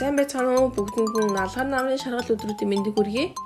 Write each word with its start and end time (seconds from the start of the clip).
Сайн 0.00 0.16
байцгаана 0.16 0.56
уу 0.56 0.72
нь 1.28 1.36
алхаар 1.44 1.68
намрын 1.68 2.00
шаргал 2.00 2.32
өдрүүдийн 2.32 2.70
мэндийг 2.72 2.96
хүргэе. 2.96 3.36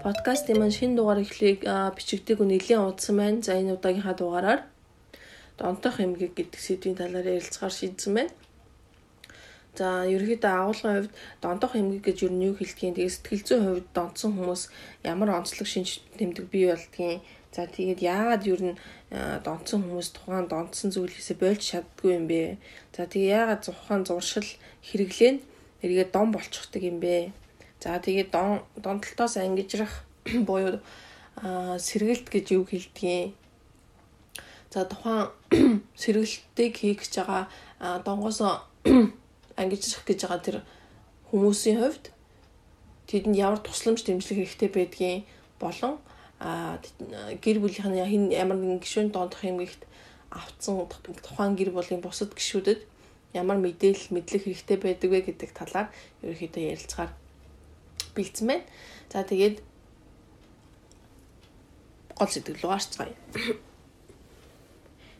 Подкастын 0.00 0.56
маань 0.56 0.72
шинэ 0.72 0.96
дугаар 0.96 1.20
эхлэхийг 1.20 1.60
бичигдээгүй 1.68 2.46
нэлийн 2.48 2.88
удсан 2.88 3.20
байна. 3.20 3.44
За 3.44 3.52
энэ 3.60 3.76
удаагийнхаа 3.76 4.16
дугаараар 4.16 4.60
донтох 5.60 6.00
эмгэг 6.00 6.32
гэдэг 6.32 6.56
сэдвийн 6.56 6.96
талаар 6.96 7.28
ярилцахаар 7.36 7.74
шийдсэн 7.76 8.12
байна. 8.16 8.32
За 9.76 10.08
ерөнхийдөө 10.08 10.52
агуулгын 10.56 10.96
хувьд 10.96 11.12
донтох 11.44 11.72
эмгэг 11.76 12.02
гэж 12.08 12.16
юу 12.24 12.32
нь 12.32 12.44
юу 12.48 12.54
хэлдгийг 12.56 12.96
тэгээ 12.96 13.12
сэтгэл 13.20 13.44
зүйн 13.44 13.64
хувьд 13.68 13.88
донтсон 13.92 14.30
хүмүүс 14.40 14.62
ямар 15.04 15.36
онцлог 15.36 15.68
шинж 15.68 16.00
тэмдэг 16.16 16.48
бий 16.48 16.72
болдгийг 16.72 17.20
За 17.52 17.66
тэгээд 17.66 18.00
яагаад 18.00 18.42
юу 18.46 18.58
н 18.62 18.78
донцсон 19.44 19.82
хүмүүс 19.82 20.08
тухайн 20.14 20.46
донцсон 20.46 20.94
зүйлээсээ 20.94 21.36
болж 21.36 21.60
чаддгүй 21.60 22.10
юм 22.14 22.24
бэ? 22.30 22.56
За 22.94 23.10
тэгээ 23.10 23.36
яагаад 23.36 23.60
тухайн 23.66 24.06
зуршил 24.06 24.48
хэрэглээ 24.86 25.32
нь 25.34 25.40
эргээд 25.82 26.12
дон 26.12 26.32
болчихдаг 26.32 26.82
юм 26.82 27.00
бэ? 27.00 27.32
За 27.80 27.98
тэгээд 27.98 28.30
дон 28.30 28.62
донтолтоос 28.76 29.36
ангижрах 29.36 30.04
буюу 30.48 30.80
сэргэлт 31.40 32.28
гэж 32.28 32.46
юу 32.56 32.64
хэлдгийг 32.64 33.34
За 34.70 34.84
тухайн 34.84 35.30
сэргэлтийг 35.98 36.76
хийх 36.78 37.02
гэж 37.02 37.26
байгаа 37.26 37.42
донгоос 38.06 38.38
ангижрах 39.60 40.04
гэж 40.06 40.20
байгаа 40.22 40.40
тэр 40.46 40.56
хүмүүсийн 41.34 41.82
хувьд 41.82 42.14
тэдэнд 43.10 43.34
ямар 43.34 43.58
тусламж 43.58 44.06
дэмжлэг 44.06 44.46
хэрэгтэй 44.46 44.70
байдгийг 44.70 45.26
болон 45.58 45.98
гэр 47.42 47.58
бүлийнх 47.58 47.90
нь 47.90 47.98
хин 47.98 48.24
ямар 48.30 48.56
нэгэн 48.62 48.78
гишүүн 48.78 49.10
дондох 49.10 49.42
юм 49.42 49.58
гихт 49.58 49.82
авцсан 50.30 50.86
тухайн 51.26 51.58
гэр 51.58 51.74
бүлийн 51.74 51.98
бусад 51.98 52.30
гишүүдэд 52.38 52.86
ямар 53.34 53.58
мэдээлэл 53.62 54.14
мэдлэг 54.14 54.42
хэрэгтэй 54.44 54.78
байдаг 54.78 55.10
вэ 55.10 55.20
гэдэг 55.30 55.50
талаар 55.54 55.88
ерөөхдөө 56.22 56.62
ярилцахаар 56.74 57.12
бэлдсэн 58.14 58.46
байна. 58.46 58.66
За 59.12 59.22
тэгээд 59.22 59.56
гол 62.18 62.30
сэтгэл 62.30 62.58
рүү 62.58 62.70
гарцгаая. 62.70 63.14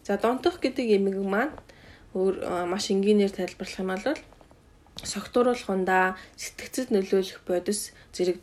За 0.07 0.19
донтох 0.19 0.59
гэдэг 0.59 0.87
эмэг 0.99 1.17
маань 1.23 1.55
өөр 2.19 2.67
маш 2.67 2.91
энгийнээр 2.91 3.31
тайлбарлах 3.31 3.79
юм 3.79 3.91
бол 3.95 4.19
согтууруулах 5.07 5.71
ундаа 5.71 6.19
сэтгцэд 6.35 6.91
нөлөөлөх 6.91 7.47
бодис 7.47 7.95
зэрэг 8.13 8.43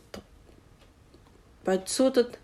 бодисуудад 1.68 2.40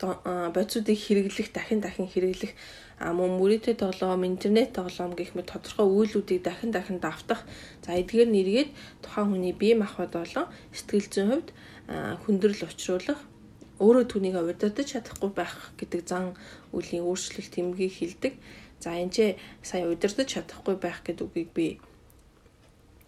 бодисуудыг 0.00 0.96
хэрэглэх 0.96 1.52
дахин 1.52 1.80
дахин 1.84 2.08
хэрэглэх 2.08 2.52
мөн 3.00 3.36
мөрөөдөө 3.40 3.74
тоглоом, 3.80 4.24
интернет 4.24 4.72
тоглоом 4.72 5.12
гэх 5.16 5.36
мэт 5.36 5.52
тодорхой 5.52 5.88
үйлүүдийг 5.88 6.40
дахин 6.44 6.72
дахин 6.72 7.00
давтах. 7.00 7.44
За 7.84 7.96
эдгээр 7.96 8.28
нэргээд 8.32 8.70
тухайн 9.04 9.28
хүний 9.32 9.52
бие 9.52 9.76
махбод 9.76 10.12
болон 10.16 10.48
сэтгэл 10.72 11.08
зүйн 11.12 11.28
хувьд 11.32 11.48
хүндрэл 12.24 12.64
учруулах 12.68 13.20
өөрөө 13.80 14.04
түүнийг 14.12 14.36
удирдах 14.36 14.84
чадахгүй 14.84 15.30
байх 15.32 15.72
гэдэг 15.80 16.00
зан 16.04 16.36
үлийн 16.76 17.04
өөрчлөлт 17.08 17.52
тэмгийг 17.56 17.92
хилдэг. 17.96 18.36
За 18.80 18.92
энэ 18.92 19.12
ч 19.12 19.18
сая 19.64 19.88
удирдах 19.88 20.28
чадахгүй 20.28 20.76
байх 20.76 21.00
гэдэг 21.00 21.24
үгийг 21.24 21.50
би 21.56 21.66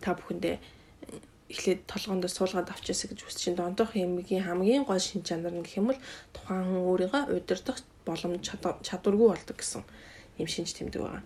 та 0.00 0.16
бүхэндээ 0.16 0.56
эхлээд 1.53 1.81
толгоонд 1.86 2.25
суулгаад 2.33 2.72
авчаасаа 2.72 3.12
гэж 3.12 3.20
үсэж 3.28 3.41
чинь 3.45 3.61
дондох 3.61 3.92
хэмгийн 3.92 4.48
хамгийн 4.48 4.84
гол 4.89 4.98
шин 4.98 5.22
чанар 5.22 5.53
нь 5.53 5.64
гэх 5.64 5.78
юм 5.81 5.92
бол 5.92 6.00
тухайн 6.33 6.64
хүн 6.64 6.81
өөрийгөө 6.89 7.22
удирдах 7.36 7.78
боломж 8.08 8.42
чадваргүй 8.89 9.28
болдог 9.28 9.56
гэсэн 9.61 9.83
юм 10.41 10.48
шинж 10.48 10.73
тэмдэг 10.75 11.00
байгаа. 11.05 11.25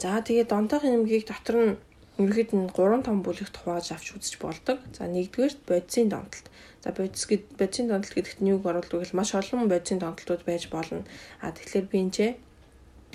За 0.00 0.24
тэгээд 0.24 0.48
дондох 0.48 0.82
хэмгийг 0.82 1.24
дотор 1.28 1.56
нь 1.60 1.76
ерхэд 2.24 2.50
нь 2.56 2.68
3 2.72 3.04
том 3.06 3.20
бүлэгт 3.24 3.56
хувааж 3.56 3.86
авч 3.92 4.16
үзэж 4.16 4.34
болдог. 4.40 4.78
За 4.96 5.04
нэгдүгээр 5.04 5.54
бодисын 5.68 6.08
донтолт. 6.08 6.46
За 6.84 6.88
бодис 6.96 7.24
гэд 7.28 7.44
бодисын 7.60 7.88
донтолт 7.88 8.16
гэдэгт 8.16 8.40
нь 8.40 8.50
юуг 8.52 8.64
оруулдаг 8.64 8.98
вэ? 9.00 9.12
Маш 9.16 9.36
олон 9.36 9.68
бодисын 9.68 10.00
донтолтууд 10.00 10.42
байж 10.48 10.68
болно. 10.72 11.04
А 11.44 11.52
тэгэхээр 11.52 11.86
би 11.92 11.98
энэ 12.00 12.36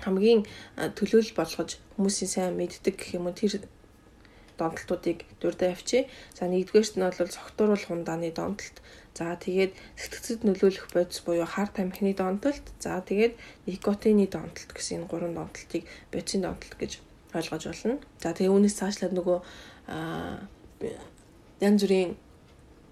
хамгийн 0.04 0.42
төлөөлөл 0.98 1.38
болгож 1.40 1.80
хүмүүсийн 1.96 2.32
сайн 2.32 2.54
мэддэг 2.60 2.96
гэх 3.00 3.16
юм 3.16 3.28
уу 3.28 3.36
тэр 3.36 3.64
донтолтуудыг 4.58 5.24
дурдаа 5.42 5.76
явчи. 5.76 6.08
За 6.38 6.46
нэгдүгээрт 6.48 6.96
нь 6.98 7.06
бол 7.06 7.36
цогтууруулах 7.36 7.92
ундааны 7.92 8.32
донтолт. 8.32 8.78
За 9.16 9.36
тэгээд 9.36 9.72
сэтгцэд 9.96 10.44
нөлөөлөх 10.44 10.92
бодис 10.92 11.24
буюу 11.24 11.48
хар 11.48 11.70
тамхины 11.72 12.12
донтолт. 12.16 12.66
За 12.84 13.00
тэгээд 13.00 13.34
никотины 13.68 14.28
донтолт 14.28 14.72
гэсэн 14.76 15.04
энэ 15.04 15.10
гурван 15.12 15.34
донтолтыг 15.36 15.84
бодисын 16.12 16.44
донтолт 16.44 16.76
гэж 16.76 17.00
ойлгож 17.36 17.64
болно. 17.68 18.00
За 18.20 18.36
тэгээ 18.36 18.52
үүнээс 18.52 18.76
цаашлаад 18.80 19.14
нөгөө 19.16 19.38
янз 21.64 21.82
бүрийн 21.84 22.16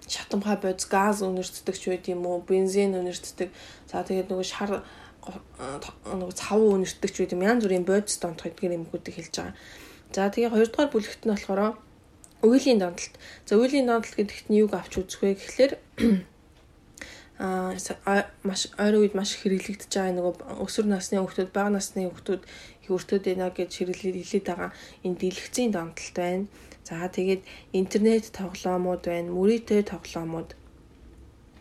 шатамхай 0.08 0.58
бодис 0.60 0.88
газ 0.88 1.24
үнэртдэг 1.24 1.76
ч 1.80 1.84
байт 1.92 2.08
юм 2.12 2.28
уу, 2.28 2.44
бензин 2.44 2.96
үнэртдэг. 2.96 3.50
За 3.88 4.04
тэгээд 4.04 4.32
нөгөө 4.32 4.48
шар 4.48 4.84
нөгөө 5.24 6.36
цав 6.36 6.60
үнэртдэг 6.60 7.12
ч 7.12 7.16
байт 7.24 7.36
юм 7.36 7.44
янз 7.48 7.64
бүрийн 7.64 7.88
бодис 7.88 8.20
донтох 8.20 8.52
гэдгээр 8.52 8.78
юмгуудыг 8.80 9.16
хэлж 9.16 9.36
байгаа. 9.40 9.56
За 10.14 10.30
тэгээ 10.30 10.54
хоёрдугаар 10.54 10.90
бүлэгт 10.94 11.26
нь 11.26 11.34
болохоор 11.34 11.74
үеийн 12.46 12.80
донтолт. 12.80 13.14
За 13.50 13.58
үеийн 13.58 13.90
донтолт 13.90 14.16
гэдэгт 14.16 14.48
нь 14.54 14.60
юуг 14.62 14.74
авч 14.78 14.94
үзэх 15.02 15.22
вэ 15.26 15.34
гэхлээр 15.42 15.74
аа 17.42 17.74
маш 18.46 18.70
ойрын 18.78 19.02
үед 19.02 19.18
маш 19.18 19.34
хэрэглэгдэж 19.42 19.90
байгаа 19.90 20.14
нөгөө 20.14 20.34
өсвөр 20.62 20.88
насны 20.88 21.18
хүүхдүүд, 21.18 21.50
бага 21.50 21.74
насны 21.74 22.06
хүүхдүүд 22.06 22.42
хөвөртөд 22.86 23.24
байна 23.26 23.50
гэж 23.50 23.72
хэрэглээд 23.74 24.18
хэлээд 24.22 24.46
байгаа 24.48 24.72
энэ 25.02 25.20
дэлгэцийн 25.20 25.72
донтолт 25.74 26.16
байна. 26.16 26.46
За 26.86 27.10
тэгээд 27.10 27.42
интернет 27.74 28.30
тоглоомууд 28.38 29.02
байна, 29.10 29.34
мөрөөдөө 29.34 29.82
тоглоомууд 29.90 30.50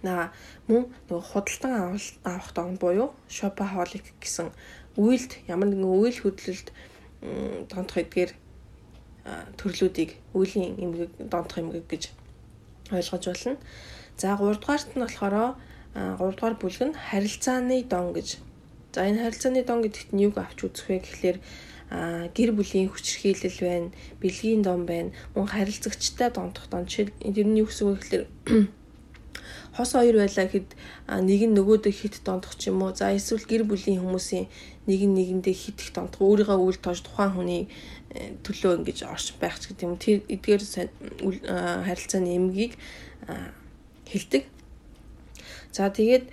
на 0.02 0.34
мөн 0.68 0.90
нөгөө 1.08 1.24
худалдан 1.30 1.96
авах 2.26 2.50
дон 2.52 2.76
буюу 2.76 3.14
shopaholic 3.30 4.12
гэсэн 4.20 4.50
үйлд 4.98 5.32
ямар 5.46 5.70
нэгэн 5.70 5.88
үйл 5.88 6.18
хөдлөлд 6.20 6.68
донтох 7.70 8.02
эдгээр 8.02 8.30
төрлүүдийг 9.58 10.10
үеийн 10.34 10.78
эмгэг 10.82 11.10
донтох 11.30 11.58
эмгэг 11.62 11.86
гэж 11.86 12.02
ойлгож 12.90 13.24
байна. 13.26 13.56
За 14.18 14.36
3 14.36 14.58
дугаарт 14.58 14.90
нь 14.94 15.02
болохоор 15.02 15.54
3 15.94 16.18
дугаар 16.18 16.54
бүлэг 16.58 16.82
нь 16.90 16.98
харилцааны 17.08 17.84
дон 17.86 18.12
гэж. 18.16 18.28
За 18.94 19.06
энэ 19.06 19.22
харилцааны 19.24 19.62
дон 19.62 19.80
гэдэгт 19.82 20.10
нь 20.12 20.24
юг 20.26 20.36
авч 20.38 20.58
үзэх 20.66 20.86
вэ 20.88 20.98
гэхлээр 21.00 21.38
гэр 22.36 22.50
бүлийн 22.56 22.88
хүчрхийлэл 22.88 23.58
байна, 23.60 23.88
бэлгийн 24.20 24.62
дон 24.64 24.88
байна, 24.88 25.12
мөн 25.34 25.46
харилцагчтай 25.46 26.30
донтох 26.32 26.66
дон. 26.72 26.88
Жишээл 26.88 27.12
энэ 27.20 27.44
нь 27.52 27.60
юу 27.60 27.68
гэсэн 27.68 27.86
үг 27.88 28.00
гэхлээр 28.00 28.24
хос 29.76 29.92
хоёр 29.92 30.16
байлаа 30.20 30.44
гэхэд 30.48 30.70
нэг 31.28 31.40
нь 31.48 31.56
нөгөөдөө 31.56 31.92
хит 31.92 32.20
дондох 32.24 32.56
ч 32.56 32.68
юм 32.72 32.80
уу. 32.84 32.92
За 32.96 33.12
эсвэл 33.12 33.44
гэр 33.44 33.64
бүлийн 33.68 34.00
хүмүүсийн 34.00 34.48
нэг 34.88 35.00
нь 35.04 35.16
нэгэндээ 35.16 35.56
хит 35.56 35.78
их 35.80 35.90
дондох 35.96 36.20
өөрийгөө 36.20 36.58
үл 36.60 36.78
тоож 36.80 37.00
тухайн 37.04 37.32
хүний 37.32 37.62
төлөө 38.44 38.84
ингэж 38.84 39.08
орчин 39.08 39.36
байх 39.40 39.56
ч 39.60 39.72
гэдэг 39.72 39.84
юм. 39.88 39.96
Тэр 39.96 40.20
эдгээр 40.28 40.62
харилцааны 41.88 42.30
эмгийг 42.36 42.76
хэлдэг. 44.08 44.44
За 45.72 45.88
тэгээд 45.88 46.28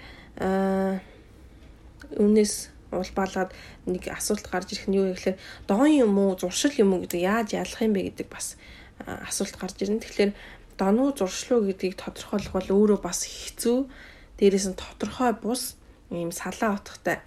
үнээс 2.19 2.53
улбаалаад 2.91 3.53
нэг 3.85 4.09
асуулт 4.09 4.45
гарч 4.49 4.73
ирэх 4.73 4.89
нь 4.89 4.97
юу 4.97 5.05
вэ 5.07 5.15
гэхээр 5.15 5.37
дон 5.69 5.87
юм 5.93 6.17
уу 6.17 6.33
зуршил 6.35 6.73
юм 6.75 6.97
уу 6.97 7.05
гэдэг 7.05 7.21
яаж 7.21 7.53
ялах 7.53 7.81
юм 7.85 7.93
бэ 7.93 8.11
гэдэг 8.11 8.27
бас 8.27 8.57
асуулт 9.05 9.55
гарч 9.55 9.77
ирнэ. 9.85 10.01
Тэгэхээр 10.01 10.31
дануу 10.75 11.13
зуршлуу 11.13 11.69
гэдгийг 11.69 11.95
тодорхойлох 12.01 12.53
бол 12.55 12.69
өөрөө 12.73 12.99
бас 12.99 13.23
хэцүү. 13.29 13.87
Дээрээс 14.41 14.67
нь 14.73 14.79
тодорхой 14.79 15.37
бус 15.37 15.77
ийм 16.09 16.33
салаа 16.33 16.81
утгатай 16.81 17.21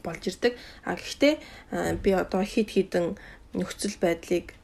болж 0.00 0.22
ирдэг. 0.24 0.56
А 0.88 0.96
гэхдээ 0.96 2.00
би 2.00 2.10
одоо 2.16 2.40
хид 2.40 2.72
хідэн 2.72 3.20
нөхцөл 3.56 3.96
байдлыг 4.00 4.54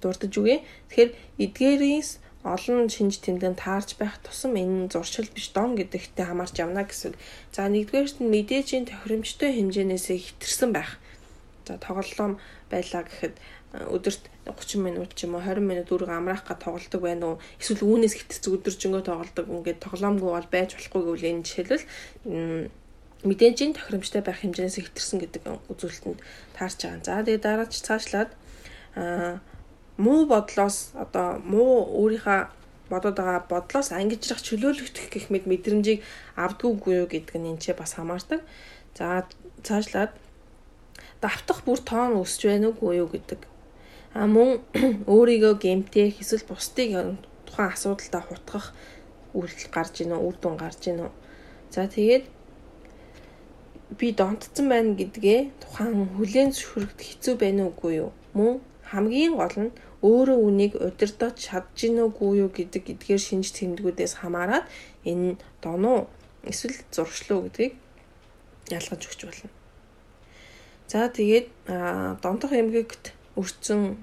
дурдж 0.00 0.34
үгүй. 0.40 0.64
Тэгэхээр 0.88 1.10
эдгээрээс 1.44 2.10
олон 2.44 2.88
шинж 2.88 3.20
тэмдэгт 3.20 3.60
таарч 3.60 4.00
байх 4.00 4.16
тусам 4.24 4.56
энэ 4.56 4.88
зуршил 4.88 5.28
биш 5.28 5.52
дон 5.52 5.76
гэдэгтээ 5.76 6.24
хамаарч 6.24 6.56
явна 6.56 6.88
гэсэн. 6.88 7.12
За 7.52 7.68
нэгдүгээрт 7.68 8.24
нь 8.24 8.32
мэдээжийн 8.32 8.88
тохиромжтой 8.88 9.52
хэмжээнээсээ 9.60 10.18
хэтэрсэн 10.40 10.70
байх. 10.72 10.96
За 11.68 11.76
тоглоом 11.76 12.40
байлаа 12.72 13.04
гэхэд 13.04 13.36
өдөрт 13.70 14.24
30 14.48 14.80
минут 14.80 15.14
ч 15.14 15.28
юм 15.28 15.36
уу 15.36 15.44
20 15.44 15.62
минут 15.62 15.92
үрг 15.92 16.08
амраах 16.08 16.48
га 16.48 16.56
тоглолдог 16.56 17.00
байна 17.04 17.36
уу 17.36 17.42
эсвэл 17.60 17.86
үүнээс 17.86 18.14
хитц 18.18 18.42
өдөржингөө 18.48 19.04
тоглолдог 19.04 19.46
ингээд 19.46 19.84
тоглоомгүй 19.84 20.30
бол 20.32 20.48
байж 20.50 20.74
болохгүй 20.74 21.02
гэвэл 21.06 21.30
энэ 21.30 21.44
жишээлбэл 21.46 21.84
мэдээжийн 23.26 23.76
тохиромжтой 23.76 24.22
байх 24.24 24.40
хэмжээс 24.40 24.80
хэтэрсэн 24.80 25.18
гэдэг 25.20 25.42
үзүүлэлтэнд 25.72 26.20
таарч 26.56 26.78
байгаа. 26.84 27.04
За 27.04 27.22
тэгээ 27.24 27.44
дараач 27.44 27.72
цаашлаад 27.76 28.30
аа 28.96 29.40
муу 30.00 30.24
бодлоос 30.26 30.96
одоо 30.96 31.38
муу 31.44 31.84
өөрийнхөө 32.00 32.40
бодоод 32.90 33.16
байгаа 33.20 33.44
бодлоос 33.46 33.92
ангижрах 33.92 34.40
чөлөөлөгдөх 34.40 35.06
гэх 35.12 35.26
мэт 35.28 35.44
мэдрэмжийг 35.44 36.00
авдгүйгүй 36.40 36.94
юу 37.04 37.08
гэдэг 37.08 37.36
нь 37.36 37.48
энэ 37.52 37.60
ч 37.62 37.76
бас 37.76 37.94
хамаардаг. 37.94 38.40
За 38.96 39.28
цаашлаад 39.62 40.12
давтах 41.20 41.60
бүр 41.68 41.78
тоон 41.84 42.16
өсч 42.22 42.48
байна 42.48 42.72
уугүй 42.72 43.04
юу 43.04 43.08
гэдэг 43.12 43.50
А 44.10 44.26
мөн 44.26 44.58
өөрийгөө 45.14 45.54
гэмтэх 45.62 46.18
эсвэл 46.18 46.42
бусдыг 46.50 46.90
тухайн 47.46 47.70
асуудалтаа 47.70 48.22
хутгах 48.26 48.66
үйлдэл 49.38 49.70
гарч 49.70 50.02
ийн 50.02 50.18
үр 50.18 50.34
дүн 50.42 50.58
гарч 50.58 50.90
ийн 50.90 51.06
За 51.70 51.86
тэгээд 51.86 52.26
би 53.98 54.12
донтцсон 54.12 54.66
байна 54.70 54.94
гэдгээ 54.94 55.40
тухайн 55.62 56.06
хүлээн 56.16 56.50
зөвшөөрөхд 56.54 57.00
хэцүү 57.00 57.34
байна 57.42 57.66
уугүй 57.66 57.92
юу? 58.02 58.10
Мөн 58.36 58.60
хамгийн 58.90 59.34
гол 59.34 59.56
нь 59.58 59.74
өөрөө 60.02 60.38
үнийг 60.46 60.72
удирдах 60.78 61.34
чадж 61.36 61.74
гин 61.76 62.00
үгүй 62.08 62.42
юу 62.42 62.50
гэдэг 62.54 62.84
эдгээр 62.94 63.20
шинж 63.20 63.52
тэмдгүүдээс 63.56 64.22
хамаарат 64.22 64.64
энэ 65.04 65.36
донуу 65.60 66.08
эсвэл 66.46 66.78
зуршлуу 66.94 67.44
гэдгийг 67.44 67.74
ялгаж 68.72 69.02
өгч 69.04 69.20
болно. 69.26 69.50
За 70.88 71.10
тэгээд 71.12 71.48
донтох 72.24 72.52
эмгэгт 72.56 73.12
өрцөн 73.36 74.00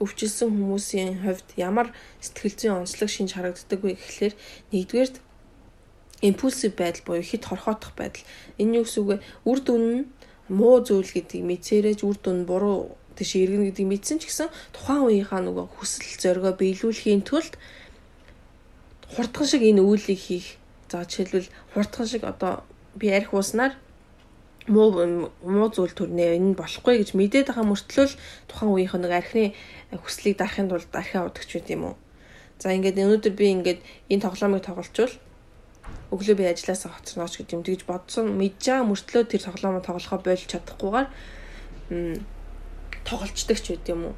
өвчлсөн 0.00 0.50
хүмүүсийн 0.52 1.24
хувьд 1.24 1.48
ямар 1.56 1.88
сэтгэл 2.20 2.56
зүйн 2.58 2.78
онцлог 2.84 3.10
шинж 3.12 3.32
харагддаг 3.32 3.80
вэ 3.80 3.96
гэхлээр 3.96 4.34
нэгдүгээрт 4.72 5.16
импульсив 6.22 6.74
байдал 6.76 7.02
буюу 7.04 7.22
хит 7.22 7.44
хорхоотох 7.44 7.92
байдал. 7.96 8.24
Энэ 8.58 8.80
юу 8.80 8.84
гэсэн 8.84 9.00
үг 9.02 9.08
вэ? 9.08 9.18
Үр 9.44 9.58
дүн 9.60 9.82
нь 9.84 10.04
муу 10.48 10.80
зүйл 10.80 11.10
гэдгийг 11.10 11.44
мэдсээрэж 11.44 12.00
үр 12.06 12.16
дүн 12.16 12.46
буруу 12.48 12.96
тийш 13.16 13.36
иргэн 13.36 13.68
гэдгийг 13.68 13.88
мэдсэн 13.88 14.18
ч 14.20 14.30
гэсэн 14.30 14.48
тухайн 14.72 15.04
үеийнхаа 15.08 15.42
нөгөө 15.44 15.66
хүсэл 15.76 16.20
зоригоо 16.22 16.54
биелүүлэхийн 16.56 17.22
тулд 17.26 17.58
хурдхан 19.12 19.46
шиг 19.46 19.62
энэ 19.64 19.82
үйлийг 19.82 20.20
хийх. 20.20 20.56
За 20.88 21.04
жишээлбэл 21.04 21.50
хурдхан 21.74 22.06
шиг 22.06 22.22
одоо 22.24 22.62
би 22.94 23.10
арх 23.10 23.34
ууснаар 23.34 23.74
муу 24.66 25.30
муу 25.42 25.68
зүйл 25.70 25.94
төрнээ 25.94 26.38
энэ 26.38 26.58
болохгүй 26.58 27.02
гэж 27.02 27.14
мэдээд 27.14 27.50
байгаа 27.50 27.66
мөртлөө 27.70 28.06
тухайн 28.50 28.70
үеийнх 28.72 28.94
нэг 28.98 29.12
архины 29.14 29.54
хүслийг 29.94 30.38
дарахын 30.38 30.70
тулд 30.70 30.90
архиа 30.90 31.26
удагч 31.26 31.50
байт 31.54 31.70
юм 31.70 31.82
уу. 31.90 31.96
За 32.58 32.74
ингээд 32.74 32.98
өнөөдөр 32.98 33.34
би 33.36 33.46
ингээд 33.54 33.80
энэ 34.10 34.24
тоглоомыг 34.26 34.62
тоглолчвол 34.66 35.14
өглөө 36.14 36.36
би 36.38 36.44
ажилласаа 36.46 36.94
хоцорнооч 36.94 37.34
гэдэг 37.36 37.56
юм 37.56 37.64
тэгж 37.66 37.82
бодсон 37.86 38.26
мэдж 38.38 38.62
байгаа 38.62 38.86
мөртлөө 38.86 39.24
тэр 39.26 39.42
тоглоомоо 39.46 39.82
тоглохоо 39.82 40.18
болж 40.22 40.42
чадахгүйгээр 40.46 41.08
тоглолцдог 43.06 43.58
ч 43.58 43.66
байд 43.74 43.86
юм 43.90 44.02
уу 44.10 44.14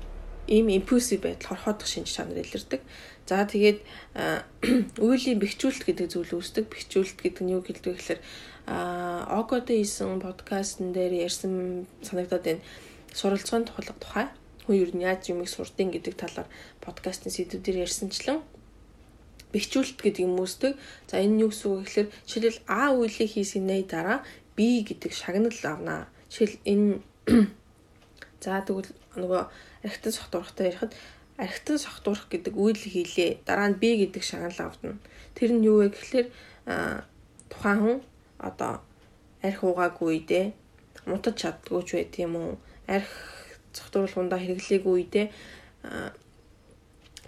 ийм 0.48 0.68
импульсив 0.72 1.20
байдал 1.20 1.48
хорхоодох 1.52 1.86
шинж 1.86 2.08
чанар 2.16 2.40
илэрдэг. 2.40 2.80
За 3.28 3.44
тэгээд 3.44 3.84
үйлийн 5.04 5.38
бэхжүүлэлт 5.44 5.84
гэдэг 5.84 6.08
зүйл 6.08 6.40
үүсдэг. 6.40 6.72
Бэхжүүлэлт 6.72 7.20
гэдэг 7.20 7.42
нь 7.44 7.52
юу 7.52 7.60
гэлдэг 7.60 7.92
гэхээр 8.00 8.20
а 8.68 9.28
огод 9.28 9.68
хийсэн 9.68 10.24
подкастн 10.24 10.96
дээр 10.96 11.28
ярьсан 11.28 11.84
санагдаад 12.00 12.44
байна. 12.48 12.64
Суралцгааны 13.12 13.68
тухай 13.68 14.32
хүн 14.64 14.76
ер 14.80 14.90
нь 14.96 15.04
яаж 15.04 15.28
юмыг 15.28 15.48
сурдیں۔ 15.52 15.92
гэдэг 15.92 16.16
талаар 16.16 16.48
подкастын 16.80 17.32
сэдвүүдээр 17.32 17.84
ярьсанчлан 17.84 18.40
бэхжүүлэлт 19.52 20.00
гэдэг 20.00 20.24
юм 20.26 20.36
үүсдэг. 20.40 20.76
За 21.08 21.20
энэ 21.20 21.34
нь 21.34 21.42
юу 21.44 21.50
гэсэн 21.50 21.68
үг 21.72 21.80
гэхээр 21.88 22.08
жишээлбэл 22.28 22.60
А 22.68 22.92
үйлийг 22.92 23.30
хийсний 23.32 23.82
дараа 23.84 24.20
B 24.56 24.84
гэдэг 24.84 25.12
шагнал 25.12 25.60
авнаа. 25.64 26.00
Жишээл 26.28 26.56
энэ 26.68 27.00
за 28.42 28.60
тэгвэл 28.66 28.92
нөгөө 29.16 29.42
архитан 29.84 30.12
согтуурахтай 30.12 30.66
ярихад 30.68 30.92
архитан 31.38 31.78
согтуурах 31.78 32.26
гэдэг 32.28 32.54
үйл 32.58 32.76
хийлээ. 32.76 33.46
Дараа 33.46 33.68
нь 33.70 33.80
B 33.80 33.96
гэдэг 34.04 34.22
шагнал 34.22 34.58
авдана. 34.58 34.98
Тэр 35.32 35.56
нь 35.56 35.64
юу 35.64 35.80
вэ 35.80 35.94
гэхээр 35.94 36.28
тухайн 37.48 37.78
хүн 37.80 37.98
одоо 38.38 38.82
арх 39.42 39.60
уугаагүй 39.64 40.08
үедээ 40.12 40.46
мутаж 41.06 41.34
чаддгүй 41.40 41.82
ч 41.86 41.90
байт 41.96 42.14
юм 42.20 42.34
уу? 42.36 42.52
Арх 42.84 43.08
цогтууруулгундаа 43.72 44.38
хэрэглээгүй 44.42 44.94
үедээ 44.94 45.26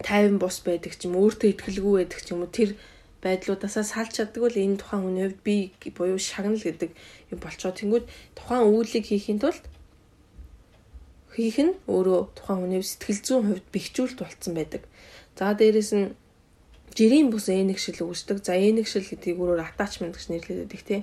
50 0.04 0.40
бус 0.40 0.56
байдаг 0.64 0.92
ч 0.96 1.06
юм 1.06 1.14
өөртөө 1.20 1.48
ихтгэлгүй 1.52 1.94
байдаг 2.00 2.20
ч 2.24 2.28
юм 2.32 2.42
уу 2.44 2.50
тэр 2.50 2.76
байдлуудаасаа 3.20 3.84
салж 3.84 4.12
чаддаг 4.16 4.40
бол 4.40 4.56
энэ 4.56 4.80
тухайн 4.80 5.02
хүний 5.04 5.24
хувьд 5.28 5.40
би 5.44 5.56
буюу 5.92 6.18
шагнал 6.18 6.60
гэдэг 6.60 6.90
юм 7.32 7.38
болчоо 7.40 7.72
тэнгүүд 7.76 8.04
тухайн 8.36 8.64
үйлийг 8.64 9.04
хийхин 9.06 9.38
тулд 9.40 9.64
хийх 11.36 11.58
нь 11.60 11.74
өөрөө 11.84 12.20
тухайн 12.36 12.60
хүний 12.64 12.82
сэтгэл 12.82 13.20
зүйн 13.26 13.44
хувьд 13.46 13.66
бэхжүүлэлт 13.70 14.20
болцсон 14.20 14.54
байдаг. 14.56 14.82
За 15.36 15.52
дээрэс 15.54 15.92
нь 15.94 16.16
жирийн 16.96 17.30
бус 17.30 17.46
энэгшил 17.48 18.02
үүсдэг. 18.02 18.42
За 18.42 18.58
энэгшил 18.58 19.06
гэдгийг 19.06 19.38
өөрөөр 19.38 19.62
attachment 19.62 20.16
гэж 20.18 20.26
нэрлэдэг 20.32 20.82
тийм. 20.82 21.02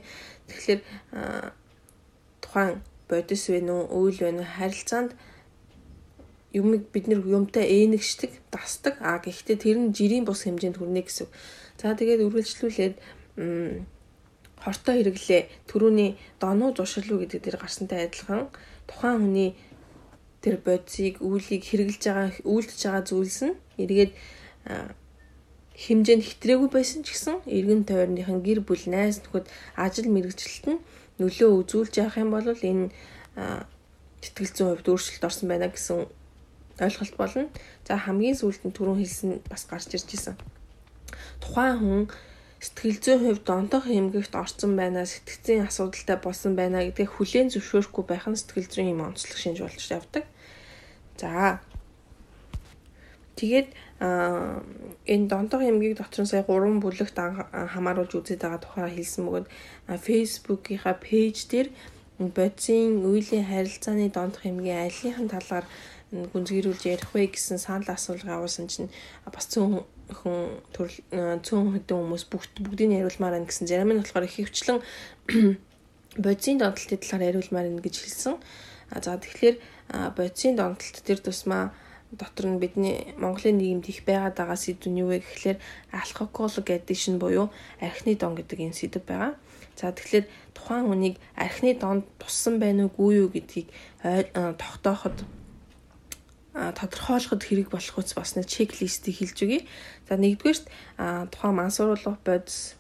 Тэгэхээр 0.52 0.82
тухайн 2.44 2.84
бодис 3.08 3.44
вэ 3.48 3.64
нүү, 3.64 3.82
үйл 3.94 4.20
вэ 4.20 4.32
нүү 4.36 4.48
харилцаанд 4.60 5.12
юмыг 6.54 6.88
бид 6.94 7.08
нэр 7.08 7.24
юмтай 7.28 7.66
ээнэгшдэг, 7.68 8.32
дасдаг. 8.52 8.96
А 9.04 9.20
гэхдээ 9.20 9.58
тэр 9.60 9.78
нь 9.78 9.94
жирийн 9.94 10.24
бус 10.24 10.48
хэмжээнд 10.48 10.80
хүрнэ 10.80 11.02
гэсэн. 11.04 11.28
За 11.78 11.94
тэгээд 11.94 12.24
үргэлжлүүлээд 12.24 12.96
хортой 14.58 14.96
хэрэглээ 15.04 15.42
төрөүний 15.70 16.18
донуу 16.42 16.74
зуршилвуу 16.74 17.22
гэдэг 17.22 17.42
дээр 17.44 17.58
гарсантай 17.62 18.10
адилхан 18.10 18.50
тухайн 18.90 19.18
хүний 19.22 19.50
тэр 20.42 20.58
бодисыг 20.66 21.22
үйлийг 21.22 21.64
хэрэгжилж 21.68 22.04
байгаа 22.10 22.32
үйлдэж 22.42 22.80
байгаа 22.82 23.04
зүйлс 23.06 23.40
нь 23.46 23.56
эргээд 23.78 24.12
хэмжээнд 25.78 26.24
хитрээгүй 26.26 26.70
байсан 26.74 27.06
ч 27.06 27.14
гэсэн 27.14 27.46
эргэн 27.46 27.86
тойрныхан 27.86 28.42
гэр 28.42 28.66
бүл 28.66 28.86
найз 28.90 29.22
нөхөд 29.22 29.46
ажил 29.78 30.10
мэрэгчлэлт 30.10 30.66
нь 30.74 30.82
нөлөө 31.22 31.50
үзүүлж 31.62 31.94
явах 32.02 32.18
юм 32.18 32.34
бол 32.34 32.50
энэ 32.50 32.90
сэтгэл 34.26 34.54
зүйн 34.58 34.70
хувьд 34.74 34.90
өөрчлөлт 34.90 35.28
орсон 35.30 35.48
байна 35.54 35.70
гэсэн 35.70 36.10
ойлголт 36.82 37.16
болно. 37.18 37.50
За 37.88 37.98
хамгийн 37.98 38.38
сүүлд 38.38 38.64
нь 38.66 38.76
түрүүн 38.76 39.00
хэлсэн 39.02 39.30
бас 39.50 39.64
гарч 39.70 39.94
ирж 39.98 40.10
исэн. 40.14 40.36
Тухайн 41.42 41.78
хүн 41.82 42.04
сэтгэл 42.60 43.00
зүйн 43.04 43.22
хувьд 43.26 43.44
донтох 43.46 43.86
хэмгэгт 43.86 44.34
орсон 44.34 44.74
байна, 44.74 45.06
сэтгцийн 45.06 45.66
асуудалтай 45.70 46.18
болсон 46.18 46.58
байна 46.58 46.82
гэдгийг 46.82 47.14
хүлээн 47.14 47.54
зөвшөөрөхгүй 47.54 48.04
байх 48.10 48.26
нь 48.26 48.40
сэтгэл 48.40 48.72
зүйн 48.74 48.92
юм 48.98 49.06
онцлог 49.06 49.38
шинж 49.38 49.62
болж 49.62 49.82
явдаг. 49.94 50.26
За 51.22 51.62
Тэгээд 53.38 53.70
энэ 54.02 55.30
донтох 55.30 55.62
эмгийг 55.62 55.98
дотор 56.02 56.26
нь 56.26 56.30
сая 56.30 56.42
3 56.42 56.82
бүлэгт 56.82 57.18
хамааруулж 57.74 58.14
үзээд 58.18 58.42
байгаа 58.42 58.62
тухай 58.66 58.90
хэлсэн 58.98 59.24
бөгөөд 59.26 59.48
Facebook-ийнхаа 60.06 60.98
пэйж 60.98 61.38
дээр 61.46 61.70
бодисын 62.18 63.06
үеийн 63.06 63.46
харилцааны 63.46 64.10
донтох 64.10 64.44
эмгийн 64.50 64.90
алийнхын 64.90 65.30
талаар 65.30 65.66
гүнзгийрүүлж 66.12 66.84
ярих 66.88 67.12
вэ 67.12 67.28
гэсэн 67.36 67.60
санал 67.60 67.92
асуулга 67.92 68.40
авуулсан 68.40 68.72
чинь 68.72 68.88
бас 69.28 69.52
цөөн 69.52 69.84
хүн 70.08 70.64
төрөл 70.72 70.98
цөөн 71.44 71.76
хэдэн 71.76 71.98
хүмүүс 72.00 72.24
бүгд 72.32 72.64
бүгдийг 72.64 72.96
яриулмаар 72.96 73.36
байна 73.36 73.50
гэсэн 73.52 73.68
зарим 73.68 73.92
нь 73.92 74.00
болохоор 74.00 74.24
их 74.24 74.40
хөвчлэн 74.40 74.80
бодисын 76.24 76.58
донтолтын 76.64 77.04
талаар 77.04 77.28
яриулмаар 77.36 77.68
байна 77.68 77.84
гэж 77.84 77.96
хэлсэн. 78.00 78.36
За 79.04 79.20
тэгэхээр 79.20 79.56
бодисын 80.16 80.56
донтолт 80.56 81.04
төр 81.04 81.20
тусмаа 81.20 81.76
дотор 82.16 82.48
нь 82.48 82.60
бидний 82.64 83.12
Монголын 83.20 83.60
нийгэмд 83.60 83.92
их 83.92 84.08
байгаад 84.08 84.40
байгаа 84.40 84.56
сэдв 84.56 84.88
нь 84.88 85.04
юу 85.04 85.12
вэ 85.12 85.20
гэхлээр 85.20 85.60
alcoholic 85.92 86.68
addiction 86.72 87.20
буюу 87.20 87.52
архины 87.84 88.16
дон 88.16 88.40
гэдэг 88.40 88.64
энэ 88.64 88.80
сэдв 88.80 89.04
байгаа. 89.04 89.36
За 89.76 89.92
тэгэхээр 89.92 90.26
тухайн 90.56 90.88
хүнийг 90.88 91.16
архины 91.36 91.76
донд 91.76 92.08
туссан 92.16 92.64
байна 92.64 92.88
уугүй 92.88 93.28
юу 93.28 93.28
гэдгийг 93.28 93.68
тогтооход 94.56 95.28
тодорхойлоход 96.58 97.42
хэрэг 97.46 97.70
болох 97.70 97.98
үс 98.02 98.18
бас 98.18 98.34
нэг 98.34 98.50
чеклистийг 98.50 99.22
хэлж 99.22 99.38
өгье. 99.46 99.62
За 100.10 100.18
нэгдүгээрт 100.18 100.66
тухайн 101.30 101.56
мансууруулах 101.62 102.18
бодис 102.26 102.78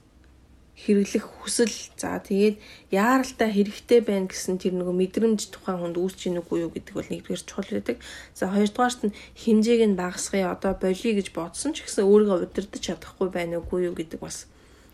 хэрэглэх 0.77 1.25
хүсэл 1.41 1.73
за 1.97 2.21
тэгээд 2.21 2.61
яаралтай 2.93 3.49
хэрэгтэй 3.49 4.01
байна 4.05 4.29
гэсэн 4.29 4.61
тэр 4.61 4.77
нөгөө 4.77 4.93
мэдрэмж 4.93 5.49
тухайн 5.49 5.81
хүнд 5.81 5.97
үүсч 5.97 6.29
ийн 6.29 6.37
үгүй 6.37 6.69
юу 6.69 6.71
гэдэг 6.73 6.93
бол 6.93 7.09
нэгдүгээр 7.09 7.43
чухал 7.49 7.73
байдаг. 7.73 7.97
За 8.37 8.45
хоёрдугаарт 8.53 9.01
нь 9.09 9.17
хэмжээг 9.41 9.81
нь 9.89 9.97
багасгая 9.97 10.53
одоо 10.53 10.77
болиё 10.77 11.17
гэж 11.17 11.33
бодсон 11.33 11.73
ч 11.73 11.81
гэсэн 11.81 12.05
өөрийгөө 12.05 12.45
удирдах 12.45 12.81
чадахгүй 12.81 13.29
байна 13.33 13.57
уугүй 13.57 13.89
юу 13.89 13.97
гэдэг 13.97 14.21
бас 14.21 14.45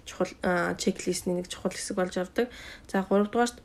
чухал 0.08 0.32
чеклистний 0.80 1.36
нэг 1.36 1.52
чухал 1.52 1.76
хэсэг 1.76 2.00
болж 2.00 2.16
авдаг. 2.16 2.48
За 2.88 3.04
гуравдугаарт 3.04 3.60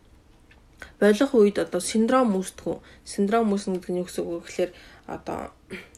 болох 0.98 1.30
үед 1.38 1.62
одоо 1.62 1.78
синдром 1.78 2.34
үүсдэг. 2.34 2.82
Синдром 3.06 3.54
үүснэ 3.54 3.78
гэдэг 3.78 3.94
нь 3.94 4.00
юу 4.02 4.06
гэсэн 4.10 4.26
үг 4.26 4.42
вэ 4.42 4.46
гэхээр 4.46 4.70
одоо 5.08 5.50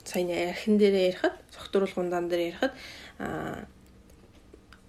саяны 0.07 0.55
архин 0.55 0.79
дээр 0.79 1.11
ярихад 1.11 1.35
согтууруулгундаан 1.50 2.31
дээр 2.31 2.55
ярихад 2.55 2.73
а 3.19 3.67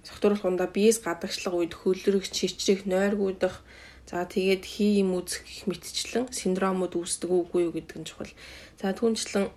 согтууруулгундаа 0.06 0.70
биес 0.70 1.02
гадагшлах 1.02 1.58
үед 1.58 1.74
хөлрөх, 1.74 2.30
чичрэх, 2.30 2.86
нойргуудах 2.86 3.66
за 4.10 4.26
тэгээд 4.26 4.64
хий 4.66 5.02
юм 5.02 5.18
үзэх 5.18 5.46
гэх 5.46 5.66
мэтчлэн 5.70 6.26
синдромууд 6.30 6.94
үүсдэг 6.98 7.30
үгүй 7.30 7.70
юу 7.70 7.74
гэдэг 7.74 7.98
нь 8.02 8.08
чухал. 8.10 8.34
За 8.82 8.94
түүнчлэн 8.94 9.50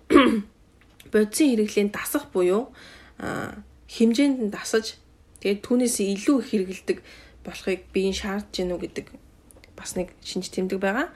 бодисын 1.13 1.49
хэрэглээнд 1.53 1.93
дасах 1.93 2.29
буюу 2.31 2.71
хэмжээнд 3.19 4.37
нь 4.47 4.53
дасаж 4.53 4.97
тэгээд 5.41 5.61
түүнээс 5.65 5.97
илүү 6.01 6.37
их 6.39 6.47
хэрэгэлдэг 6.49 6.97
болохыг 7.45 7.81
биеийн 7.93 8.15
шаардж 8.15 8.53
гэнэ 8.53 8.73
үү 8.73 8.81
гэдэг 8.85 9.07
бас 9.75 9.99
нэг 9.99 10.13
шинж 10.23 10.49
тэмдэг 10.49 10.79
байгаа. 10.79 11.11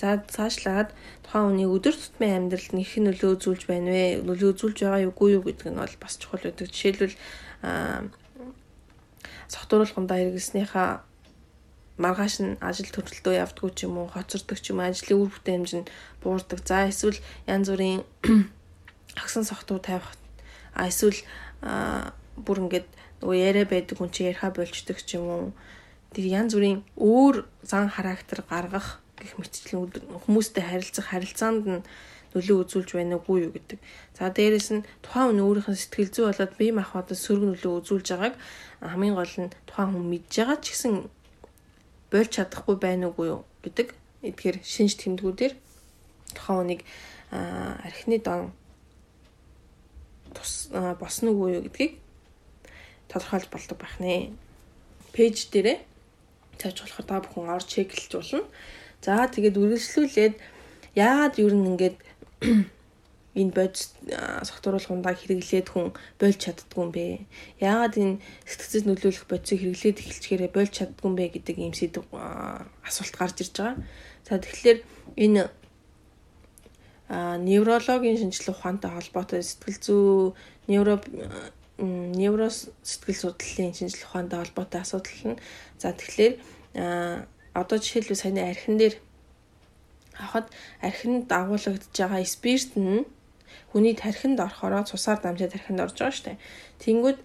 За 0.00 0.16
цаашлаад 0.24 0.96
тухайн 1.20 1.60
хүний 1.60 1.68
өдөр 1.68 1.92
тутмын 1.92 2.48
амьдралд 2.48 2.72
нэх 2.72 2.96
нөлөө 2.96 3.36
үзүүлж 3.36 3.62
байна 3.68 3.92
вэ? 3.92 4.24
Нөлөө 4.24 4.56
үзүүлж 4.56 4.78
байгаа 4.80 5.04
юу 5.04 5.12
үгүй 5.12 5.28
юу 5.36 5.44
гэдэг 5.44 5.68
нь 5.68 5.76
бол 5.76 5.96
бас 6.00 6.16
чухал 6.16 6.40
байдаг. 6.40 6.72
Жишээлбэл 6.72 7.16
аа 7.60 8.08
согтууруулгандаа 9.52 10.16
хэрэглэснийхаа 10.16 11.04
маргааш 12.00 12.34
нь 12.40 12.56
ажил 12.64 12.88
төрөлтөө 12.88 13.34
явдггүй 13.44 13.70
ч 13.76 13.84
юм 13.84 14.00
уу, 14.00 14.08
хоцордог 14.08 14.56
ч 14.56 14.72
юм 14.72 14.80
уу, 14.80 14.88
ажлын 14.88 15.20
үр 15.20 15.30
бүтээмж 15.34 15.70
нь 15.76 15.90
буурдаг. 16.24 16.64
За 16.64 16.88
эсвэл 16.88 17.20
янз 17.44 17.68
бүрийн 17.68 18.00
агсан 19.20 19.44
согтуу 19.44 19.82
тавих 19.82 20.08
а 20.72 20.88
эсвэл 20.88 21.20
бүр 21.60 22.58
ингээд 22.64 22.88
нөгөө 23.20 23.36
яриа 23.36 23.66
байдаг 23.68 23.98
хүн 23.98 24.08
чи 24.14 24.24
яриа 24.30 24.48
болчдөг 24.48 24.96
ч 25.02 25.20
юм 25.20 25.26
уу. 25.28 25.46
Тэр 26.14 26.26
янз 26.30 26.56
бүрийн 26.56 26.86
өөр 26.96 27.44
зан 27.66 27.92
характер 27.92 28.40
гаргах 28.48 28.99
гэх 29.20 29.36
мэтчлэн 29.38 29.92
хүмүүстэй 30.24 30.64
харилцах 30.64 31.06
харилцаанд 31.12 31.64
нь 31.68 31.84
нөлөө 32.34 32.56
үзүүлж 32.62 32.90
байна 32.94 33.18
уугүй 33.18 33.50
юу 33.50 33.52
гэдэг. 33.54 33.78
За 34.14 34.30
дээрэс 34.30 34.68
нь 34.70 34.86
тухайн 35.02 35.34
хүн 35.34 35.42
өөрийнх 35.42 35.70
нь 35.70 35.80
сэтгэл 35.82 36.14
зүй 36.14 36.24
болоод 36.30 36.52
бие 36.54 36.72
махбодод 36.72 37.18
сөрөг 37.18 37.44
нөлөө 37.58 37.72
үзүүлж 37.82 38.06
байгааг 38.14 38.34
хамгийн 38.80 39.18
гол 39.18 39.34
нь 39.42 39.54
тухайн 39.66 39.90
хүн 39.90 40.06
мэдж 40.06 40.30
байгаа 40.38 40.58
ч 40.62 40.66
гэсэн 40.70 40.94
болж 42.10 42.30
чадахгүй 42.30 42.76
байна 42.78 43.10
уугүй 43.10 43.26
юу 43.34 43.42
гэдэг. 43.66 43.88
Эдгээр 44.22 44.56
шинж 44.62 44.94
тэмдгүүдээр 45.02 45.54
тухайн 46.38 46.58
хүнийг 46.62 46.82
архины 47.34 48.18
дон 48.22 48.54
тус 50.34 50.70
босно 51.02 51.34
уугүй 51.34 51.58
юу 51.58 51.62
гэдгийг 51.66 51.98
тодорхойлж 53.10 53.50
болдог 53.50 53.78
байх 53.78 53.98
нэ. 53.98 54.30
Пэйж 55.10 55.50
дээрээ 55.50 55.78
тавьж 56.62 56.78
болохоор 56.78 57.06
та 57.10 57.18
бүхэн 57.26 57.50
орж 57.50 57.66
чеклж 57.66 58.06
болно. 58.14 58.46
За 59.00 59.24
тэгээд 59.32 59.56
үргэлжлүүлээд 59.56 60.34
яагаад 60.96 61.34
юу 61.40 61.50
н 61.56 61.72
ингээд 61.72 61.96
энэ 63.40 63.54
бодис 63.56 63.94
согтууруулгундаа 64.48 65.14
хэрэглээд 65.16 65.68
хүн 65.72 65.96
болж 66.20 66.36
чаддгүй 66.36 66.80
юм 66.84 66.90
бэ? 66.92 67.04
Яагаад 67.62 67.94
энэ 67.96 68.20
сэтгцэд 68.44 68.84
нөлөөлөх 68.90 69.24
бодисыг 69.30 69.64
хэрэглээд 69.64 70.02
эхэлчихээрээ 70.02 70.50
болж 70.52 70.70
чаддгүй 70.76 71.06
юм 71.08 71.16
бэ 71.16 71.24
гэдэг 71.32 71.56
ийм 71.62 71.72
сэдв 71.72 72.04
асуулт 72.84 73.14
гарч 73.16 73.36
ирж 73.40 73.54
байгаа. 73.56 73.76
За 74.28 74.36
тэгэхээр 74.36 74.78
энэ 75.16 75.42
неврологийн 77.10 78.18
шинжилгээ 78.20 78.54
ухаантай 78.54 78.90
холбоотой 78.92 79.42
сэтгэл 79.42 79.78
зүй 79.82 80.34
невро 80.70 81.00
невро 81.80 82.46
сэтгэл 82.50 83.22
судлалын 83.22 83.74
шинжилгээ 83.74 84.06
ухаантай 84.06 84.38
холбоотой 84.38 84.80
асуудал 84.82 85.34
нь 85.34 85.40
за 85.80 85.90
тэгэхээр 85.90 86.34
одоо 87.54 87.78
жишээлбэл 87.78 88.16
саяны 88.16 88.42
архин 88.46 88.78
дээр 88.78 88.94
авахад 90.18 90.46
архинд 90.80 91.26
дагуулгадж 91.28 91.94
байгаа 91.96 92.24
спирт 92.24 92.76
нь 92.76 93.06
хүний 93.72 93.94
тархинд 93.94 94.38
орохороо 94.40 94.84
цусаар 94.84 95.18
дамжаад 95.20 95.52
тархинд 95.54 95.80
орж 95.80 95.96
байгаа 95.98 96.16
штэ. 96.16 96.38
Тэнгүүд 96.82 97.18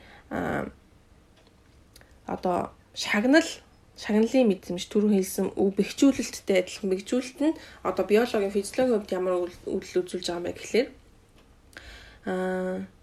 одоо 2.26 2.58
шагнал 2.94 3.48
шагналын 3.96 4.50
мэдрэмж 4.50 4.84
түрүү 4.92 5.12
хэлсэн 5.16 5.48
өв 5.56 5.70
бэхжүүлэлттэй 5.78 6.58
адилхан 6.60 6.90
бэхжүүлэлт 6.92 7.40
нь 7.46 7.58
одоо 7.84 8.04
биологийн 8.06 8.52
физиологийн 8.52 9.00
хувьд 9.00 9.16
ямар 9.16 9.34
үйл 9.48 9.56
үзүүлж 9.72 10.28
байгаа 10.28 10.40
юм 10.42 10.46
бэ 10.46 10.58
гэхлээр 10.60 10.88
аа 12.28 12.95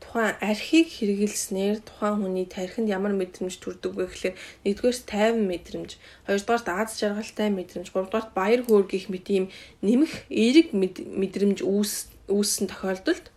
тухайн 0.00 0.34
архийг 0.40 0.88
хэрэгэлснээр 0.88 1.84
тухайн 1.84 2.16
хүний 2.24 2.46
тархинд 2.48 2.88
ямар 2.88 3.12
мэдрэмж 3.14 3.54
төрдөг 3.60 3.92
вэ 3.94 4.04
гэхлээр 4.08 4.36
нэгдүгээрс 4.64 5.02
тайван 5.06 5.44
мэдрэмж, 5.46 5.90
хоёрдугаарт 6.26 6.68
аз 6.72 6.90
жаргалтай 6.98 7.48
мэдрэмж, 7.52 7.88
гуравдугаарт 7.92 8.32
баяр 8.32 8.60
хөөр 8.64 8.84
гэх 8.88 9.12
мэт 9.12 9.26
ийм 9.28 9.46
нэмэх 9.84 10.12
эерэг 10.32 10.72
мэдрэмж 10.72 11.62
үүс 11.62 12.10
үүссэн 12.32 12.66
тохиолдолд 12.72 13.28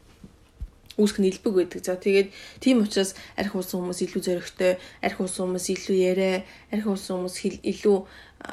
үүсэх 0.97 1.19
нь 1.19 1.29
илбэг 1.29 1.53
байдаг. 1.53 1.81
За 1.81 1.97
тэгээд 1.97 2.29
тийм 2.61 2.85
учраас 2.85 3.17
арх 3.33 3.57
уусан 3.57 3.81
хүмүүс 3.81 3.99
илүү 4.05 4.21
зөрөгтэй, 4.21 4.73
арх 5.01 5.17
уусан 5.17 5.49
хүмүүс 5.49 5.67
илүү 5.73 5.97
яриа, 5.97 6.45
арх 6.69 6.85
уусан 6.85 7.25
хүмүүс 7.25 7.37
илүү 7.65 7.97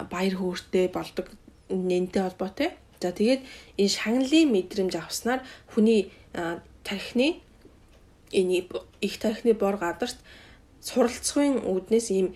баяр 0.09 0.35
хөөртэй 0.41 0.89
болдог 0.89 1.29
нэнтэй 1.69 2.23
холбоотой. 2.25 2.71
За 3.01 3.13
тэгээд 3.13 3.45
энэ 3.77 3.93
шагналын 3.93 4.49
мэдрэмж 4.57 4.95
авснаар 4.97 5.45
хүний 5.69 6.09
тархины 6.85 7.45
энэ 8.33 8.67
их 9.01 9.15
тархины 9.19 9.55
бор 9.55 9.77
гадарт 9.77 10.19
суралцахын 10.81 11.63
үүднээс 11.67 12.09
ийм 12.11 12.35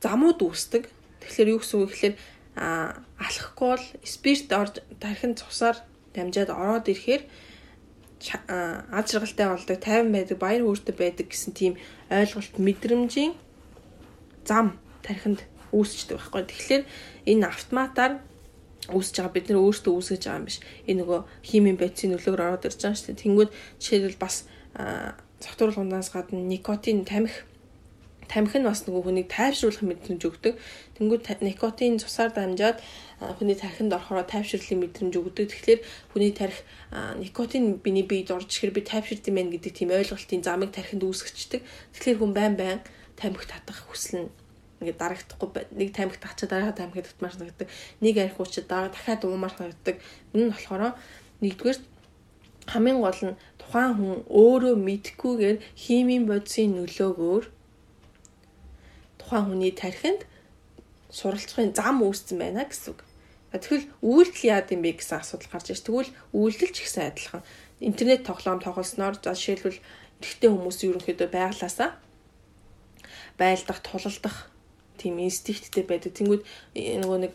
замууд 0.00 0.40
үүсдэг. 0.40 0.88
Тэгэхээр 1.20 1.52
юу 1.52 1.60
гэсэн 1.60 1.78
үг 1.80 1.90
гэхээр 1.90 2.16
алхахгүй 2.56 3.68
бол 3.74 3.86
спирт 4.04 4.48
орж 4.52 4.74
тархинд 5.00 5.40
цусаар 5.40 5.76
дамжаад 6.14 6.50
ороод 6.50 6.88
ирэхээр 6.88 7.22
аз 8.20 9.06
жаргалтай 9.08 9.48
болдог, 9.48 9.78
тайван 9.80 10.12
байдаг, 10.12 10.36
баяр 10.36 10.62
хөөртэй 10.64 10.94
байдаг 10.94 11.26
гэсэн 11.32 11.52
тийм 11.56 11.72
ойлголт 12.12 12.54
мэдрэмжийн 12.60 13.32
зам 14.44 14.76
тархинд 15.00 15.40
үүсчдэг 15.72 16.20
байхгүй. 16.20 16.42
Тэгэхээр 16.44 16.84
энэ 17.32 17.48
автоматар 17.48 18.20
үүсэж 18.92 19.14
байгаа 19.16 19.34
бид 19.34 19.46
нар 19.48 19.62
өөрсдөө 19.64 19.92
үүсгэж 19.94 20.22
байгаа 20.26 20.40
юм 20.40 20.48
биш. 20.48 20.58
Энэ 20.84 21.00
нөгөө 21.00 21.20
химийн 21.48 21.78
бодисын 21.80 22.12
нөлөөр 22.12 22.40
ороод 22.44 22.66
ирж 22.66 22.80
байгаа 22.82 22.98
шүү 22.98 23.08
дээ. 23.08 23.22
Тэнгүүд 23.22 23.50
жишээлбэл 23.80 24.20
бас 24.20 24.36
согтууруулгандаас 25.40 26.08
гадна 26.12 26.40
никотин 26.40 27.04
тамхи 27.04 27.44
тамхи 28.30 28.62
нь 28.62 28.68
бас 28.68 28.86
нөгөө 28.86 29.02
хүнийг 29.02 29.26
тайвшруулах 29.26 29.82
мэдрэмж 29.82 30.22
өгдөг. 30.22 30.54
Тэнгүүд 30.94 31.42
никотин 31.42 31.98
цусаар 31.98 32.30
дамжаад 32.30 32.78
хүний 33.18 33.58
тархинд 33.58 33.90
орохороо 33.90 34.22
тайвширлын 34.22 34.86
мэдрэмж 34.86 35.14
өгдөг. 35.18 35.50
Тэгэхээр 35.50 35.80
хүний 36.14 36.30
тархи 36.30 36.62
никотин 37.18 37.82
биний 37.82 38.06
биед 38.06 38.30
орж 38.30 38.46
ирэхээр 38.46 38.70
би 38.70 38.82
тайвширд 38.86 39.26
юм 39.26 39.34
байна 39.34 39.50
гэдэг 39.50 39.72
тийм 39.74 39.90
ойлголтын 39.90 40.46
замыг 40.46 40.70
тархинд 40.70 41.02
үүсгэждэг. 41.02 41.66
Тэгэхээр 41.90 42.18
хүн 42.22 42.32
байн 42.38 42.54
байн 42.54 42.78
тамхи 43.18 43.50
татах 43.50 43.82
хүсэл 43.90 44.22
нь 44.22 44.28
ингээд 44.78 44.98
дарагдахгүй 45.02 45.48
нэг 45.74 45.90
тамхи 45.90 46.22
татчаа 46.22 46.48
дараа 46.48 46.72
тамхи 46.72 47.02
татмаар 47.02 47.34
санагддаг. 47.34 47.68
Нэг 47.98 48.14
арх 48.16 48.38
уучаа 48.38 48.64
дараа 48.64 48.94
дахиад 48.94 49.26
уумаар 49.26 49.52
санагддаг. 49.58 49.98
Энэ 50.32 50.44
нь 50.46 50.52
болохоор 50.54 50.94
нэгдүгээр 51.42 51.78
хамгийн 52.70 53.00
гол 53.02 53.20
нь 53.26 53.36
тухайн 53.70 53.94
хүн 53.94 54.18
өөрөө 54.26 54.74
мэдхгүйгээр 54.82 55.58
химийн 55.78 56.26
бодисын 56.26 56.74
нөлөөгөөр 56.74 57.44
тухайн 59.22 59.46
хүний 59.46 59.70
тархинд 59.70 60.26
суралцахын 61.14 61.70
зам 61.78 62.02
үүссэн 62.02 62.34
байна 62.42 62.66
гэсэн 62.66 62.98
үг. 62.98 63.06
Тэгвэл 63.54 63.86
үйлдэл 64.02 64.50
яад 64.50 64.74
юм 64.74 64.82
бэ 64.82 64.98
гэсэн 64.98 65.22
асуудал 65.22 65.54
гарч 65.54 65.70
ирж. 65.70 65.86
Тэгвэл 65.86 66.10
үйлдэл 66.34 66.74
ч 66.74 66.78
ихсэн 66.82 67.14
адилхан. 67.14 67.42
Интернет 67.78 68.26
тоглоом 68.26 68.58
тоглосноор 68.58 69.14
за 69.22 69.38
жишээлбэл 69.38 69.78
эрэгтэй 70.18 70.50
хүмүүс 70.50 70.78
ерөнхийдөө 70.90 71.28
байглаасаа 71.30 71.94
байлдах, 73.38 73.78
тулалдах 73.86 74.50
тийм 74.98 75.22
инстинкттэй 75.22 75.86
байдаг. 75.86 76.10
Тэнгүүд 76.18 76.42
нөгөө 76.74 77.18
нэг 77.22 77.32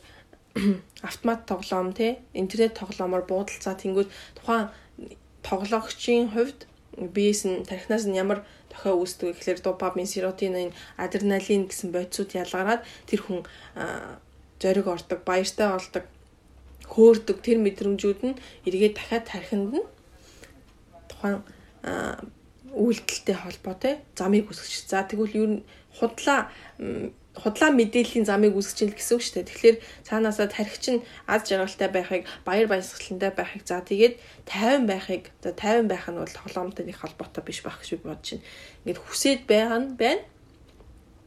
автомат 1.09 1.47
тоглоом 1.47 1.95
те 1.95 2.19
интернет 2.35 2.75
тоглоомоор 2.75 3.23
буудалцаа 3.23 3.75
тэнгүүд 3.75 4.07
тухайн 4.39 4.71
тоглогчийн 5.47 6.33
хувьд 6.33 6.59
биес 7.15 7.45
нь 7.45 7.63
тархинаас 7.69 8.05
нь 8.07 8.17
ямар 8.17 8.39
дохио 8.71 8.97
үүсдэг 8.97 9.35
гэхэлэр 9.35 9.59
допамин, 9.61 10.09
серотонин, 10.09 10.73
адреналин 10.97 11.69
гэсэн 11.69 11.89
бодисууд 11.93 12.31
ялгараад 12.33 12.81
тэр 13.05 13.21
хүн 13.23 13.39
зориг 14.59 14.87
ордог, 14.87 15.19
баяртай 15.27 15.67
болдог, 15.69 16.05
хөөрдөг 16.89 17.37
тэр 17.45 17.57
мэдрэмжүүд 17.61 18.19
нь 18.25 18.39
эргээд 18.67 18.95
дахиад 18.95 19.25
тархинд 19.29 19.71
нь 19.75 19.87
тухайн 21.09 21.43
үйлдэлтэй 22.75 23.35
холбоотой 23.39 23.93
замыг 24.15 24.51
үсгэж. 24.51 24.89
За 24.89 25.03
тэгвэл 25.07 25.35
юу 25.35 25.47
худлаа 25.95 26.51
худлаа 27.35 27.71
мэдээллийн 27.75 28.25
замыг 28.25 28.55
үүсгэж 28.55 28.79
ил 28.87 28.95
гэсэн 28.95 29.15
үг 29.15 29.23
шүү 29.23 29.35
дээ. 29.43 29.49
Тэгэхээр 29.51 29.77
цаанаасаа 30.07 30.47
тархич 30.47 30.85
нь 30.95 31.05
аз 31.27 31.43
жаргалтай 31.43 31.89
байхыг, 31.91 32.23
баяр 32.47 32.67
баясгалантай 32.71 33.31
байхыг 33.35 33.63
за 33.67 33.83
тэгээд 33.83 34.15
50 34.47 34.87
байхыг 34.87 35.23
за 35.43 35.51
50 35.51 35.91
байх 35.91 36.05
нь 36.07 36.19
бол 36.19 36.31
тоглоомтой 36.31 36.85
нэг 36.87 36.97
холбоотой 37.03 37.43
биш 37.43 37.59
байх 37.59 37.83
гэж 37.83 37.99
би 37.99 38.07
бодож 38.07 38.29
байна. 38.39 38.47
Ингээд 38.87 39.03
хүсээд 39.03 39.41
байгаа 39.51 39.79
нь 39.83 39.91
байна. 39.99 40.23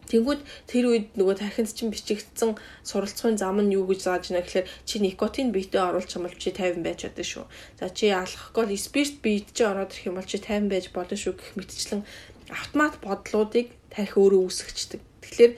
Тэнгүүд 0.09 0.41
тэр 0.65 0.85
үед 0.89 1.07
нөгөө 1.21 1.37
тархинд 1.37 1.69
чинь 1.69 1.93
бичигдсэн 1.93 2.57
суралцахын 2.81 3.37
зам 3.37 3.61
нь 3.61 3.77
юу 3.77 3.85
гэж 3.85 4.01
зааж 4.09 4.33
байна 4.33 4.41
гэхээр 4.41 4.67
чи 4.89 5.05
никотин 5.05 5.53
биетээ 5.53 5.85
оруулах 5.85 6.17
юм 6.17 6.25
бол 6.25 6.33
чи 6.33 6.49
50 6.49 6.81
байж 6.81 7.05
чадсан 7.05 7.29
шүү. 7.29 7.45
За 7.77 7.93
чи 7.93 8.09
алхахгүй 8.09 8.73
спирт 8.81 9.21
биет 9.21 9.53
чи 9.53 9.69
ороод 9.69 9.93
ирэх 9.93 10.09
юм 10.09 10.17
бол 10.17 10.25
чи 10.25 10.41
50 10.41 10.73
байж 10.73 10.89
болно 10.97 11.13
шүү 11.13 11.37
гэх 11.37 11.53
мэтчлэн 11.61 12.03
автомат 12.49 12.97
бодлуудыг 13.05 13.69
тархи 13.93 14.17
өөрөө 14.17 14.49
үүсгэждэг. 14.49 15.01
Тэгэхээр 15.21 15.53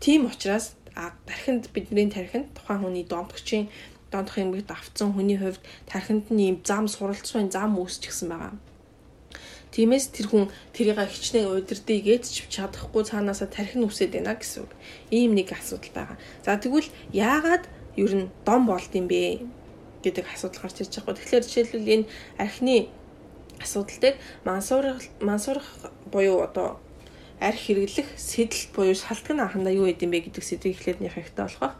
тийм 0.00 0.26
учраас 0.26 0.74
тархинд 0.94 1.70
бидний 1.74 2.10
тархинд 2.10 2.54
тухайн 2.54 2.80
хүний 2.82 3.04
донтгчийн 3.04 3.68
донтох 4.12 4.38
юмыг 4.38 4.66
давцсан 4.66 5.12
хүний 5.12 5.38
хувьд 5.38 5.62
тархинд 5.90 6.30
нь 6.30 6.42
ийм 6.46 6.56
зам 6.62 6.86
суралцсан 6.86 7.50
зам 7.50 7.74
үүсчихсэн 7.78 8.28
байгаа. 8.30 8.54
Тиймээс 9.74 10.14
тэр 10.14 10.30
хүн 10.30 10.44
тэрийг 10.70 11.02
хичнээн 11.02 11.50
удирдъя 11.50 11.98
гэж 11.98 12.46
чадахгүй 12.46 13.02
цаанаасаа 13.10 13.50
тархин 13.50 13.82
үсээд 13.82 14.14
байна 14.14 14.38
гэсэн 14.38 14.62
үг. 14.62 14.72
Ийм 15.10 15.34
нэг 15.34 15.50
асуудал 15.50 15.90
байгаа. 15.90 16.18
За 16.46 16.54
тэгвэл 16.54 16.86
яагаад 17.10 17.66
ер 17.98 18.12
нь 18.14 18.30
дом 18.46 18.70
болд 18.70 18.92
юм 18.94 19.10
бэ 19.10 19.42
гэдэг 20.06 20.30
асуудал 20.30 20.62
гарч 20.62 20.78
ирж 20.78 20.94
байгаа. 20.94 21.18
Тэгэхээр 21.18 21.42
жишээлбэл 21.42 21.94
энэ 21.94 22.10
архины 22.38 22.86
асуудал 23.58 23.98
дээр 23.98 24.16
мансуурах 24.46 25.02
мансуурах 25.18 25.66
буюу 26.06 26.46
одоо 26.46 26.78
арх 27.40 27.60
хэрэглэх 27.66 28.08
сэтэл 28.16 28.70
буюу 28.74 28.94
шалтгаан 28.94 29.42
анхандаа 29.42 29.74
юу 29.74 29.86
гэдэм 29.90 30.10
бэ 30.10 30.18
гэдэг 30.30 30.44
сэдвийг 30.44 30.74
эхлээд 30.78 31.00
нэх 31.02 31.14
хэрэгтэй 31.14 31.44
болох. 31.44 31.74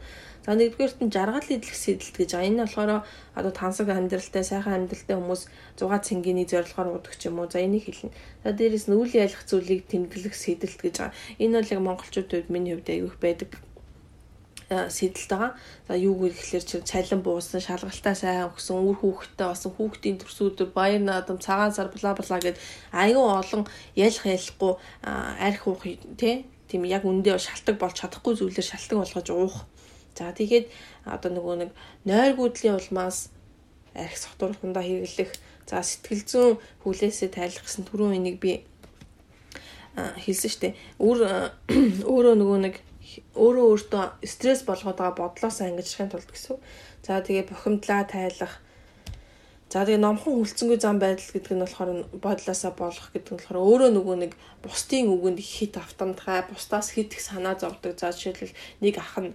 За 0.45 0.53
нэгдүгээрт 0.53 1.01
нь 1.01 1.09
жаргал 1.09 1.49
идэх 1.49 1.73
сэдэлт 1.73 2.17
гэж 2.21 2.31
байгаа. 2.37 2.49
Энэ 2.53 2.63
болохоор 2.69 2.91
одоо 3.33 3.53
тансаг 3.57 3.89
амьдралтай, 3.89 4.45
сайхан 4.45 4.77
амьдралтай 4.85 5.17
хүмүүс 5.17 5.43
6 5.81 5.89
цэнгийн 6.05 6.45
зорилгоор 6.45 7.01
удаг 7.01 7.17
ч 7.17 7.33
юм 7.33 7.41
уу. 7.41 7.49
За 7.49 7.65
энийг 7.65 7.89
хэлнэ. 7.89 8.13
За 8.45 8.53
дээрэс 8.53 8.85
нь 8.93 8.93
үйл 8.93 9.09
ялах 9.25 9.41
зүйлийг 9.49 9.89
тэмдэглэх 9.89 10.37
сэдэлт 10.37 10.81
гэж 10.85 10.95
байгаа. 11.01 11.17
Энэ 11.41 11.65
бол 11.65 11.73
яг 11.73 11.81
монголчуудад 11.81 12.53
миний 12.53 12.77
хувьд 12.77 12.93
аягүй 12.93 13.17
байдаг 13.25 13.49
сэдэлт 14.71 15.31
байгаа. 15.31 15.53
За 15.89 15.95
юу 15.97 16.15
гэхээр 16.21 16.65
чи 16.65 16.81
цалин 16.81 17.21
буусан, 17.21 17.61
шалгалтаа 17.61 18.15
сайн 18.15 18.49
өгсөн, 18.49 18.81
үр 18.81 18.97
хүүхдтэй 19.01 19.47
болсон, 19.49 19.73
хүүхдийн 19.77 20.19
төрсөдөр 20.21 20.69
баяр 20.73 21.03
наадам, 21.05 21.39
цагаан 21.39 21.73
сар 21.75 21.93
бла 21.93 22.17
бла 22.17 22.39
гэд 22.41 22.57
аюу 22.93 23.29
олон 23.29 23.69
ялах 23.95 24.25
ялахгүй 24.25 24.73
арх 25.05 25.63
уух 25.69 25.85
тий 26.17 26.47
тийм 26.69 26.83
яг 26.89 27.05
үндэ 27.05 27.37
шалтак 27.39 27.77
болж 27.77 28.01
чадахгүй 28.01 28.35
зүйлээр 28.41 28.71
шалтак 28.73 28.99
болгож 28.99 29.29
уух 29.31 29.57
За 30.15 30.31
тэгээд 30.31 30.71
одоо 31.11 31.31
нөгөө 31.35 31.55
нэг 31.59 31.71
нойргуудлын 32.07 32.79
улмаас 32.79 33.35
арх 33.99 34.15
согтууруулахандаа 34.15 34.87
хэрэглэх 34.87 35.35
за 35.67 35.83
сэтгэл 35.83 36.23
зүйн 36.23 36.55
хүлээсээ 36.87 37.35
тайлах 37.35 37.67
гэсэн 37.67 37.83
түрүүн 37.91 38.23
энийг 38.23 38.39
би 38.39 38.63
хэлсэн 39.99 40.51
штэ. 40.55 40.79
Өөр 41.03 41.19
өөрөө 42.15 42.35
нөгөө 42.39 42.59
нэг 42.63 42.75
өөрөө 43.35 43.67
өөртөө 43.73 44.05
стресс 44.27 44.63
болгоод 44.67 44.99
байгаа 44.99 45.19
бодлоос 45.19 45.59
ангижрахын 45.61 46.13
тулд 46.13 46.31
гэсэн. 46.31 46.57
За 47.07 47.21
тэгээ 47.21 47.51
бухимдлаа 47.51 48.05
тайлах 48.09 48.65
За 49.75 49.83
тэгээ 49.83 50.07
номхон 50.07 50.39
хүлцэнгүй 50.39 50.79
зам 50.79 51.03
байдал 51.03 51.35
гэдэг 51.35 51.51
нь 51.51 51.63
болохоор 51.67 51.91
бодлоосаа 52.23 52.73
болох 52.79 53.11
гэдэг 53.11 53.31
нь 53.35 53.39
болохоор 53.43 53.59
өөрөө 53.59 53.91
нөгөө 53.91 54.17
нэг 54.23 54.33
бусдын 54.63 55.11
үгэнд 55.11 55.41
хит 55.43 55.75
автомтгай, 55.75 56.47
бусдаас 56.47 56.95
хит 56.95 57.11
их 57.11 57.19
санаа 57.19 57.59
зовдөг. 57.59 57.99
За 57.99 58.15
жишээлбэл 58.15 58.55
нэг 58.79 58.95
ах 59.03 59.19
нь 59.19 59.35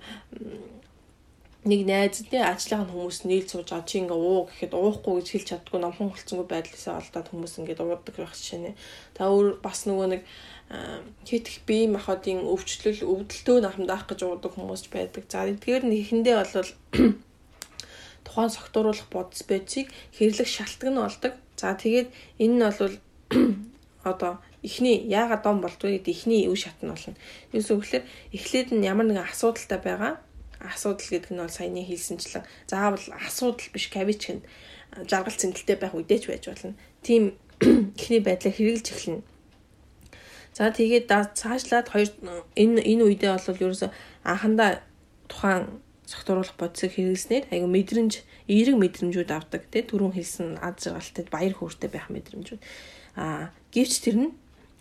нэг 1.69 1.81
найзтай 1.85 2.41
ажлын 2.41 2.89
хүмүүс 2.89 3.29
нийл 3.29 3.45
сууж 3.45 3.69
байгаа 3.69 3.85
чи 3.85 4.01
ингээ 4.01 4.17
уу 4.17 4.49
гэхэд 4.49 4.73
уухгүй 4.73 5.13
гэж 5.21 5.27
хэлж 5.29 5.47
чаддгүй 5.53 5.79
номхон 5.81 6.09
хүлцэнгүй 6.09 6.47
байдлаасаа 6.49 6.97
олдоод 6.97 7.27
хүмүүс 7.29 7.53
ингээд 7.61 7.83
уудаг 7.85 8.15
байх 8.17 8.33
жишээ 8.33 8.59
нэ. 8.65 8.71
Та 9.13 9.29
өөр 9.29 9.61
бас 9.61 9.85
нөгөө 9.85 10.07
нэг 10.09 10.21
хит 11.29 11.45
их 11.49 11.59
бие 11.69 11.85
махбодын 11.89 12.45
өвчлөл 12.45 13.01
өвдөлтөө 13.05 13.57
намдаах 13.61 14.05
гэж 14.09 14.19
уудаг 14.25 14.53
хүмүүс 14.53 14.89
байдаг. 14.93 15.23
За 15.29 15.45
эдгээр 15.45 15.83
нь 15.85 15.97
ихэндээ 16.01 16.35
бол 16.37 16.69
тухайн 18.25 18.51
согтууруулах 18.53 19.09
бодис 19.13 19.41
байцыг 19.45 19.89
хэрлэх 20.17 20.49
шалтгаан 20.49 20.93
нь 20.93 21.03
болдог. 21.05 21.33
За 21.57 21.73
тэгээд 21.73 22.09
энэ 22.41 22.55
нь 22.57 22.65
бол 22.65 22.95
одоо 24.11 24.33
эхний 24.61 25.01
яагаад 25.09 25.41
дом 25.43 25.61
болдгоо 25.61 25.89
гэдэг 25.89 26.13
эхний 26.13 26.45
үе 26.45 26.57
шат 26.57 26.77
нь 26.85 26.89
болно. 26.91 27.17
Юусэн 27.53 27.79
гэхээр 27.79 28.05
эхлээд 28.37 28.69
нь 28.75 28.85
ямар 28.85 29.05
нэгэн 29.09 29.25
асуудалтай 29.25 29.79
байгаа. 29.81 30.13
Асуудал 30.59 31.07
гэдэг 31.07 31.31
нь 31.31 31.39
бол 31.39 31.49
саяны 31.49 31.83
хэлсэнчлэн 31.87 32.43
заавал 32.67 33.05
асуудал 33.15 33.67
биш 33.71 33.87
кавичгэнд 33.87 34.43
жаргал 35.07 35.37
цэнгэлтэй 35.39 35.77
байх 35.79 35.95
үедээ 35.95 36.19
ч 36.19 36.25
байж 36.27 36.43
болно. 36.51 36.75
Тийм 37.03 37.39
эхний 37.99 38.19
байдлаа 38.19 38.51
хэрэгжилж 38.51 38.87
эхэлнэ. 38.91 39.23
За 40.51 40.71
тэгээд 40.75 41.07
цаашлаад 41.07 41.87
хоёр 41.87 42.09
энэ 42.59 42.81
энэ 42.83 43.03
үедээ 43.07 43.31
бол 43.31 43.63
ерөөсө 43.63 43.87
анхандаа 44.27 44.83
тухайн 45.31 45.79
согтууруулах 46.09 46.57
бодисыг 46.57 46.97
хэрэглэснээр 46.97 47.53
айгу 47.53 47.69
мэдрэмж 47.69 48.13
эерэг 48.49 48.75
мэдрэмжүүд 48.81 49.29
авдаг 49.29 49.69
тий 49.69 49.85
түрүүн 49.85 50.17
хэлсэн 50.17 50.57
ад 50.57 50.81
жаргалтай 50.81 51.23
баяр 51.29 51.53
хөөртэй 51.53 51.89
байх 51.93 52.09
мэдрэмжүүд 52.09 52.61
а 53.13 53.53
гэвч 53.69 53.93
тэр 54.01 54.15
нь 54.17 54.29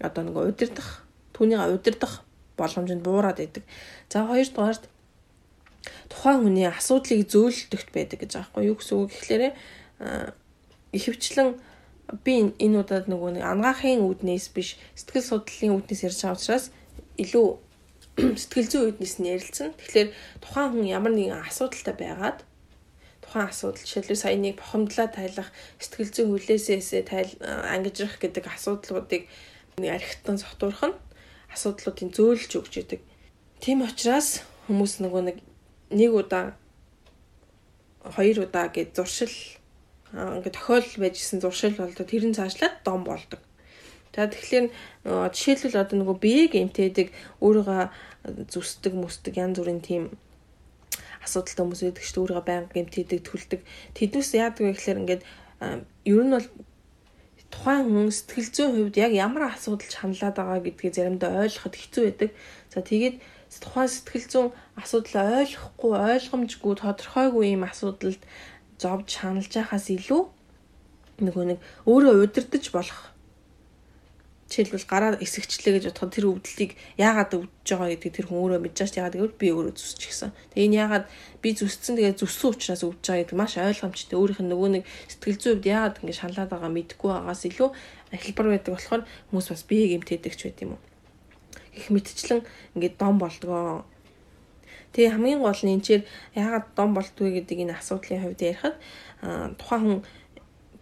одоо 0.01 0.25
нэг 0.25 0.37
удирдах 0.41 1.05
түүнийг 1.37 1.61
удирдах 1.69 2.25
боломжинд 2.57 3.05
буураад 3.05 3.45
идэг 3.45 3.65
за 4.09 4.25
хоёрдугаарт 4.25 4.89
тухайн 6.09 6.43
хүний 6.43 6.67
асуудлыг 6.69 7.29
зөөлдөгт 7.29 7.89
байдаг 7.95 8.19
гэж 8.23 8.33
байхгүй 8.37 8.63
юу 8.69 8.77
гэсэн 8.79 8.97
үг 8.99 9.11
гэхлээрэ 9.13 9.49
ихэвчлэн 10.93 11.49
би 12.25 12.35
энэ 12.57 12.81
удаад 12.81 13.07
нөгөө 13.13 13.37
нэг 13.37 13.45
ангаахын 13.45 14.01
үүднээс 14.09 14.47
биш 14.57 14.81
сэтгэл 14.97 15.29
судлалын 15.29 15.77
үүднээс 15.77 16.03
ярьж 16.09 16.21
байгаа 16.25 16.39
учраас 16.41 16.67
илүү 17.21 17.47
сэтгэл 18.41 18.71
зүйн 18.73 18.89
үднэс 18.97 19.15
нь 19.21 19.29
ярилцсан. 19.29 19.77
Тэгэхээр 19.77 20.09
тухайн 20.41 20.71
хүн 20.73 20.87
ямар 20.89 21.13
нэгэн 21.13 21.45
асуудалтай 21.45 21.95
байгаад 21.95 22.39
тухайн 23.21 23.47
асуудал 23.53 23.85
жишээлбэл 23.85 24.23
сая 24.25 24.37
нэг 24.41 24.57
бохомдлоо 24.57 25.09
тайлах, 25.13 25.53
сэтгэл 25.77 26.15
зүйн 26.17 26.31
хүлээсээсээ 26.33 27.03
тайл 27.05 27.33
ангижрах 27.45 28.17
гэдэг 28.17 28.45
асуудлуудыг 28.49 29.29
архитан 29.77 30.41
сотуурах 30.41 30.83
нь 30.89 30.97
асуудлуудын 31.53 32.11
зөөлж 32.17 32.51
өгч 32.59 32.75
идэг. 32.83 33.01
Тийм 33.61 33.85
учраас 33.85 34.43
хүмүүс 34.67 35.05
нөгөө 35.05 35.23
нэг 35.29 35.37
нэг 35.91 36.13
удаа 36.13 36.57
хоёр 38.05 38.47
удаа 38.47 38.69
гэж 38.69 38.97
зуршил 38.97 39.35
ингээд 40.13 40.57
тохиолдол 40.57 40.97
байжсэн 41.03 41.41
зуршил 41.41 41.77
болдог 41.77 42.07
тэрэн 42.09 42.33
цаашлаад 42.37 42.81
дом 42.85 43.05
болдог. 43.05 43.41
За 44.15 44.27
тэгэхээр 44.27 44.67
жишээлбэл 45.05 45.79
одоо 45.79 45.97
нөгөө 46.03 46.17
биеийг 46.19 46.53
эмтээдэг 46.59 47.13
өөрийгөө 47.45 47.83
зүсдэг 48.51 48.93
мүсдэг 48.99 49.35
янз 49.39 49.63
бүрийн 49.63 49.79
тийм 49.85 50.05
асуудалтай 51.23 51.63
хүмүүс 51.63 51.83
байдаг 51.87 52.03
шүү 52.03 52.15
дээ 52.17 52.23
өөрийгөө 52.25 52.47
байнга 52.49 52.75
гэмтээдэг 52.75 53.21
төлдөг 53.23 53.61
тэднээс 53.95 54.31
яадаг 54.35 54.65
вэ 54.65 54.75
гэхээр 54.75 55.01
ингээд 55.03 55.23
ер 55.63 56.23
нь 56.25 56.35
бол 56.35 56.49
тухайн 57.53 57.85
хүн 57.87 58.11
сэтгэл 58.11 58.51
зүйн 58.55 58.73
хувьд 58.75 58.97
яг 58.99 59.13
ямар 59.15 59.55
асуудалч 59.55 59.95
хандлаад 59.97 60.35
байгаа 60.37 60.61
гэдгийг 60.67 60.95
заримдаа 60.95 61.45
ойлгоход 61.47 61.75
хэцүү 61.79 62.03
байдаг. 62.05 62.31
За 62.73 62.81
тэгээд 62.83 63.17
тухайн 63.63 63.91
сэтгэл 63.91 64.27
зүйн 64.33 64.49
асуудлаа 64.81 65.43
ойлгохгүй, 65.43 65.93
ойлгомжгүй, 66.15 66.75
тодорхойгүй 66.79 67.45
юм 67.55 67.63
асуудалд 67.67 68.23
зовж 68.79 69.09
ханалж 69.21 69.53
байхаас 69.55 69.87
илүү 69.91 70.23
нөгөө 71.27 71.45
нэг 71.51 71.59
өөрөө 71.91 72.15
удирдах 72.25 72.73
болох 72.73 73.01
жишээлбэл 74.49 74.89
гараа 74.89 75.13
эсэгчлээ 75.21 75.73
гэж 75.77 75.85
бодоход 75.93 76.13
тэр 76.17 76.27
өвдлийг 76.33 76.73
яагаад 76.97 77.37
өвдөж 77.37 77.69
байгаа 77.69 77.89
гэдгийг 77.93 78.17
тэр 78.17 78.27
хүн 78.33 78.41
өөрөө 78.41 78.61
мэдж 78.65 78.79
байгаа 78.81 78.97
яагаад 78.97 79.17
гэвэл 79.21 79.41
би 79.41 79.49
өөрөө 79.53 79.75
зүсчихсэн. 79.77 80.33
Тэгээ 80.57 80.67
энэ 80.73 80.81
яагаад 80.81 81.07
би 81.45 81.49
зүсцэн 81.53 81.95
тэгээ 82.01 82.17
зүссэн 82.17 82.49
учраас 82.57 82.83
өвдөж 82.89 83.05
байгаа 83.05 83.23
гэдэг 83.29 83.37
маш 83.37 83.53
ойлгомжтой. 83.61 84.17
Өөрийнх 84.17 84.41
нь 84.41 84.49
нөгөө 84.49 84.69
нэг 84.73 84.85
сэтгэл 85.13 85.37
зүйн 85.37 85.53
хувьд 85.53 85.69
яагаад 85.69 86.01
ингэ 86.01 86.17
шалаад 86.17 86.49
байгаа 86.49 86.71
мэдгүй 86.73 87.11
байгаас 87.13 87.43
илүү 87.45 87.69
хэлбэр 88.09 88.47
байдаг 88.49 88.73
болохоор 88.73 89.03
хүмүүс 89.29 89.47
бас 89.53 89.63
бие 89.69 89.85
гэмтээдэг 89.93 90.33
ч 90.33 90.41
байт 90.49 90.65
юм 90.65 90.73
уу. 90.81 90.88
Их 91.75 91.91
мэдчлэн 91.91 92.45
ингээд 92.75 92.97
дом 92.99 93.19
болдгоо. 93.19 93.85
Тэгээ 94.93 95.13
хамгийн 95.15 95.41
гол 95.43 95.61
нь 95.65 95.75
энэ 95.77 95.85
чинь 95.85 96.09
яагаад 96.35 96.67
дом 96.77 96.95
болдгоо 96.95 97.29
гэдэг 97.29 97.59
энэ 97.65 97.77
асуудлын 97.77 98.23
хувьд 98.25 98.41
ярихад 98.41 98.77
тухайн 99.61 99.83
хүн 99.85 100.01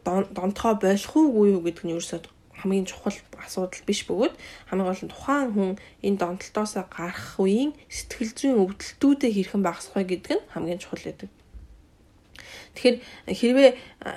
донтгоо 0.06 0.74
болох 0.78 1.12
уугүй 1.16 1.46
юу 1.56 1.62
гэдэг 1.66 1.84
нь 1.84 1.94
ерөөсөө 1.94 2.20
хамгийн 2.56 2.86
чухал 2.88 3.18
асуудал 3.36 3.84
биш 3.84 4.06
бөгөөд 4.08 4.34
хамгийн 4.70 4.88
гол 4.88 5.02
нь 5.04 5.12
тухайн 5.12 5.48
хүн 5.52 5.70
энэ 6.06 6.20
донтолтоосоо 6.22 6.84
гарах 6.88 7.36
үеийн 7.36 7.76
сэтгэл 7.90 8.32
зүйн 8.38 8.60
өвдөлтүүдэд 8.62 9.34
хэрхэн 9.34 9.62
багасгах 9.66 10.00
вэ 10.00 10.04
гэдэг 10.16 10.32
нь 10.38 10.46
хамгийн 10.54 10.80
чухал 10.80 11.04
байдаг. 11.04 11.30
Тэгэхээр 12.74 12.96
хэрвээ 13.38 13.70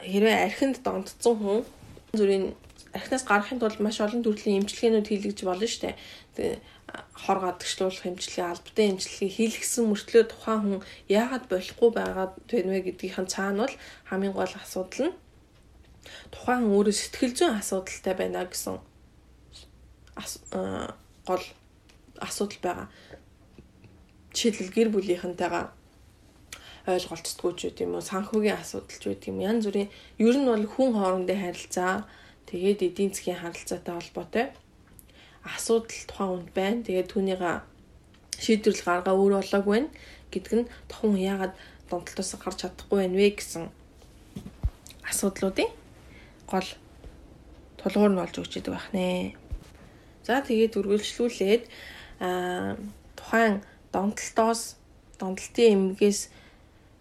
хэрвээ 0.08 0.36
архинд 0.48 0.76
донтцсон 0.84 1.36
хүн 1.36 1.60
зүрийн 2.16 2.46
архинаас 2.94 3.24
гарахын 3.26 3.60
тулд 3.60 3.80
маш 3.80 4.02
олон 4.02 4.24
төрлийн 4.24 4.66
эмчилгээнүүд 4.66 5.08
хийлгэж 5.10 5.40
болно 5.46 5.68
шүү 5.68 5.94
дээ. 6.36 6.58
Хор 7.14 7.38
гадагшлуулах 7.46 8.06
эмчилгээ, 8.10 8.46
албатай 8.50 8.86
эмчилгээ 8.90 9.30
хийлгсэн 9.30 9.86
мөртлөө 9.86 10.24
тухайн 10.26 10.62
хүн 10.66 10.82
яагаад 11.06 11.46
болохгүй 11.52 11.90
байгаад 11.94 12.34
байна 12.50 12.72
вэ 12.74 12.82
гэдгийнхэн 12.90 13.28
цаана 13.30 13.70
бол 13.70 13.76
хамгийн 14.10 14.34
гол 14.34 14.54
асуудал 14.58 15.14
нь 15.14 15.18
тухайн 16.34 16.66
өөрөө 16.74 16.96
сэтгэл 16.98 17.38
зүйн 17.38 17.62
асуудалтай 17.62 18.16
байна 18.18 18.50
гэсэн 18.50 18.82
гол 21.30 21.46
асуудал 22.18 22.62
байгаа. 22.66 22.88
Жишээлбэл 24.34 24.74
гэр 24.74 24.90
бүлийнхэнтэйгээ 24.94 25.66
ойлголцдгүй 26.90 27.54
ч 27.54 27.62
үт 27.70 27.78
юм 27.86 27.98
уу 27.98 28.04
санхүүгийн 28.04 28.58
асуудал 28.58 28.98
ч 28.98 29.04
үт 29.10 29.24
юм 29.30 29.38
янз 29.44 29.68
бүрийн 29.68 29.90
ер 30.18 30.36
нь 30.38 30.50
бол 30.50 30.66
хүн 30.66 30.90
хоорондын 30.98 31.42
харилцаа 31.44 32.10
тэгээд 32.50 32.80
эдийн 32.88 33.12
засгийн 33.14 33.40
харилцаатай 33.42 33.94
холбоотой 33.96 34.46
асуудал 35.46 36.04
тухайн 36.10 36.30
хүнд 36.30 36.50
байна. 36.54 36.84
Тэгээд 36.84 37.12
түүнийг 37.14 37.42
шийдвэрлэл 38.44 38.86
гаргаа 38.86 39.16
өөр 39.16 39.34
болоогүй 39.40 39.74
байна 39.78 39.90
гэдг 40.32 40.52
нь 40.58 40.70
тухайн 40.90 41.18
яагаад 41.18 41.54
донтолтоос 41.90 42.32
гарч 42.42 42.58
чадахгүй 42.62 42.98
байна 43.02 43.18
вэ 43.18 43.28
гэсэн 43.38 43.64
асуудлуудын 45.10 45.70
гол 46.50 46.70
тулгуур 47.80 48.12
нь 48.14 48.20
болж 48.20 48.36
өгч 48.38 48.54
идэг 48.60 48.74
байх 48.74 48.88
нэ. 48.94 49.36
За 50.24 50.42
тэгээд 50.46 50.78
үргэлжлүүлээд 50.80 51.64
аа 52.22 52.78
тухайн 53.18 53.64
донтолтоос 53.94 54.78
донтолтын 55.20 55.98
эмгээс 55.98 56.30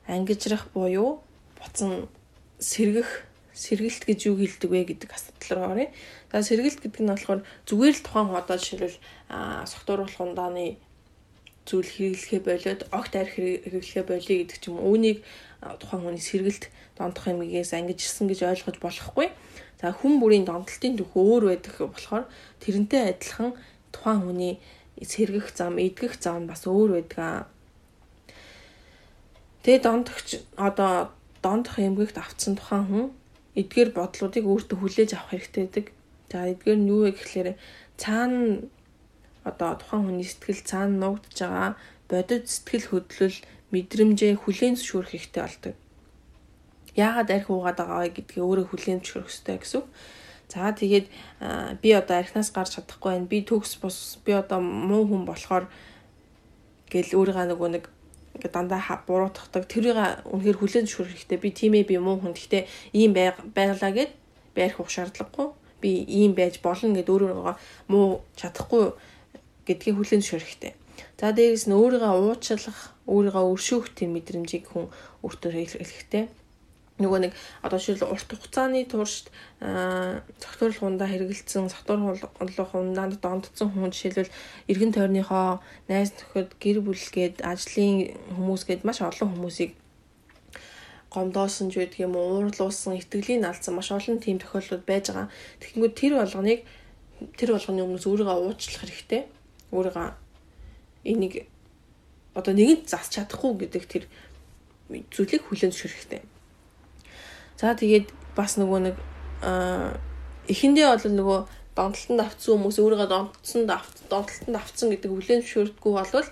ангижрах 0.08 0.72
буюу 0.72 1.20
буцан 1.58 2.08
сэргэх 2.58 3.27
сэргэлт 3.58 4.06
гэж 4.06 4.30
юу 4.30 4.38
хэлдэг 4.38 4.70
вэ 4.70 4.82
гэдэг 4.94 5.10
асуудал 5.10 5.50
руу 5.58 5.66
оръё. 5.74 5.88
За 6.30 6.46
сэргэлт 6.46 6.78
гэдэг 6.78 7.02
нь 7.02 7.10
болохоор 7.10 7.40
зүгээр 7.66 7.94
л 7.98 8.04
тухайн 8.06 8.30
одоо 8.38 8.56
жишээлбэл 8.58 8.98
согтууруулах 9.66 10.22
ундааны 10.22 10.78
зүйл 11.66 11.90
хэрэглэхээ 11.90 12.42
болоод 12.46 12.80
огт 12.94 13.12
арх 13.18 13.34
хэрэглэхээ 13.34 14.04
болиё 14.06 14.36
гэдэг 14.46 14.58
ч 14.62 14.64
юм 14.70 14.78
уу. 14.78 14.94
Үүнийг 14.94 15.26
тухайн 15.82 16.02
хүний 16.06 16.22
сэргэлт 16.22 16.70
дондох 16.94 17.26
юмгээс 17.26 17.74
ангижирсан 17.74 18.30
гэж 18.30 18.40
ойлгож 18.46 18.78
болохгүй. 18.78 19.28
За 19.82 19.90
хүн 19.90 20.22
бүрийн 20.22 20.46
донтолтын 20.46 20.94
түүх 20.94 21.12
өөр 21.18 21.44
байдаг 21.50 21.74
болохоор 21.82 22.24
тэрнтэй 22.62 23.02
адилхан 23.10 23.58
тухайн 23.90 24.22
хүний 24.22 24.54
сэргэх 25.02 25.54
зам, 25.54 25.78
эдгэх 25.78 26.18
зам 26.18 26.46
бас 26.46 26.66
өөр 26.66 26.98
байдаг. 26.98 27.46
Тэгээ 29.62 29.82
дондогч 29.82 30.42
одоо 30.56 31.10
дондох 31.42 31.78
эмгэгт 31.78 32.18
автсан 32.18 32.56
тухайн 32.56 32.86
хүн 32.86 33.06
эдгээр 33.60 33.90
бодлуудыг 33.98 34.44
өөртөө 34.46 34.78
хүлээж 34.78 35.10
авах 35.18 35.34
хэрэгтэй 35.34 35.62
байдаг. 35.66 35.86
За 36.30 36.46
эдгээр 36.46 36.78
нь 36.78 36.90
юу 36.92 37.00
вэ 37.04 37.10
гэхлээр 37.18 37.48
цаана 37.98 38.62
одоо 39.42 39.70
тухайн 39.80 40.04
хүний 40.06 40.28
сэтгэл 40.28 40.62
цаана 40.70 40.94
нуугдж 41.02 41.38
байгаа 41.42 41.70
бодит 42.10 42.46
сэтгэл 42.46 42.86
хөдлөл 42.88 43.38
мэдрэмжээ 43.74 44.32
хүлээн 44.38 44.76
зөвшөөрөх 44.78 45.12
хэрэгтэй 45.12 45.42
болдог. 45.42 45.74
Яагаад 46.96 47.30
арх 47.34 47.48
уугаад 47.50 47.78
байгаа 47.80 48.00
вэ 48.04 48.10
гэдгийг 48.16 48.44
өөрөө 48.44 48.66
хүлээн 48.70 49.00
зөвшөөрөх 49.02 49.30
хэрэгтэй 49.32 49.56
гэсэн. 49.60 49.82
За 50.48 50.72
тэгээд 50.72 51.06
би 51.82 51.90
одоо 51.92 52.16
архинаас 52.16 52.50
гарч 52.52 52.80
чадахгүй 52.80 53.12
байна. 53.12 53.28
Би 53.28 53.44
төгс 53.44 53.76
бус 53.82 54.16
би 54.24 54.32
одоо 54.32 54.60
муу 54.64 55.04
хүн 55.04 55.28
болохоор 55.28 55.68
гэл 56.88 57.12
өөрийгөө 57.20 57.46
нөгөө 57.52 57.68
нэг 57.76 57.84
ингээ 58.36 58.52
дандаа 58.52 59.02
буруутгадаг. 59.06 59.64
Тэрийг 59.70 59.96
үнэхээр 60.28 60.58
хүлээн 60.58 60.86
зөвшөөрөх 60.86 61.14
хэрэгтэй. 61.14 61.38
Би 61.38 61.50
тийм 61.54 61.72
ээ 61.78 61.84
би 61.88 61.96
муу 61.96 62.20
хүн. 62.20 62.34
Гэхдээ 62.34 62.64
ийм 62.92 63.12
байглаа 63.14 63.92
гэд 63.94 64.12
би 64.54 64.60
арх 64.62 64.80
уух 64.80 64.90
шаардлагагүй. 64.90 65.48
Би 65.80 65.90
ийм 66.04 66.34
байж 66.34 66.60
болно 66.60 66.92
гэд 66.92 67.08
өөрөөгөө 67.08 67.54
муу 67.88 68.22
чадахгүй 68.36 68.92
гэдгийг 69.66 69.96
хүлээн 69.96 70.22
зөвшөөрөх 70.22 70.48
хэрэгтэй. 70.48 70.74
За 71.18 71.30
дээрээс 71.34 71.66
нь 71.70 71.74
өөрийгөө 71.78 72.14
уучлах, 72.18 72.94
өөрийгөө 73.06 73.44
өршөөх 73.54 73.94
тийм 73.94 74.18
мэдрэмжийг 74.18 74.70
хүн 74.70 74.90
өөртөө 75.22 75.50
хэлэхтэй 75.54 76.26
нөгөө 76.98 77.20
нэг 77.30 77.32
одоо 77.62 77.78
жишээл 77.78 78.10
урт 78.10 78.26
хугацааны 78.26 78.82
туршид 78.90 79.30
цогтуурлах 80.42 80.82
ундаа 80.82 81.08
хэрэгэлсэн 81.08 81.70
цогтуурлах 81.70 82.72
ундаанд 82.74 83.22
дондцсон 83.22 83.70
хүн 83.70 83.94
жишээлбэл 83.94 84.34
эргэн 84.66 84.92
тойрныхоо 84.94 85.62
найз 85.86 86.10
нөхөд 86.18 86.58
гэр 86.58 86.78
бүл 86.82 86.98
гээд 86.98 87.46
ажлын 87.46 88.18
хүмүүс 88.34 88.62
гээд 88.66 88.82
маш 88.82 88.98
олон 88.98 89.30
хүмүүсийг 89.30 89.78
гомдоосон 91.10 91.70
ч 91.70 91.80
байдаг 91.80 92.00
юм 92.02 92.14
уу 92.18 92.44
уурлуулсан 92.44 92.98
итгэлийн 93.00 93.46
алдсан 93.46 93.74
маш 93.78 93.88
олон 93.94 94.18
тийм 94.20 94.42
тохиолдлууд 94.42 94.84
байж 94.84 95.08
байгаа. 95.08 95.32
Тэгэнгүүт 95.62 95.94
тэр 95.96 96.12
болгоныг 96.20 96.60
тэр 97.38 97.50
болгоны 97.56 97.80
өмнөөс 97.86 98.06
өөрийгөө 98.10 98.36
уучлах 98.44 98.82
хэрэгтэй. 98.84 99.22
Өөрийгөө 99.72 100.08
энийг 101.08 101.34
одоо 102.36 102.52
нэгэнт 102.52 102.84
засч 102.92 103.16
чадахгүй 103.16 103.52
гэдэг 103.56 103.84
тэр 103.88 104.04
зүйлийг 105.08 105.42
хүлээн 105.48 105.72
зөвшөөрөх 105.72 105.96
хэрэгтэй. 105.96 106.22
За 107.58 107.74
тэгээд 107.74 108.14
бас 108.38 108.54
нөгөө 108.54 108.80
нэг 108.86 108.96
эхэндээ 110.46 110.86
бол 110.94 111.04
нөгөө 111.18 111.40
донтолтонд 111.74 112.22
авцсан 112.22 112.54
хүмүүс 112.54 112.78
өөрийгөө 112.78 113.08
донтсон 113.10 113.62
донтолтонд 113.66 114.56
авцсан 114.58 114.88
гэдэг 114.94 115.10
хүлээн 115.10 115.42
зөвшөөрдгүү 115.42 115.92
болвол 115.98 116.28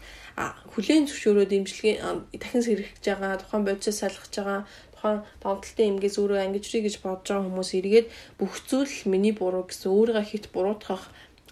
хүлээн 0.70 1.04
зөвшөөрөөд 1.10 1.52
имжлэгийн 1.58 1.98
дахин 2.30 2.62
сэргэж 2.62 3.02
байгаа 3.02 3.42
тухайн 3.42 3.66
бодисоо 3.66 3.94
салгаж 3.94 4.32
байгаа 4.38 4.60
тухайн 4.94 5.18
донтолтын 5.42 5.90
эмгээс 5.90 6.16
өөрөө 6.18 6.38
ангижрий 6.46 6.82
гэж 6.86 6.94
бодож 7.02 7.26
байгаа 7.26 7.46
хүмүүс 7.46 7.70
эргээд 7.78 8.06
бүх 8.38 8.54
зүйл 8.70 8.96
миний 9.10 9.34
буруу 9.34 9.66
гэсэн 9.66 9.90
өөрийгөө 9.90 10.24
хит 10.30 10.46
буруутгах 10.54 11.02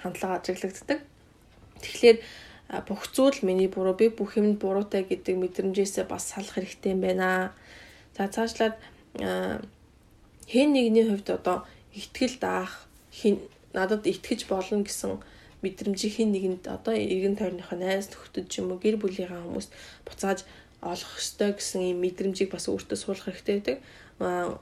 хандлага 0.03 0.39
ажиглагддаг. 0.39 0.99
Тэгэхээр 1.83 2.19
бүх 2.89 3.03
зүйл 3.15 3.39
миний 3.47 3.69
буруу 3.69 3.95
би 3.95 4.09
бүх 4.09 4.37
юмд 4.41 4.59
буруутай 4.59 5.03
гэдэг 5.07 5.35
мэдрэмжээсээ 5.39 6.05
бас 6.11 6.35
салах 6.35 6.59
хэрэгтэй 6.59 6.93
юм 6.93 7.01
байна. 7.05 7.53
За 8.17 8.29
цаашлаад 8.29 8.75
хэн 9.18 10.68
нэгний 10.72 11.07
хувьд 11.07 11.29
одоо 11.31 11.66
ихтгэл 11.94 12.37
даах 12.40 12.87
хин 13.12 13.38
надад 13.72 14.07
итгэж 14.07 14.46
болно 14.50 14.83
гэсэн 14.83 15.22
мэдрэмжийг 15.62 16.12
хин 16.18 16.31
нэгэнд 16.35 16.64
одоо 16.68 16.94
эргэн 16.94 17.38
тойрныхоо 17.38 17.79
найз 17.79 18.11
нөхдөд 18.11 18.46
ч 18.50 18.61
юм 18.61 18.74
уу 18.74 18.83
гэр 18.83 18.96
бүлийнхаа 19.00 19.46
хүмүүст 19.46 19.72
буцааж 20.07 20.44
олох 20.83 21.12
ёстой 21.16 21.57
гэсэн 21.57 21.81
ийм 21.94 21.98
мэдрэмжийг 22.05 22.50
бас 22.53 22.68
өөртөө 22.68 22.98
суулгах 22.98 23.38
хэрэгтэй 23.38 23.55
байдаг. 23.57 23.79
Аа 24.20 24.59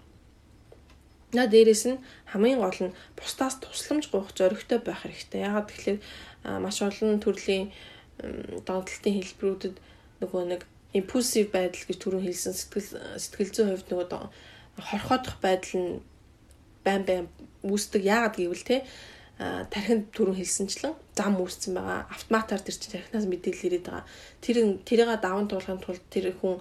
На 1.32 1.46
дээрэс 1.48 1.88
нь 1.88 2.02
хамгийн 2.28 2.60
гол 2.60 2.80
нь 2.84 2.96
бусдаас 3.16 3.56
тусламж 3.56 4.12
гуйх 4.12 4.36
зоригтой 4.36 4.78
байх 4.84 5.00
хэрэгтэй. 5.00 5.48
Ягаад 5.48 5.72
тэгэхээр 5.72 5.98
маш 6.60 6.76
олон 6.84 7.24
төрлийн 7.24 7.72
донтолтын 8.68 9.16
хэлбэрүүдэд 9.16 9.74
нөгөө 10.20 10.42
нэг 10.52 10.62
импульсив 10.92 11.52
байдал 11.52 11.84
гэж 11.88 11.98
түрүүн 12.00 12.24
хэлсэн. 12.26 12.52
Сэтгэл 12.52 12.88
сэтгэл 13.16 13.52
зүйн 13.52 13.70
хувьд 13.72 13.88
нөгөө 13.88 14.08
хорхоодох 14.78 15.36
байдал 15.40 15.74
нь 15.80 15.90
байн 16.84 17.02
байн 17.08 17.24
үүсдэг. 17.64 18.02
Яагаад 18.04 18.36
гэвэл 18.36 18.68
те 18.68 18.84
тархинд 19.38 20.12
түрүүн 20.12 20.38
хэлсэнчлэн 20.38 20.94
зам 21.16 21.34
үүссэн 21.40 21.74
байгаа. 21.74 22.06
Автоматар 22.12 22.60
тэр 22.60 22.76
чинь 22.76 22.94
тархинаас 22.94 23.26
мэдээлэл 23.26 23.66
ирээд 23.68 23.86
байгаа. 23.88 24.04
Тэр 24.44 24.56
тэрийг 24.86 25.10
даван 25.18 25.48
туулахын 25.48 25.82
тулд 25.82 26.04
тэр 26.12 26.36
хүн 26.36 26.60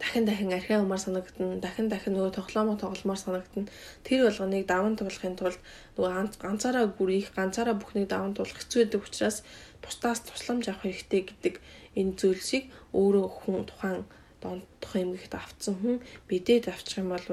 дахин 0.00 0.24
дахин 0.28 0.52
архиа 0.52 0.82
умаар 0.84 1.00
санагдана 1.00 1.56
дахин 1.64 1.88
дахин 1.88 2.14
нөгөө 2.16 2.32
тоглоомоо 2.36 2.76
тогломоор 2.76 3.20
санагдана 3.20 3.72
тэр 4.04 4.28
болгоныг 4.28 4.64
даван 4.68 4.94
туулахын 4.96 5.36
тулд 5.40 5.60
нөгөө 5.96 6.36
ганцаараа 6.44 6.86
гүрийх 6.98 7.32
ганцаараа 7.32 7.76
бүхнийг 7.80 8.08
даван 8.12 8.36
туулах 8.36 8.60
хэцүү 8.60 8.78
байдаг 8.84 9.02
учраас 9.08 9.38
бусдаас 9.80 10.20
тусламж 10.28 10.68
авах 10.68 10.84
хэрэгтэй 10.84 11.22
гэдэг 11.28 11.54
энэ 11.96 12.16
зүйлсийг 12.20 12.64
өөрөө 12.92 13.26
хүн 13.40 13.64
тухайн 13.70 14.04
дондох 14.44 14.92
эмгэгт 14.92 15.32
авцсан 15.32 15.74
хүн 15.80 15.96
бидэд 16.28 16.68
авчих 16.68 17.00
юм 17.00 17.16
бол 17.16 17.24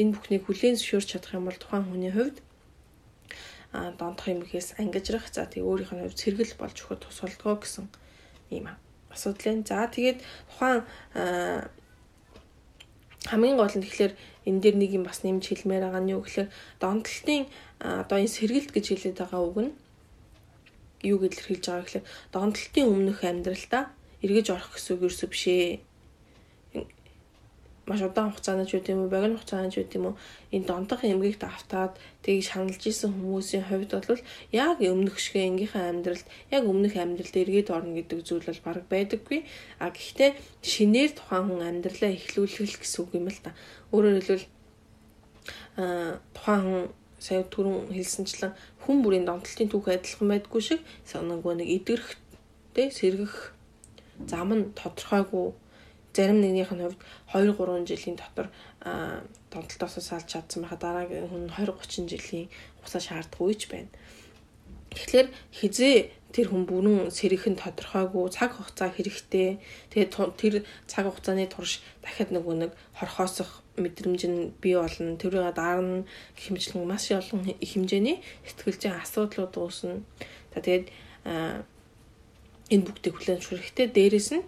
энэ 0.00 0.12
бүхнийг 0.14 0.42
хүлээн 0.44 0.76
зөвшөөрч 0.76 1.08
чадах 1.14 1.38
юм 1.38 1.46
бол 1.46 1.58
тухайн 1.62 1.86
хүний 1.86 2.12
хувьд 2.12 2.38
а 3.72 3.92
дондох 3.94 4.26
эмгэгээс 4.26 4.80
ангижрах 4.82 5.26
за 5.30 5.46
тэг 5.46 5.62
өөрийнх 5.62 5.92
нь 5.94 6.02
хувьд 6.02 6.18
сэргэл 6.18 6.58
болж 6.58 6.76
өгөхөд 6.82 7.00
тус 7.04 7.18
болдгоо 7.22 7.56
гэсэн 7.62 7.86
юм 8.50 8.66
асуудал 9.12 9.54
нь. 9.54 9.68
За 9.68 9.86
тэгээд 9.86 10.18
тухайн 10.50 10.82
хамгийн 13.28 13.56
гол 13.60 13.74
нь 13.76 13.84
тэгэхээр 13.84 14.12
энэ 14.48 14.60
дээр 14.62 14.76
нэг 14.80 14.90
юм 14.96 15.04
бас 15.04 15.20
нэмж 15.22 15.44
хэлмээр 15.44 15.84
байгаа 15.84 16.02
нь 16.02 16.12
юу 16.16 16.24
гэхээр 16.24 16.48
донтолтын 16.80 17.44
одоо 17.78 18.16
энэ 18.18 18.34
сэргэлт 18.34 18.70
гэж 18.72 18.84
хэлээд 18.88 19.16
байгаа 19.20 19.40
үг 19.44 19.58
нь 19.68 19.72
юу 21.04 21.18
гэдэл 21.20 21.46
хэлж 21.46 21.64
байгаа 21.68 21.84
гэхээр 21.84 22.06
донтолтын 22.32 22.86
өмнөх 22.88 23.20
амьдралдаа 23.22 23.84
эргэж 24.24 24.46
орох 24.50 24.70
гэсэн 24.74 24.92
үг 24.96 25.02
ерөөсөө 25.06 25.28
биш 25.30 25.44
ээ 25.46 25.70
маш 27.88 28.00
удаан 28.04 28.30
хугацаанд 28.30 28.68
ч 28.68 28.76
үт 28.76 28.92
юм 28.92 29.08
богино 29.08 29.40
хугацаанд 29.40 29.72
ч 29.72 29.80
үт 29.80 29.96
юм 29.96 30.14
энэ 30.52 30.68
донтох 30.68 31.00
эмгэгт 31.08 31.42
автаад 31.48 31.96
тийг 32.20 32.44
шаналж 32.44 32.82
исэн 32.84 33.16
хүмүүсийн 33.16 33.64
хувьд 33.64 33.92
бол 33.96 34.22
яг 34.52 34.76
өмнөх 34.84 35.16
шигэ 35.16 35.48
энгийнхээ 35.48 35.84
амьдралд 35.88 36.26
яг 36.52 36.62
өмнөх 36.68 36.94
амьдралд 37.00 37.34
эргээд 37.40 37.68
орно 37.72 37.96
гэдэг 37.96 38.18
зүйл 38.28 38.44
бол 38.44 38.62
баг 38.68 38.84
байдаггүй. 38.92 39.40
А 39.80 39.88
гэхдээ 39.88 40.30
шинээр 40.60 41.10
тухайн 41.16 41.44
хүн 41.48 41.62
амьдралаа 41.64 42.12
эхлүүлэх 42.12 42.76
гэсэн 42.84 43.00
үг 43.08 43.10
юм 43.16 43.26
л 43.32 43.40
та. 43.40 43.56
Өөрөөр 43.96 44.16
хэлбэл 44.20 44.46
а 45.80 46.20
тухайн 46.36 46.62
хүн 46.68 46.84
сая 47.18 47.42
түрүүн 47.42 47.90
хэлсэнчлэн 47.96 48.52
хүн 48.84 48.96
бүрийн 49.02 49.26
донтолтын 49.26 49.70
түүх 49.72 49.90
адилхан 49.90 50.28
байдгүй 50.30 50.62
шиг 50.62 50.80
нөгөө 51.08 51.54
нэг 51.58 51.68
идэрх 51.82 52.08
тэ 52.74 52.94
сэргэх 52.94 53.58
зам 54.30 54.50
нь 54.54 54.70
тодорхойгүй 54.78 55.46
зарим 56.14 56.40
нэгнийх 56.40 56.72
нь 56.74 56.82
хувьд 56.82 57.00
2 57.32 57.54
3 57.56 57.88
жилийн 57.90 58.16
дотор 58.18 58.46
донтолтоосоо 59.52 60.02
салж 60.02 60.26
чадсан 60.26 60.62
байхад 60.62 60.82
дараагийн 60.82 61.28
хүн 61.28 61.44
20 61.52 61.72
30 61.78 62.10
жилийн 62.12 62.46
хугацаа 62.78 63.02
шаардах 63.02 63.40
үеч 63.40 63.62
байна. 63.70 63.92
Тэгэхээр 64.94 65.28
хизээ 65.52 65.96
тэр 66.32 66.46
хүн 66.52 66.64
бүрэн 66.68 67.08
сэрэх 67.12 67.48
нь 67.48 67.60
тодорхойгүй 67.60 68.28
цаг 68.32 68.56
хугацаа 68.56 68.88
хэрэгтэй. 68.92 69.60
Тэгээд 69.92 70.12
тэр 70.40 70.54
цаг 70.90 71.04
хугацааны 71.08 71.48
турш 71.48 71.80
дахиад 72.04 72.32
нөгөө 72.32 72.54
нэг 72.68 72.72
хорхоосох 72.96 73.64
мэдрэмж 73.76 74.22
нь 74.28 74.52
бий 74.60 74.76
болно. 74.76 75.16
Тэрийг 75.16 75.54
дарна 75.56 76.04
хэмжлэн 76.36 76.84
маш 76.84 77.08
олон 77.12 77.48
хэмжээний 77.60 78.20
сэтгэлзэн 78.44 79.00
асуудлууд 79.00 79.54
үүснэ. 79.56 80.04
За 80.52 80.58
тэгээд 80.60 80.86
энэ 82.68 82.84
бүгдийг 82.84 83.14
хүлээн 83.16 83.40
зөвшөөрөх 83.40 83.64
хэрэгтэй. 83.72 83.88
Дээрэс 83.88 84.28
нь 84.36 84.44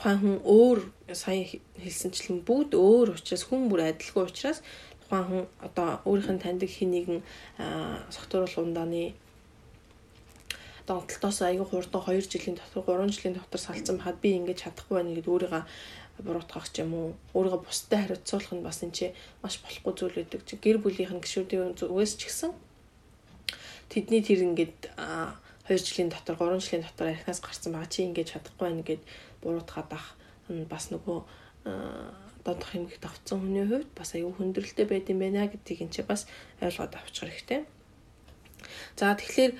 тухайн 0.00 0.18
хүн 0.24 0.38
өөр 0.48 0.78
сая 1.12 1.44
хэлсэнчлэн 1.76 2.40
бүгд 2.48 2.72
өөр 2.72 3.12
учраас 3.20 3.44
хүн 3.44 3.68
бүр 3.68 3.84
адилгүй 3.92 4.24
учраас 4.24 4.64
тухайн 5.04 5.28
хүн 5.28 5.44
одоо 5.60 6.00
өөрийнх 6.08 6.32
нь 6.32 6.40
таньдаг 6.40 6.70
хин 6.72 6.90
нэгэн 6.96 7.20
согтууруулах 8.08 8.64
ундааны 8.64 9.12
донтолтоос 10.88 11.44
аягүй 11.44 11.68
хурдан 11.68 12.00
2 12.00 12.32
жилийн 12.32 12.56
дотор 12.56 12.80
3 12.88 13.12
жилийн 13.12 13.36
дотор 13.36 13.60
салцсан 13.60 14.00
байхад 14.00 14.18
би 14.24 14.40
ингэж 14.40 14.58
чадахгүй 14.64 14.96
байна 14.96 15.12
гэдээ 15.12 15.34
өөрийгөө 15.36 15.62
буруутгах 16.24 16.68
ч 16.72 16.80
юм 16.80 16.92
уу? 16.96 17.08
Өөрийгөө 17.36 17.60
бусдад 17.60 18.00
хариуцуулах 18.00 18.52
нь 18.56 18.64
бас 18.64 18.80
энэ 18.80 18.96
чи 18.96 19.06
маш 19.44 19.60
болохгүй 19.60 19.92
зүйл 19.94 20.16
байдаг. 20.16 20.40
Чи 20.48 20.56
гэр 20.56 20.78
бүлийнх 20.80 21.12
нь 21.12 21.22
гişүүдийн 21.24 21.76
зүгээс 21.76 22.12
ч 22.16 22.20
гэсэн 22.26 22.50
тэдний 23.92 24.22
тэр 24.24 24.40
ингээд 24.48 24.80
2 25.68 25.78
жилийн 25.78 26.10
дотор 26.10 26.34
3 26.40 26.58
жилийн 26.64 26.82
дотор 26.88 27.06
архинаас 27.12 27.40
гарсан 27.44 27.72
байгаа 27.72 27.92
чи 27.92 28.00
ингэж 28.08 28.26
чадахгүй 28.34 28.64
байна 28.66 28.82
гэд 28.82 29.02
буруутгаад 29.42 29.90
ах 29.92 30.06
бас 30.68 30.90
нөгөө 30.92 31.18
додох 32.44 32.70
хэмгэгт 32.72 33.04
авцсан 33.04 33.40
хүний 33.40 33.66
хувьд 33.68 33.90
бас 33.94 34.14
аюу 34.16 34.32
хүндрэлтэй 34.32 34.86
байд 34.88 35.10
юм 35.12 35.20
байна 35.20 35.46
гэдгийг 35.46 35.84
энэ 35.84 35.94
чи 35.94 36.02
бас 36.02 36.24
ойлгоод 36.60 36.96
авчих 36.96 37.28
хэрэгтэй. 37.28 37.68
За 38.96 39.12
тэгэхээр 39.16 39.52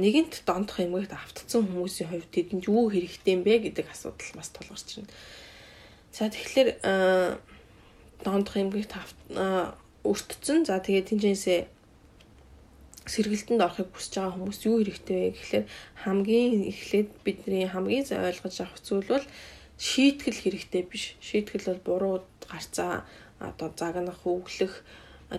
нэгэнт 0.00 0.44
дондох 0.48 0.80
эмгэгт 0.80 1.12
автцсан 1.12 1.68
хүмүүсийн 1.68 2.08
хувьд 2.08 2.30
тэдэнд 2.32 2.68
юу 2.68 2.88
хэрэгтэй 2.88 3.32
юм 3.36 3.42
бэ 3.44 3.68
гэдэг 3.68 3.86
асуудал 3.92 4.32
бас 4.36 4.48
тулгарч 4.52 4.88
байна. 4.96 5.12
За 6.12 6.28
тэгэхээр 6.28 6.68
дондох 8.24 8.56
эмгэгт 8.56 8.92
өртцөн. 10.04 10.64
За 10.68 10.80
тэгээд 10.80 11.08
тэнцэнсээ 11.12 11.60
сэргэлтэнд 13.06 13.62
орохыг 13.62 13.90
хүсэж 13.92 14.12
байгаа 14.14 14.34
хүмүүс 14.36 14.60
юу 14.68 14.76
хэрэгтэй 14.78 15.18
вэ 15.22 15.30
гэхээр 15.34 15.66
хамгийн 16.04 16.52
эхлээд 16.70 17.08
бидний 17.26 17.66
хамгийн 17.66 18.06
ойлгож 18.06 18.56
авах 18.62 18.80
зүйл 18.82 19.08
бол 19.10 19.26
шийтгэл 19.78 20.38
хэрэгтэй 20.42 20.82
биш. 20.86 21.18
Шийтгэл 21.18 21.66
бол 21.66 21.82
буруу 21.86 22.16
гарцаа 22.46 23.02
одоо 23.42 23.68
загнах, 23.74 24.22
өглөх 24.22 24.86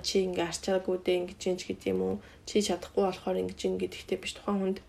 чи 0.03 0.25
ингээ 0.25 0.49
арчаагүй 0.49 0.97
дээ 1.05 1.17
ингэж 1.21 1.41
юм 1.47 1.57
гэдэг 1.61 1.91
юм 1.93 2.01
уу? 2.01 2.15
Чи 2.47 2.59
чадахгүй 2.65 3.03
болохоор 3.07 3.37
ингэж 3.39 3.59
ин 3.69 3.77
гэдэгтэй 3.77 4.17
биш 4.19 4.33
тухайн 4.35 4.59
хүнд 4.59 4.79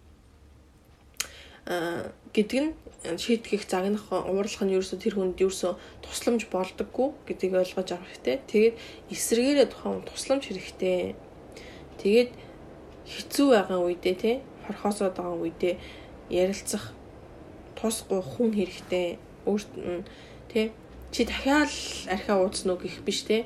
а 1.65 2.13
гэдэг 2.33 2.61
нь 2.61 2.71
шийтгэх 3.17 3.65
загнах 3.69 4.05
уурлах 4.13 4.65
нь 4.65 4.75
ерөөсө 4.77 5.01
тэр 5.01 5.17
хүнд 5.17 5.41
ерөөсө 5.41 5.77
тусламж 6.05 6.49
болдоггүй 6.53 7.09
гэдгийг 7.29 7.55
ойлгож 7.57 7.89
авах 7.93 8.09
хэрэгтэй. 8.11 8.37
Тэгээд 8.49 8.75
эсрэгээрээ 9.13 9.69
тухайн 9.73 10.05
тусламж 10.09 10.43
хэрэгтэй. 10.45 11.17
Тэгээд 12.01 12.31
хэцүү 13.09 13.49
байгаа 13.53 13.81
үедээ 13.85 14.17
те 14.17 14.33
хорхоосоод 14.67 15.15
байгаа 15.17 15.39
үедээ 15.45 15.75
ярилцах 16.31 16.93
тус 17.77 18.05
хүн 18.09 18.51
хэрэгтэй 18.57 19.19
өөрт 19.45 19.71
нь 19.77 20.05
тий 20.51 20.73
чи 21.13 21.25
дахиад 21.29 21.71
архиа 22.15 22.37
уудсан 22.41 22.73
уу 22.73 22.81
гэх 22.81 23.05
биш 23.07 23.23
те 23.29 23.45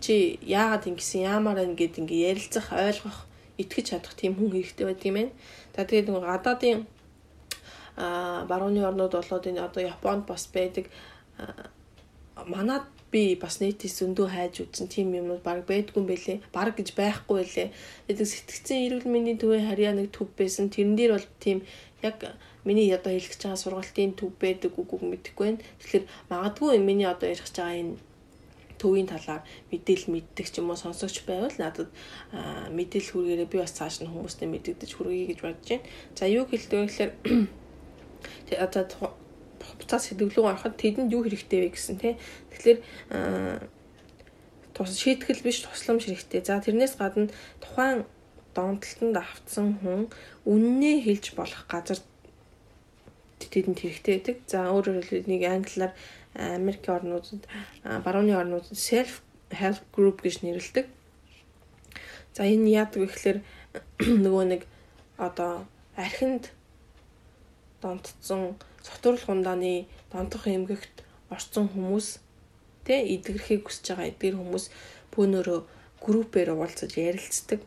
чи 0.00 0.38
яагаад 0.46 0.88
ингэсэн 0.90 1.26
яамаар 1.26 1.58
байна 1.60 1.74
гэд 1.74 2.00
ингээ 2.00 2.30
ярилцах 2.32 2.72
ойлгох 2.72 3.18
итгэж 3.60 3.86
чадах 3.92 4.14
тийм 4.16 4.32
хүн 4.38 4.50
хэрэгтэй 4.54 4.86
байт 4.88 5.04
юм 5.04 5.14
байна. 5.14 5.32
За 5.76 5.84
тэгээд 5.84 6.08
нөгөө 6.08 6.24
гадаадын 6.32 6.78
а 8.00 8.46
барууны 8.48 8.80
орнууд 8.80 9.12
болоод 9.12 9.44
энэ 9.44 9.60
одоо 9.60 9.82
Японд 9.84 10.24
бас 10.24 10.48
байдаг 10.48 10.88
манад 12.46 12.84
би 13.10 13.34
бас 13.34 13.58
нийтээс 13.58 14.00
зөндөө 14.00 14.28
хайж 14.30 14.54
үзсэн 14.62 14.86
тийм 14.86 15.10
юмнууд 15.18 15.42
баг 15.42 15.66
байдгүй 15.66 15.98
юм 15.98 16.06
бэлээ. 16.06 16.38
Баг 16.54 16.78
гэж 16.78 16.94
байхгүй 16.94 17.36
байлээ. 17.42 17.68
Тэгээд 18.06 18.32
сэтгцэн 18.32 18.78
эрүүл 18.86 19.10
мэндийн 19.10 19.38
төвийн 19.42 19.66
харьяа 19.66 19.94
нэг 19.98 20.14
төв 20.14 20.30
байсан. 20.38 20.70
Тэрэн 20.70 20.94
дээр 20.94 21.12
бол 21.18 21.28
тийм 21.42 21.58
яг 22.06 22.22
миний 22.62 22.86
одоо 22.94 23.10
хэлэх 23.10 23.34
гэж 23.34 23.42
байгаа 23.42 23.58
сургалтын 23.58 24.14
төв 24.14 24.30
байдаг 24.38 24.72
үгүй 24.78 24.98
мэдэхгүй 25.02 25.44
байна. 25.46 25.64
Тэгэхээр 25.82 26.04
магадгүй 26.30 26.78
миний 26.78 27.08
одоо 27.10 27.26
ярих 27.26 27.42
гэж 27.42 27.56
байгаа 27.58 27.80
энэ 27.82 27.98
төвийн 28.80 29.08
талаар 29.10 29.42
мэдээл 29.68 30.06
мэддэг 30.08 30.46
ч 30.48 30.56
юм 30.62 30.72
уу 30.72 30.78
сонсогч 30.80 31.28
байвал 31.28 31.52
надад 31.60 31.92
мэдээлэл 32.72 33.12
хүргээрээ 33.12 33.52
би 33.52 33.58
бас 33.60 33.76
цааш 33.76 34.00
нь 34.00 34.08
хүмүүстэй 34.08 34.48
мэддэгдэж 34.48 34.90
хүргэе 34.96 35.26
гэж 35.36 35.38
бодож 35.44 35.68
байна. 35.68 35.84
За 36.16 36.24
юу 36.24 36.48
хэлдэг 36.48 36.78
вэ 36.80 36.86
гэхээр 36.88 37.12
одоо 38.64 38.84
буцаа 39.80 39.98
сэдвлүү 39.98 40.44
ороход 40.44 40.76
тэдэнд 40.76 41.10
юу 41.10 41.24
хэрэгтэй 41.24 41.60
вэ 41.64 41.68
гэсэн 41.72 41.96
тий. 41.96 42.14
Тэгэхээр 42.52 42.78
тус 44.76 44.92
шийтгэл 45.00 45.40
биш 45.40 45.64
тусламж 45.64 46.04
хэрэгтэй. 46.06 46.44
За 46.44 46.60
тэрнээс 46.60 47.00
гадна 47.00 47.32
тухайн 47.64 48.04
донтолтонд 48.54 49.16
автсан 49.16 49.80
хүн 49.80 50.12
үннээ 50.44 50.96
хэлж 51.04 51.34
болох 51.34 51.64
газар 51.66 51.98
тэдэнд 53.40 53.80
хэрэгтэй 53.80 54.12
байдаг. 54.20 54.36
За 54.46 54.68
өөрөөр 54.68 55.04
хэлбэл 55.04 55.32
нэг 55.32 55.42
англиар 55.48 55.92
Америк 56.34 56.84
орнуудад 56.86 57.42
барууны 57.82 58.36
орнуудад 58.36 58.76
self 58.76 59.24
help 59.50 59.82
group 59.92 60.22
гэж 60.22 60.46
нэрлэдэг. 60.46 60.86
За 62.34 62.46
энэ 62.46 62.70
яадаг 62.70 63.02
вэ 63.02 63.08
гэхээр 63.10 63.38
нөгөө 64.24 64.44
нэг 64.46 64.62
одоо 65.18 65.66
архинд 65.96 66.54
донтцсон 67.82 68.56
сотурлах 68.86 69.28
ундааны 69.28 69.86
донтох 70.12 70.46
эмгэгт 70.46 71.04
орцсон 71.30 71.66
хүмүүс 71.72 72.06
тэ 72.86 72.94
эдгэрхийг 73.14 73.66
хүсэж 73.66 73.84
байгаа 73.92 74.10
эдгэр 74.12 74.36
хүмүүс 74.38 74.64
бөөнөрөө 75.12 75.60
группээр 76.04 76.48
уулзаж 76.56 76.92
ярилцдаг 76.96 77.60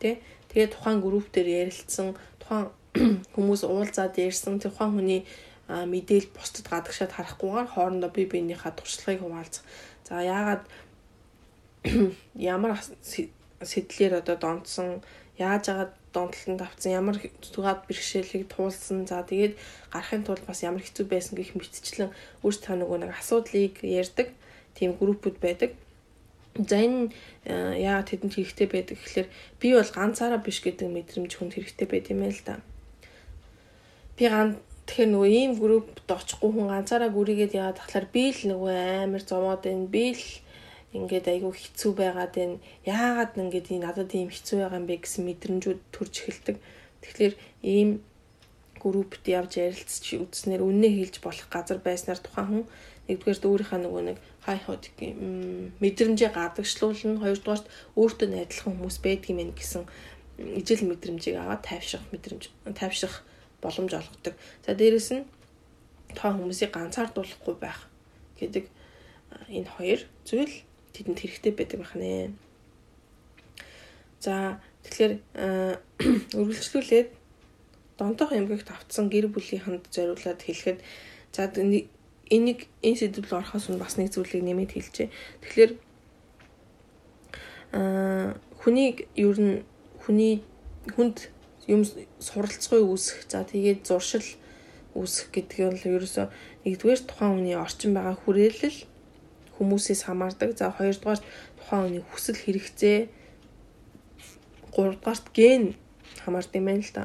тэ 0.00 0.20
тэгээ 0.48 0.68
тухайн 0.72 0.98
групп 1.04 1.28
дээр 1.34 1.48
ярилцсан 1.66 2.16
тухайн 2.40 2.70
хүмүүс 3.34 3.62
уулзаад 3.66 4.14
ярьсан 4.18 4.62
тухайн 4.62 4.92
хүний 4.94 5.20
мэдээл 5.68 6.28
бусдад 6.36 6.66
гадагшаад 6.68 7.12
харахгүйгээр 7.16 7.68
хоорондоо 7.72 8.10
бие 8.12 8.28
биенийхээ 8.28 8.72
туршлагыг 8.76 9.24
хуваалцах. 9.24 9.64
За 10.04 10.20
яагаад 10.20 10.62
ямар 12.52 12.76
сэтлэр 13.64 14.20
одоо 14.20 14.36
донтсон 14.36 15.00
яаж 15.40 15.64
агаад 15.72 15.92
донтолтонд 16.14 16.62
авсан 16.62 16.92
ямар 16.94 17.16
зүгаад 17.18 17.84
бэрхшээлийг 17.90 18.46
туулсан 18.54 19.04
за 19.10 19.26
тэгээд 19.26 19.58
гарахын 19.90 20.22
тулд 20.24 20.44
бас 20.46 20.62
ямар 20.62 20.82
хэцүү 20.82 21.06
байсан 21.10 21.34
гэх 21.34 21.58
мэтчлэн 21.58 22.14
өөрсдөө 22.46 22.74
нөгөө 22.78 22.98
нэг 23.02 23.12
асуудлыг 23.18 23.74
ярьдаг 23.82 24.28
тийм 24.78 24.94
группүүд 24.98 25.36
байдаг. 25.42 25.70
За 26.54 26.78
энэ 26.78 27.10
э, 27.44 27.82
яагаад 27.82 28.14
тэдэнд 28.14 28.34
хэрэгтэй 28.38 28.68
байдаг 28.70 28.96
гэхээр 29.02 29.28
би 29.58 29.68
бол 29.74 29.90
ганцаараа 29.90 30.38
биш 30.38 30.62
гэдэг 30.62 30.86
мэдрэмж 30.86 31.32
хүнд 31.34 31.58
хэрэгтэй 31.58 31.88
байд 31.90 32.06
юм 32.14 32.22
л 32.30 32.42
да. 32.46 32.62
Би 34.14 34.30
ганц 34.30 34.62
тэгэхээр 34.86 35.10
нөгөө 35.10 35.30
ийм 35.34 35.52
группт 35.58 36.06
очихгүй 36.06 36.50
хүн 36.54 36.70
ганцаараа 36.70 37.10
гүрийгээд 37.10 37.58
яваад 37.58 37.82
тахлаар 37.82 38.06
би 38.06 38.30
л 38.30 38.40
нөгөө 38.54 38.74
амар 39.10 39.22
зовоод 39.26 39.66
байна. 39.66 39.90
Би 39.90 40.14
л 40.14 40.24
ингээд 40.94 41.26
айгүй 41.26 41.52
хэцүү 41.52 41.92
байгаад 41.98 42.32
байна. 42.38 42.62
Яагаад 42.86 43.34
ингээд 43.34 43.66
энэ 43.74 43.84
надад 43.84 44.10
ийм 44.14 44.30
хэцүү 44.30 44.56
байгаа 44.62 44.78
юм 44.78 44.86
бэ 44.86 44.96
гэсэн 45.02 45.22
мэдрэмжүүд 45.26 45.80
төрж 45.90 46.14
эхэлдэг. 46.22 46.56
Тэгэхээр 47.02 47.34
ийм 47.66 47.90
группт 48.78 49.24
явж 49.26 49.58
ярилцж 49.58 50.04
үзснээр 50.22 50.62
үннээ 50.62 50.92
хэлж 50.94 51.16
болох 51.24 51.48
газар 51.50 51.82
байснаар 51.82 52.20
тухайн 52.22 52.48
хүн 52.48 52.64
нэгдүгээрт 53.08 53.44
өөрийнхөө 53.44 53.80
нөгөө 53.80 54.02
нэг 54.12 54.18
хай 54.44 54.58
хот 54.60 54.92
мэдрэмжээ 55.80 56.30
гадагшлуулна 56.32 57.20
хоёрдугаарт 57.20 57.66
өөртөө 57.96 58.28
найдлах 58.28 58.64
хүмүүс 58.68 58.96
байдаг 59.00 59.30
юм 59.32 59.52
гэсэн 59.56 59.82
ижил 60.60 60.82
мэдрэмжийг 60.88 61.36
аваад 61.36 61.62
тайвшрах 61.64 62.04
мэдрэмж 62.12 62.44
тайвшрах 62.76 63.24
боломж 63.64 63.92
олгодог. 63.92 64.34
За 64.64 64.76
дээрэс 64.76 65.10
нь 65.16 65.24
тухайн 66.12 66.36
хүмүүсийг 66.40 66.72
ганцаардуулахгүй 66.72 67.56
байх 67.56 67.88
гэдэг 68.40 68.68
энэ 69.48 69.68
хоёр 69.76 70.00
зүйл 70.28 70.54
тэдэнд 70.94 71.18
хэрэгтэй 71.20 71.52
байдаг 71.52 71.78
байх 71.82 71.94
нэ. 71.98 72.32
За 74.24 74.62
тэгэхээр 74.86 75.12
үргэлжлүүлээд 76.40 77.08
донтох 77.98 78.30
эмгэгт 78.32 78.70
автсан 78.70 79.10
гэр 79.10 79.28
бүлийнхэнд 79.28 79.90
зориулаад 79.90 80.40
хэлэхэд 80.40 80.78
за 81.34 81.50
энийг 82.30 82.60
энэ 82.80 82.98
сэдвүүл 82.98 83.36
орохоос 83.42 83.68
нь 83.68 83.82
бас 83.82 83.98
нэг 84.00 84.14
зүйлийг 84.14 84.42
нэмэт 84.46 84.72
хэлжээ. 84.74 85.08
Тэгэхээр 85.42 85.72
аа 87.76 88.38
хүнийг 88.64 89.10
ер 89.18 89.36
нь 89.36 89.56
хүний 90.00 90.40
хүнд 90.96 91.28
юм 91.68 91.84
суралцгой 92.20 92.80
үүсэх 92.80 93.28
за 93.28 93.44
тэгээд 93.44 93.84
зуршил 93.84 94.24
үүсэх 94.96 95.28
гэдэг 95.34 95.58
нь 95.68 95.80
ерөөсөө 95.84 96.26
нэгдүгээр 96.64 97.00
тухайн 97.04 97.32
хүний 97.36 97.56
орчин 97.60 97.92
байгаа 97.92 98.16
хүрээлэл 98.16 98.78
хүмүүсээс 99.56 100.06
хамаардаг. 100.06 100.56
За 100.58 100.70
хоёрдугаар 100.70 101.20
тухайн 101.58 101.82
хүний 101.82 102.02
хүсэл 102.02 102.38
хэрэгцээ 102.38 102.98
гуравдугаарт 104.74 105.26
ген 105.32 105.74
хамаардаг 106.24 106.56
юм 106.58 106.66
байна 106.66 106.82
л 106.82 106.92
да. 106.94 107.04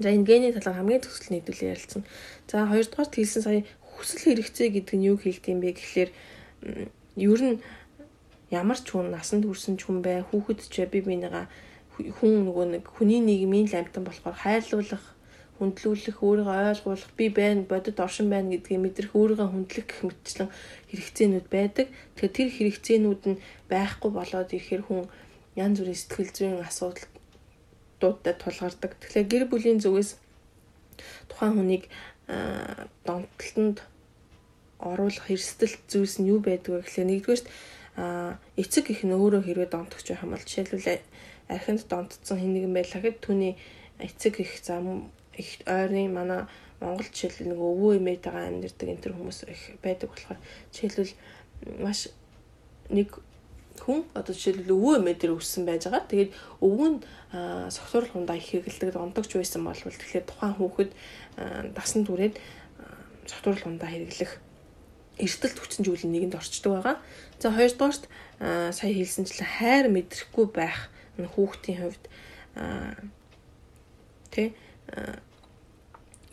За 0.00 0.08
энэ 0.10 0.26
гений 0.26 0.52
талаар 0.52 0.78
хамгийн 0.82 1.04
төсөл 1.04 1.30
нийтүүлээ 1.30 1.70
ярилцсан. 1.70 2.02
За 2.50 2.66
хоёрдугаарт 2.66 3.14
хэлсэн 3.14 3.42
сая 3.42 3.62
хүсэл 3.84 4.24
хэрэгцээ 4.26 4.68
гэдэг 4.74 4.96
нь 4.98 5.06
юу 5.06 5.16
хэлдэг 5.20 5.52
юм 5.54 5.60
бэ 5.62 5.78
гэхлээр 5.78 6.10
ер 7.16 7.42
нь 7.46 7.62
ямар 8.50 8.78
ч 8.78 8.90
хүн 8.90 9.14
насанд 9.14 9.46
хүрсэн 9.46 9.78
ч 9.78 9.86
хүн 9.86 10.02
бай 10.02 10.26
хүүхэд 10.26 10.66
ч 10.66 10.82
бай 10.82 10.88
би 10.90 11.00
бинийгаа 11.06 11.46
хүн 11.94 12.50
нөгөө 12.50 12.66
нэг 12.74 12.84
хүний 12.90 13.22
нийгмийн 13.22 13.70
ламтан 13.70 14.02
болохоор 14.02 14.34
хайрлуулах 14.34 15.13
хүндлүүлэх, 15.58 16.18
өөрийгөө 16.18 16.56
ойлгуулах, 16.74 17.12
би 17.18 17.28
байна, 17.30 17.62
бодит 17.62 17.98
оршин 18.02 18.28
байна 18.30 18.50
гэдгийг 18.50 18.80
мэдрэх, 18.82 19.12
өөрийгөө 19.14 19.48
хүндлэх 19.50 19.86
гэх 19.86 20.00
мэтчлэн 20.02 20.50
хэрэгцээнүүд 20.90 21.46
байдаг. 21.46 21.86
Тэгэхээр 22.18 22.34
тэр 22.34 22.50
хэрэгцээнүүд 22.58 23.22
нь 23.30 23.42
байхгүй 23.70 24.10
болоод 24.10 24.50
ирэхээр 24.50 24.82
хүн 24.86 25.06
янз 25.54 25.78
бүрийн 25.78 26.00
сэтгэл 26.00 26.34
зүйн 26.34 26.58
асуудал 26.66 27.06
дуудад 28.02 28.38
тулгардаг. 28.42 28.92
Тэгэхээр 28.98 29.30
гэр 29.30 29.44
бүлийн 29.46 29.78
зүгээс 29.78 30.18
тухайн 31.30 31.54
хүнийг 31.54 31.84
донтолтонд 33.06 33.78
оруулах 34.78 35.30
эрсдэл 35.30 35.76
зүйлс 35.88 36.18
нь 36.18 36.28
юу 36.32 36.40
байдг 36.42 36.68
вэ 36.68 36.82
гэхлээр 36.82 37.08
нэгдүгээрт 37.08 37.46
эцэг 38.58 38.90
их 38.90 39.06
нь 39.06 39.14
өөрөө 39.14 39.42
хэрвээ 39.44 39.68
донтогч 39.70 40.06
байх 40.10 40.24
юм 40.24 40.32
бол 40.34 40.44
жишээлбэл 40.44 41.00
архинд 41.48 41.82
донтцсон 41.88 42.38
хэн 42.40 42.52
нэгэн 42.54 42.74
байлаа 42.74 43.00
гэхэд 43.00 43.22
түүний 43.22 43.54
эцэг 44.02 44.40
их 44.40 44.52
зам 44.66 45.13
их 45.38 45.62
ойрны 45.66 46.08
манай 46.08 46.46
Монгол 46.80 47.06
жишээлбэл 47.08 47.50
нэг 47.54 47.60
өвөө 47.60 47.92
эмээтэйгээ 47.98 48.44
амьдэрдэг 48.50 48.88
энэ 48.92 49.02
төр 49.02 49.14
хүмүүс 49.16 49.38
их 49.48 49.62
байдаг 49.80 50.08
болохоор 50.10 50.40
жишээлбэл 50.74 51.14
маш 51.80 52.00
нэг 52.90 53.08
хүн 53.80 54.04
одоо 54.14 54.32
жишээлбэл 54.34 54.76
өвөө 54.76 54.94
эмээ 55.02 55.16
дээр 55.18 55.34
өссөн 55.34 55.64
байж 55.66 55.88
байгаа. 55.88 56.06
Тэгээд 56.06 56.30
өвөө 56.62 56.88
нь 56.94 56.98
согтуур 57.70 58.06
хундаа 58.10 58.36
их 58.38 58.46
хэрэгэлдэг 58.52 58.94
ондогч 58.94 59.34
байсан 59.34 59.64
болвол 59.66 59.98
тэгэхээр 59.98 60.28
тухайн 60.30 60.54
хүүхэд 60.54 60.90
дасан 61.74 62.02
түрээд 62.06 62.38
согтуур 63.26 63.58
хундаа 63.58 63.90
хэрэглэх 63.90 64.32
эрсдэлт 65.18 65.58
хүчин 65.58 65.82
зүйл 65.86 66.06
нэгэнд 66.06 66.38
орчдөг 66.38 66.70
байгаа. 66.70 66.96
За 67.38 67.50
хоёрдугаарт 67.50 68.04
сая 68.74 68.92
хэлсэнчлэн 68.94 69.50
хайр 69.58 69.86
мэдрэхгүй 69.90 70.46
байх 70.50 70.90
хүүхдийн 71.18 71.78
хувьд 71.82 72.04
тэ 74.30 74.54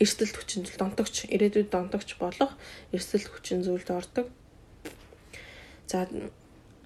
эрсдэлт 0.02 0.36
хүчин 0.36 0.66
зүйл 0.66 0.80
донтогч 0.82 1.30
ирээдүйд 1.30 1.70
донтогч 1.70 2.18
болох 2.18 2.52
эрсдэлт 2.90 3.28
хүчин 3.30 3.62
зүйлд 3.62 3.88
ордог. 3.90 4.26
За 5.86 6.08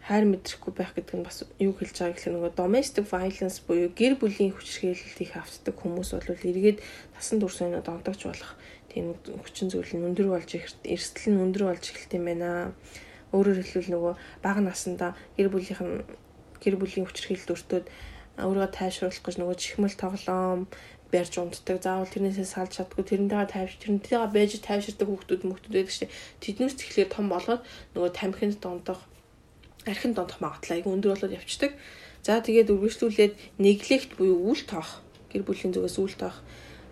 хайр 0.07 0.25
мэдрэхгүй 0.31 0.71
байх 0.71 0.95
гэдэг 0.95 1.19
нь 1.19 1.27
бас 1.27 1.43
юу 1.59 1.75
хэлж 1.75 1.97
байгаа 1.99 2.15
гэхэл 2.15 2.35
нөгөө 2.39 2.53
domestic 2.55 3.07
violence 3.11 3.59
буюу 3.67 3.91
гэр 3.91 4.15
бүлийн 4.15 4.55
хүчирхийлэлт 4.55 5.19
их 5.19 5.35
автдаг 5.35 5.75
хүмүүс 5.75 6.15
бол 6.15 6.31
эргээд 6.31 6.79
тасан 7.19 7.43
дүрсэнө 7.43 7.83
донтогч 7.83 8.23
болох 8.31 8.55
тийм 8.87 9.19
хүчин 9.43 9.67
зүйл 9.67 9.91
нь 9.99 10.07
өндөр 10.07 10.31
болж 10.31 10.51
эрсдэл 10.87 11.35
нь 11.35 11.43
өндөр 11.43 11.75
болж 11.75 11.85
эхэлт 11.91 12.15
юм 12.15 12.25
байна. 12.31 12.71
Өөрөөр 13.35 13.59
хэлбэл 13.67 13.93
нөгөө 13.99 14.15
бага 14.47 14.63
насандаа 14.63 15.19
гэр 15.35 15.51
бүлийнх 15.51 15.83
нь 15.83 16.07
гэр 16.63 16.79
бүлийн 16.79 17.11
хүчирхийлэлд 17.11 17.51
өртөөд 17.51 17.87
өөрийгөө 18.47 18.71
тайшруулах 18.79 19.25
гэж 19.27 19.37
нөгөө 19.43 19.57
чихмэл 19.59 19.97
тоглоом 19.99 20.71
барьж 21.17 21.35
унтдаг. 21.41 21.81
Заавал 21.81 22.13
тэрнээсээ 22.13 22.45
салж 22.45 22.73
чаддгүй 22.77 23.05
тэрнтэйгээ 23.09 23.49
тайвш 23.49 23.75
тэрнтэйгээ 23.81 24.29
байж 24.37 24.53
тайвширдаг 24.61 25.09
хүүхдүүд 25.09 25.43
мөхтүүд 25.49 25.75
байдаг 25.75 25.93
шүү 25.93 26.05
дээ. 26.05 26.17
Тэднээс 26.45 26.75
тэгэхээр 26.77 27.11
том 27.17 27.27
болоод 27.33 27.63
нөгөө 27.97 28.11
тамхинд 28.13 28.61
дондох 28.61 29.01
архин 29.87 30.15
дондох 30.15 30.41
магадлал 30.43 30.77
айгүй 30.77 30.93
өндөр 30.93 31.13
болоод 31.15 31.37
явцдаг. 31.39 31.73
За 32.27 32.43
тэгээд 32.43 32.75
үргэлжлүүлээд 32.75 33.35
неглект 33.63 34.19
буюу 34.19 34.51
үл 34.51 34.63
тоох 34.67 35.01
гэр 35.31 35.47
бүлийн 35.47 35.73
зүгээс 35.73 35.97
үл 36.03 36.17
тоох. 36.19 36.43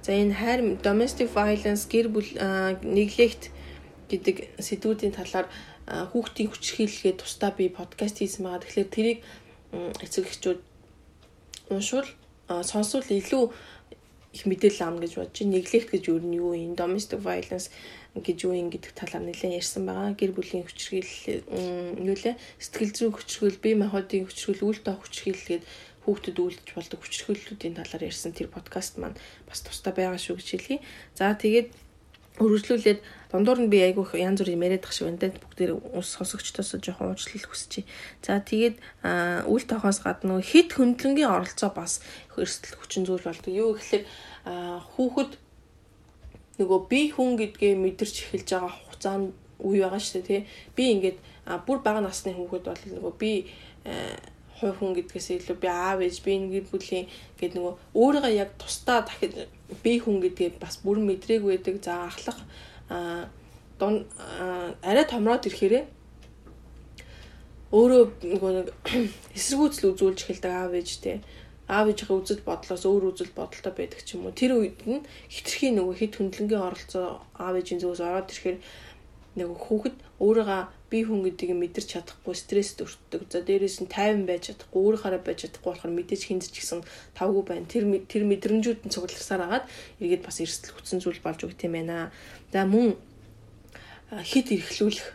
За 0.07 0.15
энэ 0.15 0.39
хайр 0.39 0.61
domestic 0.79 1.29
violence 1.35 1.91
гэр 1.91 2.07
бүл 2.15 2.31
неглект 2.87 3.51
гэдэг 4.07 4.63
сэдвүүдийн 4.63 5.15
талаар 5.19 5.51
хүүхдийн 5.85 6.49
хүчрхийлэлгээ 6.55 7.15
тусдаа 7.19 7.51
би 7.51 7.67
подкаст 7.69 8.23
хийсэн 8.23 8.47
байгаа. 8.47 8.63
Тэгэхээр 8.63 8.95
тэрийг 8.95 9.19
эцэг 10.01 10.31
эхчүүд 10.31 10.61
уншвал 11.75 12.09
сонсвол 12.47 13.09
илүү 13.11 13.45
их 14.35 14.43
мэдээлэл 14.51 14.83
авна 14.83 15.07
гэж 15.07 15.13
бодож 15.15 15.39
байна. 15.39 15.55
Neglect 15.55 15.89
гэж 15.95 16.03
юу 16.11 16.19
нь 16.19 16.35
юу 16.35 16.53
юм? 16.59 16.75
Domestic 16.75 17.23
violence 17.23 17.71
гэж 18.19 18.39
юу 18.43 18.55
юм 18.59 18.69
гэдэг 18.75 18.93
талаар 18.99 19.25
нэлээд 19.31 19.59
ярьсан 19.63 19.87
байгаа. 19.87 20.19
Гэр 20.19 20.33
бүлийн 20.35 20.67
хүчрхийлэл 20.67 21.47
юу 22.03 22.17
лээ? 22.19 22.35
Сэтгэл 22.59 22.95
зүйн 22.95 23.15
хүчрхийлэл, 23.15 23.63
бие 23.63 23.79
махбодын 23.79 24.27
хүчрхийлэл, 24.27 24.67
үйл 24.67 24.81
доо 24.83 24.97
хүчрхийлэл 24.99 25.49
гээд 25.63 25.65
хүүхдэд 26.05 26.37
үйлдэж 26.37 26.69
болдог 26.77 27.01
хүчрхийллүүдийн 27.01 27.79
талаар 27.81 28.09
ярьсан 28.11 28.37
тэр 28.37 28.53
подкаст 28.53 29.01
маань 29.01 29.17
бас 29.49 29.65
тусдаа 29.65 29.97
байгаа 29.97 30.21
шүү 30.21 30.37
гэж 30.37 30.49
хэлье. 30.53 30.79
За 31.17 31.33
тэгээд 31.33 31.73
өргөжлүүлээд 32.39 33.01
дундуур 33.31 33.61
нь 33.63 33.71
би 33.71 33.79
айгүйх 33.83 34.15
янз 34.19 34.43
бүр 34.43 34.55
юм 34.55 34.67
яриад 34.67 34.83
тах 34.83 34.95
шиг 34.95 35.07
байна. 35.07 35.31
Бүгдээр 35.39 35.73
ус 35.95 36.09
сонсогчдоос 36.19 36.83
жоохон 36.83 37.15
уучлал 37.15 37.47
хүсчихье. 37.47 37.87
За 38.23 38.43
тэгээд 38.43 38.79
үйл 39.47 39.65
тоохоос 39.71 40.03
гадна 40.03 40.43
хит 40.43 40.75
хөндлөнгийн 40.75 41.31
оролцоо 41.31 41.71
бас 41.71 42.03
эрсдэл 42.35 42.79
хүчин 42.79 43.07
зүйл 43.07 43.23
болдог. 43.23 43.55
Юу 43.55 43.79
гэхээр 43.79 44.05
хүүхэд 44.99 45.33
нөгөө 46.59 46.81
би 46.91 47.01
хүн 47.15 47.39
гэдгээ 47.39 47.75
мэдэрч 47.79 48.15
эхэлж 48.31 48.49
байгаа 48.51 48.71
хугацаанд 48.71 49.35
үе 49.63 49.83
байгаа 49.83 50.03
шүү 50.03 50.23
дээ 50.23 50.27
тий. 50.27 50.43
Би 50.75 50.85
ингээд 50.95 51.19
бүр 51.67 51.79
бага 51.87 52.03
насны 52.03 52.35
хүүхэд 52.35 52.65
бол 52.67 52.83
нөгөө 52.99 53.15
би 53.19 53.33
хувь 54.65 54.81
хүн 54.81 54.97
гэдгээс 54.97 55.29
илүү 55.37 55.57
би 55.61 55.69
аав 55.69 56.01
ээж 56.01 56.17
би 56.25 56.31
энэ 56.35 56.51
гэр 56.55 56.67
бүлийн 56.73 57.07
гэдэг 57.37 57.57
нөгөө 57.61 57.75
өөрийгөө 58.01 58.33
яг 58.33 58.51
тусдаа 58.57 59.05
дахид 59.05 59.49
би 59.85 59.93
хүн 60.01 60.19
гэдгээ 60.25 60.51
бас 60.59 60.81
бүрэн 60.81 61.05
мэдрээгүй 61.05 61.51
байдаг. 61.55 61.77
За 61.85 62.09
ахлах 62.09 62.39
а 62.89 63.29
дон 63.79 64.07
арай 64.83 65.05
томроод 65.05 65.47
ирэхээрээ 65.47 65.85
өөрөө 67.75 68.03
нөгөө 68.33 68.51
нэг 68.55 68.69
эсэргүүцэл 69.39 69.91
үзүүлж 69.91 70.19
эхэлдэг 70.23 70.53
аав 70.53 70.73
ээжтэй 70.79 71.19
аав 71.67 71.91
ээжийнхээ 71.91 72.19
үзэл 72.21 72.47
бодлоос 72.47 72.85
өөр 72.87 73.05
үзэл 73.11 73.33
бодолтой 73.35 73.73
байдаг 73.75 74.01
ч 74.07 74.15
юм 74.15 74.29
уу 74.29 74.37
тэр 74.37 74.53
үед 74.55 74.79
нь 74.87 75.03
хитрхийн 75.33 75.81
нөгөө 75.81 75.97
хэд 75.99 76.13
хөндлөнгийн 76.21 76.67
оролцоо 76.69 77.25
аав 77.35 77.55
ээжийн 77.59 77.81
зүгээс 77.83 78.03
ороод 78.05 78.31
ирэхээр 78.31 78.59
нөгөө 79.41 79.59
хүүхэд 79.65 79.97
өөрийгөө 80.23 80.63
би 80.95 81.03
хүн 81.03 81.27
гэдгийг 81.27 81.59
мэдэрч 81.59 81.99
чадахгүй 81.99 82.39
стресст 82.39 82.79
өртдөг. 82.79 83.27
За 83.27 83.43
дээрээс 83.43 83.83
нь 83.83 83.91
тайван 83.91 84.31
байж 84.31 84.55
чадахгүй, 84.55 84.79
өөрөөрөө 84.95 85.27
байж 85.27 85.51
чадахгүй 85.51 85.75
болохоор 85.75 85.91
мэдээж 85.91 86.23
хинж 86.31 86.55
ч 86.55 86.63
гэсэн 86.63 86.87
тавгүй 87.19 87.43
байна. 87.43 87.67
Тэр 87.67 87.91
тэр 88.07 88.23
мэдрэмжүүд 88.23 88.87
нь 88.87 88.95
цугларсаар 88.95 89.43
агаад 89.43 89.67
эргээд 89.99 90.23
бас 90.23 90.39
эрсдэл 90.39 90.79
хүчсэн 90.79 91.03
зүйл 91.03 91.19
болж 91.19 91.43
өгт 91.43 91.67
юм 91.67 91.75
байна. 91.75 92.15
За 92.55 92.63
мөн 92.63 92.95
хит 94.23 94.55
эрхлүүлэх 94.55 95.09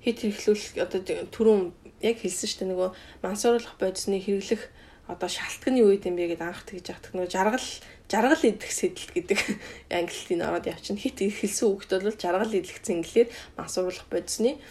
хит 0.00 0.18
эрхлүүлэх 0.24 0.80
одоо 0.80 1.00
түрүүн 1.28 1.76
яг 2.00 2.16
хэлсэн 2.16 2.48
шүү 2.48 2.58
дээ 2.64 2.70
нөгөө 2.72 2.90
мансууруулах 3.20 3.76
бодисны 3.76 4.16
хэрэглэх 4.24 4.62
одоо 5.12 5.28
шалтгааны 5.28 5.84
үед 5.84 6.08
юм 6.08 6.16
бэ 6.16 6.32
гэдээ 6.32 6.48
анх 6.48 6.64
тэгж 6.64 6.86
яхдаг 6.94 7.12
нөгөө 7.12 7.30
жаргал 7.30 7.68
жаргал 8.06 8.42
идэх 8.42 8.70
сэдэлт 8.70 9.10
гэдэг 9.14 9.40
англигийн 9.98 10.42
ороод 10.46 10.66
явчихна. 10.70 11.02
Хит 11.02 11.18
ихэлсэн 11.20 11.66
хүүхд 11.66 11.90
бол 12.02 12.16
жаргал 12.16 12.52
идэлгцэн 12.54 13.02
инглээр 13.02 13.28
мансууруулах 13.58 14.06
бодисны 14.10 14.62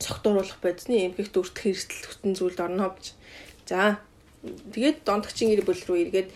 цогтууруулах 0.00 0.58
бодисны 0.64 1.12
эмгэгт 1.12 1.36
өртөх 1.36 1.66
эрсдэл 1.68 2.08
хөтөн 2.08 2.32
зүйлд 2.32 2.60
орно 2.64 2.96
гэж. 2.96 3.06
За 3.68 4.00
тэгээд 4.40 5.04
дондогчийн 5.04 5.52
гэр 5.52 5.64
бүл 5.68 5.82
рүү 5.84 5.98
эргээд 6.08 6.30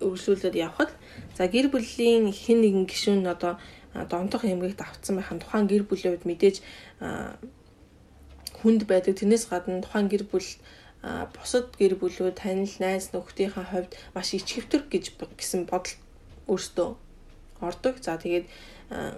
өргөжлүүлээд 0.00 0.56
явхад 0.56 0.90
за 1.36 1.44
гэр 1.44 1.68
бүлийн 1.68 2.32
хэн 2.32 2.58
нэгэн 2.64 2.86
гишүүн 2.88 3.28
одоо 3.28 3.60
дондох 4.08 4.48
эмгэгт 4.48 4.80
автсан 4.80 5.20
байхын 5.20 5.44
тухайн 5.44 5.68
гэр 5.68 5.84
бүлийн 5.84 6.16
хувьд 6.16 6.24
мэдээж 6.24 6.56
хүнд 8.64 8.82
байдаг. 8.88 9.18
Тэрнээс 9.20 9.50
гадна 9.52 9.84
тухайн 9.84 10.08
гэр 10.08 10.24
бүл 10.24 10.48
бусад 11.02 11.74
гэр 11.74 11.98
бүлүүд 11.98 12.38
танил 12.38 12.76
найз 12.78 13.10
нөхдийнхээ 13.10 13.66
хувьд 13.74 13.92
маш 14.14 14.28
ичгэвтер 14.38 14.86
гэж 14.86 15.18
гэсэн 15.18 15.66
бодол 15.66 15.98
өөртөө 16.46 16.88
ордог. 17.58 17.94
За 17.98 18.14
тэгээд 18.22 18.46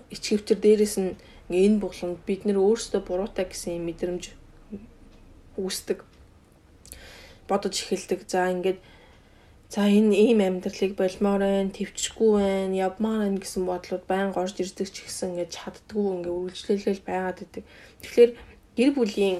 ичгэвтер 0.09 0.59
дээрэс 0.65 0.97
нь 0.97 1.13
энэ 1.53 1.81
бугланд 1.85 2.25
бид 2.25 2.49
нэр 2.49 2.57
өөрсдөө 2.57 3.01
буруутай 3.05 3.45
гэсэн 3.53 3.85
мэдрэмж 3.85 4.33
үүсдэг 5.61 6.01
бодож 7.49 7.75
эхэлдэг. 7.77 8.25
За 8.33 8.49
ингээд 8.49 8.81
за 9.69 9.85
энэ 9.85 10.17
ийм 10.17 10.41
амьдралыг 10.41 10.97
болмоор 10.97 11.43
байна, 11.45 11.69
төвчгүй 11.69 12.31
байна, 12.41 12.75
явмаар 12.89 13.29
байна 13.29 13.39
гэсэн 13.45 13.63
бодлууд 13.69 14.05
байнга 14.09 14.41
орж 14.41 14.57
ирдэг 14.57 14.89
ч 14.89 15.05
гэсэн 15.05 15.37
ингээд 15.37 15.53
чаддгүй 15.53 16.07
ингээд 16.17 16.33
үргэлжлүүлэл 16.33 17.03
байгаад 17.05 17.45
идэг. 17.45 17.65
Тэгэхээр 18.01 18.31
гэр 18.79 18.91
бүлийн 18.97 19.37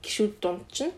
гişүүд 0.00 0.34
дунд 0.40 0.64
чинь 0.72 0.94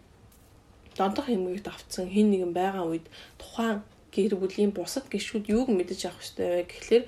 донтох 0.99 1.27
хэмжээгт 1.29 1.69
авцсан 1.69 2.07
хэн 2.11 2.29
нэгэн 2.31 2.53
байгаа 2.53 2.85
үед 2.89 3.07
тухайн 3.41 3.83
гэр 4.13 4.37
бүлийн 4.37 4.73
бусад 4.77 5.09
гишүүд 5.09 5.49
юуг 5.49 5.69
мэдэж 5.73 6.01
авах 6.07 6.23
ёстой 6.25 6.47
вэ 6.49 6.63
гэхлээр 6.69 7.05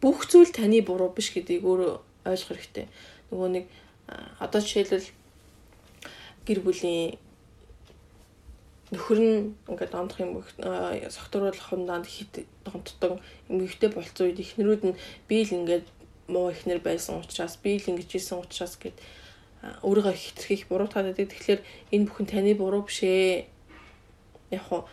бүх 0.00 0.18
зүйл 0.30 0.52
таны 0.52 0.82
буруу 0.84 1.10
биш 1.10 1.32
гэдгийг 1.32 1.64
өөрөө 1.64 1.92
ойлгох 2.28 2.48
хэрэгтэй. 2.52 2.86
Нөгөө 3.32 3.48
нэг 3.56 3.64
одоо 4.38 4.60
жишээлбэл 4.60 5.08
гэр 6.46 6.60
бүлийн 6.60 7.18
нөхөр 8.92 9.18
нь 9.20 9.38
ингээд 9.68 9.92
дондох 9.92 10.20
юм 10.20 10.40
согтууруулах 11.12 11.68
хундаад 11.68 12.06
хит 12.08 12.48
донтдог 12.64 13.20
эмгэгтэй 13.48 13.90
болцсон 13.92 14.32
үед 14.32 14.40
ихнэрүүд 14.40 14.82
нь 14.88 14.98
би 15.28 15.44
л 15.44 15.56
ингээд 15.60 15.86
муу 16.32 16.48
ихнэр 16.52 16.80
байсан 16.80 17.20
учраас 17.20 17.60
би 17.60 17.76
л 17.76 17.84
ингэж 17.84 18.08
ийсэн 18.16 18.40
учраас 18.40 18.80
гэд 18.80 18.96
өөрийгөө 19.82 20.14
хитрхийх 20.14 20.66
буруутгаад 20.70 21.10
байдаг. 21.10 21.28
Тэгэхээр 21.30 21.60
энэ 21.92 22.06
бүхэн 22.06 22.26
таны 22.26 22.52
буруу 22.54 22.82
биш 22.86 23.02
ээ. 23.02 23.46
Яг 24.54 24.62
хуу 24.70 24.86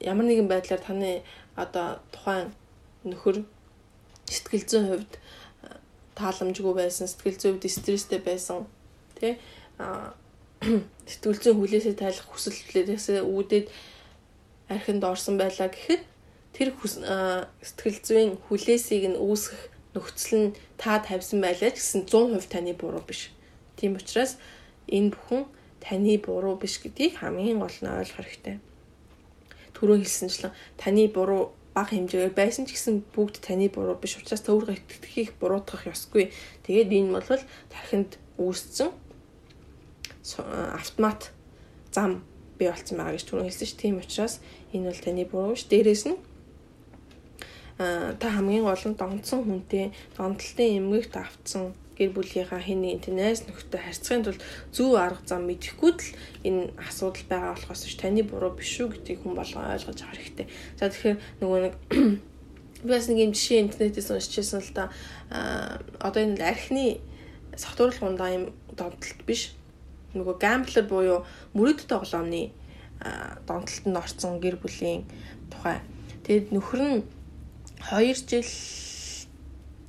ямар 0.00 0.26
нэгэн 0.26 0.48
байдлаар 0.48 0.82
таны 0.82 1.22
одоо 1.56 1.98
тухайн 2.14 2.54
нөхөр 3.04 3.42
сэтгэл 4.30 4.66
зүйн 4.70 4.86
хувьд 4.88 5.12
тааламжгүй 6.14 6.74
байсан, 6.78 7.10
сэтгэл 7.10 7.38
зүйн 7.40 7.52
хувьд 7.58 7.70
стресстэй 7.70 8.20
байсан. 8.22 8.66
Тэ 9.18 9.38
сэтгүүлзэн 11.10 11.58
хүлээсээ 11.58 11.98
тайлах 11.98 12.26
хүсэл 12.30 12.54
хүлээсээ 12.54 13.26
үүдээд 13.26 13.66
архинд 14.70 15.02
орсон 15.02 15.34
байлаа 15.34 15.68
гэхэд 15.74 16.02
тэр 16.54 16.70
сэтгэл 16.78 17.98
зүйн 18.06 18.30
хүлээсийг 18.46 19.10
нь 19.10 19.18
үүсгэх 19.18 19.62
нөхцөл 19.94 20.34
нь 20.38 20.54
та 20.78 21.02
тавьсан 21.02 21.42
байлаа 21.42 21.74
ч 21.74 21.82
гэсэн 21.82 22.06
100% 22.06 22.46
таны 22.46 22.72
буруу 22.78 23.02
биш. 23.02 23.34
Тийм 23.82 23.98
учраас 23.98 24.38
энэ 24.86 25.10
бүхэн 25.10 25.42
таны 25.82 26.14
буруу 26.22 26.54
биш 26.54 26.78
гэдгийг 26.78 27.18
хамгийн 27.18 27.58
гол 27.58 27.78
нь 27.82 27.90
ойлгох 27.90 28.14
хэрэгтэй. 28.14 28.62
Түрүү 29.74 30.06
хэлсэнчлэн 30.06 30.54
таны 30.78 31.10
буруу 31.10 31.50
бага 31.74 31.90
хэмжээгээр 31.90 32.30
байсан 32.30 32.70
ч 32.70 32.78
гэсэн 32.78 33.02
бүгд 33.10 33.42
таны 33.42 33.66
буруу 33.74 33.98
биш 33.98 34.14
учраас 34.22 34.46
өөрөө 34.46 34.78
итгэхийг 34.78 35.34
буруутгах 35.42 35.90
ёсгүй. 35.90 36.30
Тэгээд 36.62 36.94
энэ 36.94 37.10
бол 37.10 37.26
тархинд 37.74 38.22
үүссэн 38.38 38.94
автомат 40.78 41.34
зам 41.90 42.22
бий 42.62 42.70
болсон 42.70 43.02
байгаа 43.02 43.18
гэж 43.18 43.26
түрүү 43.26 43.50
хэлсэн 43.50 43.66
ш. 43.66 43.74
Тийм 43.74 43.98
учраас 43.98 44.38
энэ 44.70 44.94
бол 44.94 45.00
таны 45.02 45.26
буруу 45.26 45.58
ш. 45.58 45.66
Дээрээс 45.66 46.06
нь 46.06 46.22
та 48.22 48.26
хамгийн 48.30 48.62
гол 48.62 48.84
нь 48.86 48.94
донцсон 48.94 49.42
хүнтэй 49.42 49.90
донтолтын 50.14 50.78
эмгэгт 50.78 51.18
автсан 51.18 51.74
гэр 52.02 52.10
бүлийнхаа 52.10 52.58
хэн 52.58 52.82
нэгэн 52.82 53.02
тэнэс 53.06 53.46
нөхдөд 53.46 53.78
харьцахын 53.78 54.26
тулд 54.26 54.42
зөв 54.74 54.98
арга 54.98 55.22
зам 55.22 55.46
мэдэхгүй 55.46 55.90
л 55.94 56.10
энэ 56.42 56.74
асуудал 56.82 57.26
байгаа 57.30 57.54
болохоос 57.54 57.86
ш 57.86 57.94
таны 57.94 58.26
буруу 58.26 58.58
биш 58.58 58.82
үү 58.82 58.90
гэдгийг 58.90 59.22
хүн 59.22 59.38
болгоо 59.38 59.62
ойлгож 59.70 59.98
авах 60.02 60.18
хэрэгтэй. 60.18 60.46
За 60.74 60.90
тэгэхээр 60.90 61.18
нөгөө 61.38 61.58
нэг 61.62 61.74
би 62.82 62.90
бас 62.90 63.06
нэг 63.06 63.18
юм 63.22 63.32
жишээ 63.32 63.62
интернетээс 63.62 64.10
уншижсэн 64.10 64.60
л 64.66 64.72
да 64.74 64.84
одоо 66.02 66.20
энэ 66.26 66.42
архины 66.42 66.98
согтууруулгундаа 67.54 68.30
юм 68.34 68.44
донтолт 68.74 69.22
биш 69.22 69.54
нөгөө 70.18 70.34
гамблер 70.42 70.84
буюу 70.90 71.18
мөрөд 71.54 71.86
тоглоомны 71.86 72.50
донтолтод 73.46 73.96
орсон 73.96 74.40
гэр 74.42 74.58
бүлийн 74.58 75.06
тухай. 75.50 75.78
Тэгэд 76.26 76.52
нөхөр 76.52 76.80
нь 76.82 76.98
2 77.90 78.14
жил 78.26 78.50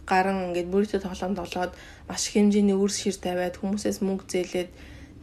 гарan 0.06 0.50
ингээд 0.50 0.72
мөрөд 0.72 1.04
тоглоомд 1.04 1.40
олоод 1.40 1.74
маш 2.08 2.28
их 2.28 2.34
хэмжээний 2.36 2.78
үрс 2.78 2.98
шир 3.04 3.16
тавиад 3.18 3.60
хүмүүсээс 3.60 4.00
мөнгө 4.04 4.26
зээлээд 4.28 4.72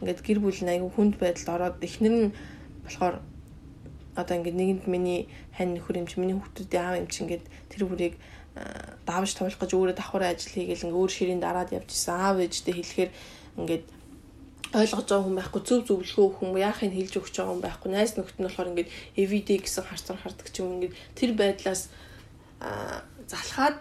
ингээд 0.01 0.19
гэр 0.25 0.39
бүл 0.41 0.59
нь 0.61 0.73
айгүй 0.73 0.91
хүнд 0.93 1.15
байдалд 1.21 1.49
ороод 1.55 1.77
эхнэр 1.85 2.15
нь 2.17 2.29
болохоор 2.85 3.15
одоо 4.17 4.35
ингээд 4.37 4.59
нэгэнд 4.59 4.83
миний 4.89 5.29
хань 5.55 5.77
нөхөр 5.77 6.01
юм 6.01 6.07
чи 6.09 6.17
миний 6.19 6.35
хүүхдүүдийн 6.35 6.83
аав 6.83 6.99
юм 6.99 7.07
чи 7.07 7.19
ингээд 7.23 7.45
тэр 7.69 7.83
бүрийг 7.87 8.15
давж 9.05 9.31
туулах 9.37 9.59
гэж 9.61 9.71
өөрөө 9.71 9.95
давхар 9.95 10.23
ажил 10.27 10.51
хийгээл 10.51 10.89
ингээд 10.89 10.99
өөр 10.99 11.11
ширийн 11.11 11.39
дараад 11.39 11.71
явж 11.71 11.89
исэн 11.93 12.15
аав 12.19 12.37
ээжтэй 12.43 12.75
хэлэхээр 12.75 13.11
ингээд 13.61 13.85
ойлгож 14.71 15.07
байгаа 15.07 15.25
хүн 15.27 15.39
байхгүй 15.39 15.61
зөв 15.67 15.79
зөвлөгөө 15.87 16.27
хүн 16.35 16.49
яахыг 16.59 16.91
хэлж 16.95 17.13
өгч 17.19 17.35
байгаа 17.35 17.51
хүн 17.51 17.63
байхгүй. 17.63 17.89
Найс 17.91 18.15
нөхд 18.15 18.37
нь 18.39 18.47
болохоор 18.47 18.71
ингээд 18.71 18.93
everyday 19.19 19.57
гэсэн 19.59 19.83
харцар 19.87 20.17
хардаг 20.19 20.47
ч 20.47 20.55
юм 20.63 20.79
ингээд 20.79 20.95
тэр 21.15 21.31
байдлаас 21.35 21.91
залхаад 23.27 23.77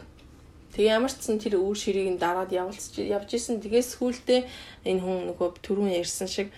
тэгээ 0.74 0.94
ямар 0.96 1.12
ч 1.12 1.18
сан 1.26 1.38
тэр 1.42 1.58
үр 1.58 1.76
ширийг 1.76 2.08
нь 2.14 2.22
дараад 2.22 2.54
явуулж 2.54 2.94
явж 2.98 3.30
исэн. 3.34 3.58
Тэгээс 3.58 3.98
сүүлдээ 3.98 4.40
энэ 4.86 5.02
хүн 5.02 5.18
нөгөө 5.34 5.48
түрүүн 5.64 5.94
ярьсан 5.98 6.28
шиг 6.30 6.48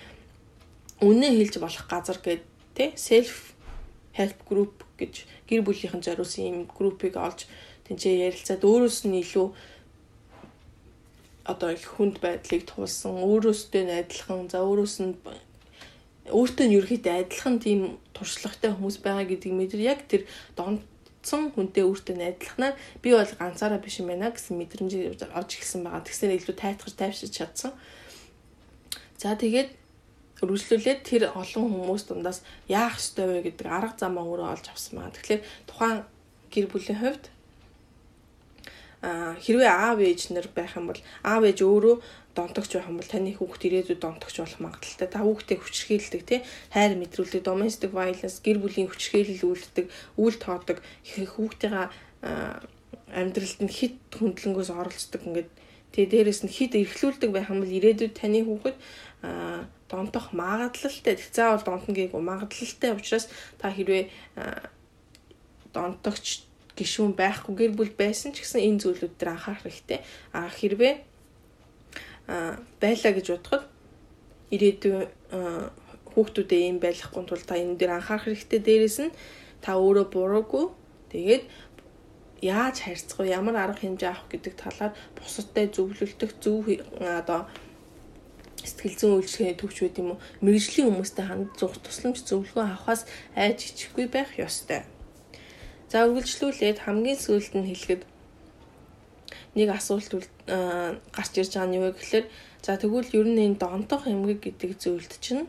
үнэ 1.00 1.34
хэлж 1.34 1.58
болох 1.58 1.84
газар 1.88 2.18
гэд 2.20 2.42
тэ 2.76 2.92
self 2.96 3.52
help 4.12 4.38
group 4.48 4.84
гэж 5.00 5.24
гэр 5.48 5.64
бүлийнхэн 5.64 6.04
зориулсан 6.04 6.44
юм 6.44 6.58
группийг 6.68 7.16
олж 7.16 7.48
тэнцээ 7.88 8.28
ярилцаад 8.28 8.62
өөрөөс 8.62 8.98
нь 9.08 9.20
илүү 9.24 9.48
одоо 11.44 11.70
их 11.74 11.84
хүнд 11.96 12.22
байдлыг 12.22 12.62
туулсан 12.70 13.18
өөрөөсөө 13.18 13.82
адилхан 13.98 14.46
за 14.52 14.62
өөрөөс 14.62 14.96
нь 15.02 15.16
өөртөө 16.30 16.66
нь 16.70 16.76
ерөөхдөө 16.78 17.14
адилхан 17.18 17.56
тийм 17.58 17.80
туршлагатай 18.14 18.70
хүмүүс 18.70 19.02
байгаа 19.02 19.26
гэдгийг 19.26 19.54
мэдэр 19.58 19.80
яг 19.82 20.06
тэр 20.06 20.22
донцсон 21.22 21.54
хүнтэй 21.54 21.86
өөртөө 21.86 22.18
нь 22.18 22.26
адилханаар 22.34 22.74
би 22.98 23.14
бол 23.14 23.22
ганцаараа 23.38 23.78
биш 23.78 24.02
юм 24.02 24.10
байна 24.10 24.34
гэсэн 24.34 24.58
мэдрэмж 24.58 25.22
авч 25.30 25.50
эхэлсэн 25.62 25.86
байгаа. 25.86 26.02
Тэгсээр 26.02 26.34
илүү 26.34 26.56
тайтгаж 26.58 26.94
тайвшиж 26.98 27.30
чадсан. 27.30 27.70
За 29.22 29.38
тэгээд 29.38 29.70
үргэлжлүүлээд 30.42 31.00
тэр 31.06 31.22
олон 31.30 31.70
хүмүүс 31.70 32.10
дундаас 32.10 32.42
яах 32.66 32.98
ёстой 32.98 33.38
вэ 33.38 33.54
гэдэг 33.54 33.66
арга 33.70 33.94
замаа 34.02 34.26
өөрөө 34.26 34.50
олж 34.50 34.66
авсан 34.66 34.98
байна. 34.98 35.14
Тэгэхээр 35.14 35.42
тухайн 35.70 36.02
гэр 36.50 36.66
бүлийн 36.66 36.98
хувьд 36.98 37.24
хэрвээ 39.02 39.70
аав 39.70 39.98
ээж 40.02 40.34
нар 40.34 40.50
байх 40.50 40.74
юм 40.74 40.90
бол 40.90 41.00
аав 41.22 41.42
ээж 41.46 41.62
өөрөө 41.62 41.96
донтогч 42.34 42.70
байх 42.76 42.88
юм 42.88 42.98
бол 42.98 43.10
таны 43.12 43.32
хүүхд 43.36 43.62
ирээдүйд 43.68 44.00
донтогч 44.00 44.36
болох 44.40 44.60
магадaltaй. 44.60 45.08
Та 45.08 45.20
хүүхдээ 45.20 45.58
хүчрхийлдэг 45.60 46.22
тий 46.24 46.40
хайр 46.72 46.96
мэдрүүлдэг, 46.96 47.44
domestic 47.44 47.92
violence, 47.92 48.40
гэр 48.40 48.58
бүлийн 48.60 48.88
хүчрхийлэл 48.88 49.44
үйлддэг, 49.44 49.86
үйл 50.16 50.36
тоодог, 50.40 50.78
хүүхдийн 51.04 51.92
амьдралд 53.12 53.60
нь 53.60 53.72
хит 53.72 54.00
хөндлөнгөөс 54.16 54.70
оролцдог 54.72 55.20
ингээд 55.28 55.50
тэгээ 55.92 56.10
дээрэс 56.12 56.40
нь 56.48 56.54
хит 56.54 56.72
эрхлүүлдэг 56.72 57.30
байх 57.32 57.52
юм 57.52 57.60
бол 57.60 57.76
ирээдүйд 57.76 58.16
таны 58.16 58.40
хүүхэд 58.48 58.76
донтох 59.92 60.32
магадлалтай. 60.32 61.20
Заавал 61.20 61.60
донтно 61.60 61.92
гэйг 61.92 62.16
магадлалтай 62.16 62.96
учраас 62.96 63.28
та 63.60 63.68
хэрвээ 63.68 64.08
донтогч 65.76 66.48
гишүүн 66.72 67.12
байхгүй 67.12 67.52
гэр 67.52 67.72
бүл 67.76 67.92
байсан 67.92 68.32
ч 68.32 68.40
гэсэн 68.40 68.64
энэ 68.64 68.80
зүйлүүд 68.80 69.14
дээр 69.20 69.36
анхаарах 69.36 69.68
хэрэгтэй. 69.68 70.00
А 70.32 70.48
хэрвээ 70.48 71.11
байлаа 72.26 73.12
гэж 73.16 73.26
бодоход 73.32 73.64
ирээдүйн 74.54 75.06
хүүхдүүдэд 76.12 76.60
ийм 76.60 76.78
байлахгүй 76.78 77.22
тул 77.24 77.44
та 77.44 77.56
энэ 77.56 77.80
дээр 77.80 77.96
анхаарах 77.96 78.28
хэрэгтэй. 78.28 78.60
Дээрээс 78.60 78.98
нь 79.08 79.16
та 79.64 79.80
өөрөө 79.80 80.06
буруугүй 80.12 80.66
тэгээд 81.12 81.44
яаж 82.42 82.76
харьцах 82.84 83.18
вэ? 83.22 83.32
Ямар 83.32 83.56
арга 83.56 83.80
хэмжээ 83.80 84.10
авах 84.12 84.28
гэдэг 84.28 84.54
талаар 84.58 84.92
бусадтай 85.16 85.66
зөвлөлдөх 85.72 86.32
зөв 86.42 86.68
одоо 87.00 87.48
сэтгэл 88.60 88.98
зүйн 88.98 89.14
үйлчлэгийн 89.18 89.58
төвч 89.58 89.76
байд 89.82 89.96
юм 89.98 90.08
уу? 90.14 90.22
Мэргэжлийн 90.44 90.90
хүмүүстэй 90.90 91.26
ханд 91.26 91.48
зух 91.56 91.78
тусламж 91.80 92.22
зөвлөгөө 92.26 92.64
авахаас 92.66 93.06
айж 93.34 93.58
ичихгүй 93.72 94.06
байх 94.10 94.36
ёстой. 94.38 94.84
За 95.90 96.06
үргэлжлүүлээд 96.06 96.78
хамгийн 96.86 97.18
сүүлд 97.18 97.52
нь 97.58 97.68
хэлэхэд 97.70 98.02
нэг 99.54 99.68
асуулт 99.70 100.10
гарч 100.46 101.32
ирж 101.36 101.52
байгаа 101.54 101.68
нь 101.68 101.76
юу 101.76 101.84
вэ 101.88 101.92
гэхээр 101.96 102.26
за 102.64 102.76
тэгвэл 102.80 103.10
ер 103.12 103.26
нь 103.28 103.42
энэ 103.52 103.60
донтох 103.60 104.08
эмгэг 104.08 104.40
гэдэг 104.40 104.70
зүйлд 104.80 105.12
чинь 105.20 105.44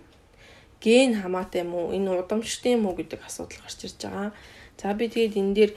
ген 0.83 1.15
хамаатай 1.21 1.63
юм 1.63 1.75
уу 1.75 1.95
энэ 1.95 2.11
удамштай 2.11 2.75
юм 2.75 2.85
уу 2.87 2.95
гэдэг 2.99 3.23
асуудал 3.23 3.63
гарч 3.63 3.79
ирж 3.87 3.99
байгаа. 4.03 4.31
За 4.75 4.93
би 4.93 5.07
тэгээд 5.07 5.39
энэ 5.39 5.53
дээр 5.55 5.71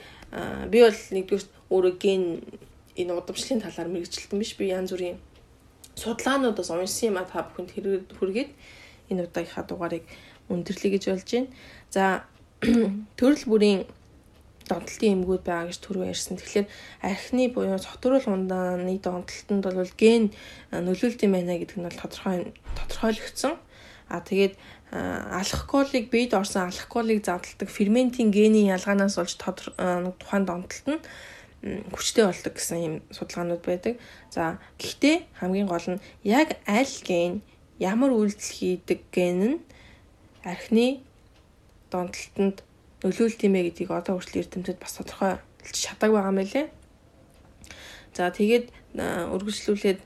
би 0.73 0.79
бол 0.83 1.01
нэгдүгээр 1.15 1.45
өөрөө 1.71 1.95
ген 2.03 2.23
энэ 2.99 3.13
удамшлын 3.15 3.63
талаар 3.63 3.89
мэрэгчлэлтэн 3.93 4.41
биш 4.41 4.53
би 4.59 4.75
янз 4.75 4.91
бүрийн 4.91 5.23
судалгаануудаас 5.95 6.71
уншсан 6.71 7.15
юм 7.15 7.19
а 7.21 7.25
та 7.29 7.47
бүхэнд 7.47 7.71
хүргээд 8.19 8.51
энэ 9.11 9.23
удаагийнхаа 9.31 9.65
дугаарыг 9.69 10.05
өндөрлөе 10.51 10.91
гэж 10.99 11.05
болж 11.13 11.31
байна. 11.31 11.49
За 11.95 12.05
төрөл 13.19 13.45
бүрийн 13.47 13.87
донтолтын 14.69 15.23
эмгүүд 15.23 15.43
байгаа 15.47 15.71
гэж 15.71 15.79
түрүү 15.83 16.11
ярьсан. 16.11 16.37
Тэгэхээр 16.37 16.67
архины 17.03 17.49
буюу 17.55 17.79
цогтөрөл 17.79 18.27
ундааны 18.27 18.99
донтолтод 18.99 19.75
бол 19.75 19.95
ген 19.97 20.35
нөлөөлдөм 20.71 21.31
байна 21.33 21.59
гэдэг 21.59 21.79
нь 21.79 21.87
бол 21.87 22.01
тодорхой 22.03 22.53
тодорхойлогдсон. 22.75 23.55
А 24.07 24.23
тэгээд 24.23 24.55
алкоголыг 24.93 26.11
бийд 26.11 26.35
орсон 26.35 26.71
алкоголыг 26.71 27.25
задалдаг 27.25 27.69
ферментийн 27.71 28.31
генийн 28.31 28.71
ялгаанаас 28.75 29.19
болж 29.19 29.35
тухайн 29.39 30.45
донтолт 30.47 30.87
нь 30.87 31.03
хүчтэй 31.91 32.25
болдог 32.27 32.55
гэсэн 32.55 32.79
юм 32.79 32.95
судалгаанууд 33.11 33.63
байдаг. 33.67 33.99
За 34.31 34.59
гэхдээ 34.79 35.27
хамгийн 35.41 35.67
гол 35.67 35.87
нь 35.91 36.03
яг 36.23 36.55
аль 36.67 36.97
ген 37.03 37.43
ямар 37.79 38.15
үйлдэл 38.15 38.55
хийдэг 38.59 39.01
ген 39.11 39.39
нь 39.43 39.57
архины 40.47 41.03
донтолтод 41.91 42.63
нөлөөлт 43.07 43.41
юм 43.47 43.55
ээ 43.55 43.71
гэдгийг 43.71 43.91
одоо 43.95 44.19
хүртэл 44.19 44.43
эрдэмтэд 44.43 44.83
бас 44.83 44.99
тодорхой 44.99 45.39
шатаг 45.63 46.11
байгаа 46.11 46.35
юм 46.35 46.43
лээ. 46.43 46.67
За 48.19 48.35
тэгээд 48.35 48.67
үргэлжлүүлээд 48.99 50.01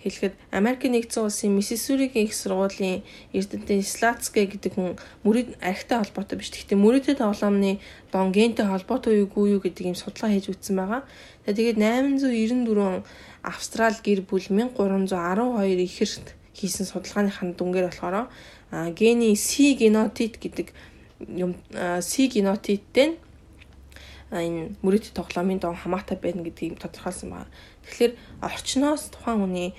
хэлэхэд 0.00 0.34
Америк 0.50 0.82
нэгдсэн 0.88 1.28
улсын 1.28 1.52
Миссисуригийн 1.56 2.24
их 2.24 2.34
сургуулийн 2.34 3.04
эрдэмтэн 3.36 3.84
Слацкэ 3.84 4.48
гэдэг 4.48 4.72
хүн 4.72 4.96
мөрөд 5.24 5.60
архитай 5.60 6.00
холбоотой 6.00 6.40
биш. 6.40 6.48
Гэхдээ 6.56 6.78
мөрөдөд 6.80 7.20
тоглоомны 7.20 7.84
дон 8.08 8.32
гентэй 8.32 8.64
холбоотой 8.64 9.28
үгүй 9.28 9.56
юу 9.56 9.60
гэдэг 9.60 9.92
юм 9.92 9.96
судалгаа 10.00 10.32
хийж 10.32 10.48
үзсэн 10.56 10.76
байгаа. 10.80 11.04
Тэгээд 11.44 11.76
894 11.76 13.04
Австрал 13.44 13.96
гэр 14.00 14.20
бүл 14.24 14.46
1312 14.48 15.84
ихэрт 15.84 16.26
хийсэн 16.56 16.88
судалгааныхаа 16.88 17.52
дүнгээр 17.52 17.88
болохоор 17.92 18.28
гений 18.96 19.36
C 19.36 19.76
генотип 19.76 20.40
гэдэг 20.40 20.72
юм 21.28 21.56
C 22.00 22.28
генотиптэй 22.32 23.18
энэ 24.30 24.78
мөрөд 24.80 25.12
тоглоомын 25.12 25.58
дон 25.60 25.76
хамаатай 25.76 26.16
байна 26.16 26.46
гэдгийг 26.46 26.78
тодорхойлсон 26.78 27.30
байна. 27.30 27.50
Тэгэхээр 27.84 28.12
орчноос 28.46 29.10
тухайн 29.10 29.38
хүний 29.42 29.70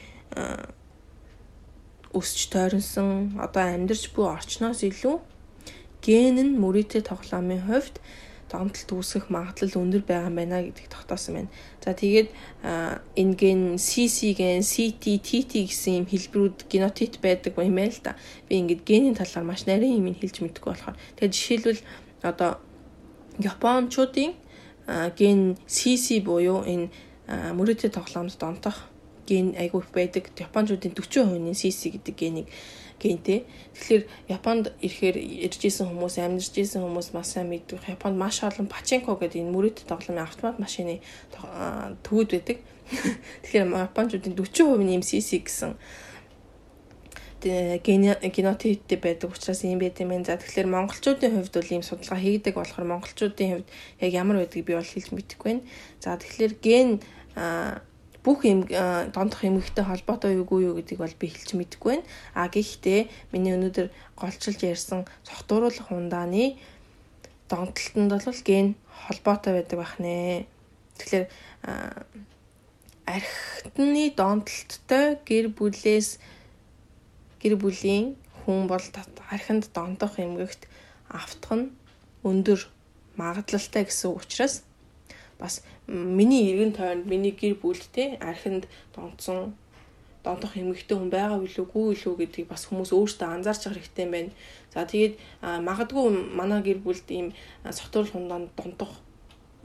өсч 2.11 2.51
тойронсон 2.51 3.39
одоо 3.39 3.63
амьдарч 3.63 4.11
буй 4.11 4.27
орчноос 4.27 4.83
илүү 4.83 5.15
ген 6.03 6.35
нь 6.35 6.59
мөрөөдөө 6.59 7.01
тоглоомын 7.07 7.63
хувьд 7.63 7.95
донтолт 8.51 8.91
үүсгэх 8.91 9.31
магадлал 9.31 9.79
өндөр 9.79 10.03
байгаа 10.03 10.27
юм 10.27 10.37
байна 10.37 10.59
гэдгийг 10.59 10.91
тогтоосон 10.91 11.33
байна. 11.39 11.51
За 11.79 11.95
тэгээд 11.95 12.29
энэ 13.15 13.35
ген 13.39 13.61
CC 13.79 14.35
ген 14.35 14.59
CT 14.59 15.23
TT 15.23 15.71
гэсэн 15.71 16.03
юм 16.03 16.05
хэлбэрүүд 16.11 16.67
генотип 16.67 17.23
байдаг 17.23 17.55
юм 17.55 17.79
байна 17.79 17.95
л 17.95 18.03
да. 18.03 18.19
Би 18.51 18.59
ингээд 18.59 18.83
генийн 18.83 19.15
талаар 19.15 19.47
маш 19.47 19.63
нарийн 19.63 20.03
юм 20.03 20.11
хэлж 20.11 20.43
мэдэхгүй 20.43 20.71
болохоор 20.75 20.99
тэгээд 21.15 21.35
жишээлбэл 21.35 21.81
одоо 22.27 22.59
Япончуудын 23.39 24.35
ген 25.15 25.55
CC 25.65 26.19
буюу 26.19 26.67
энэ 26.67 26.91
мөрөөдөө 27.55 27.89
тоглоомд 27.95 28.35
донтох 28.35 28.91
ген 29.27 29.55
айгүй 29.55 29.81
байдаг. 29.95 30.27
Япончуудын 30.35 30.91
40% 30.91 31.39
нь 31.39 31.55
CC 31.55 31.95
гэдэг 31.95 32.15
генийг 32.19 32.47
гентэй. 33.01 33.49
Тэгэхээр 33.73 34.03
Японд 34.29 34.77
ирэхээр 34.77 35.17
ирж 35.49 35.61
исэн 35.65 35.89
хүмүүс, 35.89 36.21
амьдарч 36.21 36.53
исэн 36.61 36.85
хүмүүс 36.85 37.17
маш 37.17 37.33
сайн 37.33 37.49
мэддэг. 37.49 37.81
Японд 37.89 38.15
маш 38.21 38.45
олон 38.45 38.69
паченко 38.69 39.17
гэдэг 39.17 39.41
энэ 39.41 39.49
мөрөд 39.49 39.77
тоглоомын 39.89 40.29
автомат 40.29 40.61
машины 40.61 41.01
төвүүд 42.05 42.29
байдаг. 42.37 42.57
Тэгэхээр 43.41 43.89
Япончуудын 43.89 44.37
40% 44.37 44.85
нь 44.85 44.95
MCC 45.01 45.29
гэсэн 45.41 45.73
генотиптэй 47.41 48.97
байдаг 48.97 49.31
учраас 49.33 49.63
юм 49.63 49.79
байт 49.79 49.97
юм. 49.99 50.13
За 50.23 50.37
тэгэхээр 50.37 50.69
монголчуудын 50.69 51.41
хувьд 51.41 51.53
бол 51.57 51.73
ийм 51.73 51.81
судалгаа 51.81 52.19
хийгдэг 52.21 52.53
болохоор 52.53 52.85
монголчуудын 52.85 53.65
хувьд 53.65 53.69
яг 53.97 54.11
ямар 54.13 54.37
байдгийг 54.37 54.65
би 54.69 54.77
бол 54.77 54.85
хэлж 54.85 55.09
мэдэхгүй 55.09 55.49
байна. 55.49 55.65
За 55.97 56.17
тэгэхээр 56.21 56.53
ген 56.61 57.01
бүх 58.24 58.45
юм 58.45 58.65
дондох 59.13 59.41
эмгэгтэй 59.41 59.86
холбоотой 59.86 60.38
юугүй 60.38 60.69
юу 60.69 60.78
гэдгийг 60.78 61.01
бол 61.01 61.15
би 61.17 61.28
хэлж 61.34 61.57
мэдэхгүй 61.57 61.89
байна. 62.01 62.05
А 62.38 62.47
гэхдээ 62.53 63.09
миний 63.34 63.57
өнөөдөр 63.57 63.89
голчилж 64.13 64.61
ярьсан 64.61 65.09
цогтууруулах 65.26 65.89
ундааны 65.89 66.61
донтолтонд 67.49 68.11
бол 68.13 68.41
ген 68.45 68.78
холбоотой 69.09 69.53
байдаг 69.57 69.78
байх 69.82 69.95
нэ. 69.97 70.45
Тэгэхээр 71.01 71.26
архитны 73.09 74.13
донтолттой 74.13 75.17
гэр 75.26 75.49
бүлээс 75.49 76.22
гэр 77.41 77.57
бүлийн 77.57 78.15
хүн 78.45 78.69
бол 78.69 78.86
архинд 79.34 79.65
дондох 79.74 80.22
эмгэгт 80.22 80.69
автах 81.09 81.57
нь 81.57 81.74
өндөр 82.22 82.69
магадлалтай 83.17 83.84
гэсэн 83.89 84.13
учраас 84.13 84.61
бас 85.41 85.65
миний 85.87 86.53
эргэн 86.53 86.73
тойронд 86.77 87.05
миний 87.09 87.33
гэр 87.33 87.57
бүлтэй 87.57 88.21
архинд 88.21 88.69
донцсон 88.95 89.57
донтох 90.23 90.53
эмэгтэй 90.55 90.97
хүн 90.97 91.09
байгаа 91.09 91.41
билүү 91.41 91.65
гүй 91.73 91.85
илүү 91.97 92.13
гэдгийг 92.21 92.47
бас 92.53 92.69
хүмүүс 92.69 92.93
өөрсдөө 92.93 93.27
анзаарч 93.27 93.61
хэрэгтэй 93.65 94.05
юм 94.05 94.13
байна. 94.13 94.31
За 94.73 94.85
тэгээд 94.85 95.13
магадгүй 95.41 96.05
манай 96.39 96.61
гэр 96.61 96.79
бүлд 96.85 97.07
ийм 97.09 97.33
согтуурал 97.65 98.13
хундаанд 98.13 98.53
донтох 98.53 99.01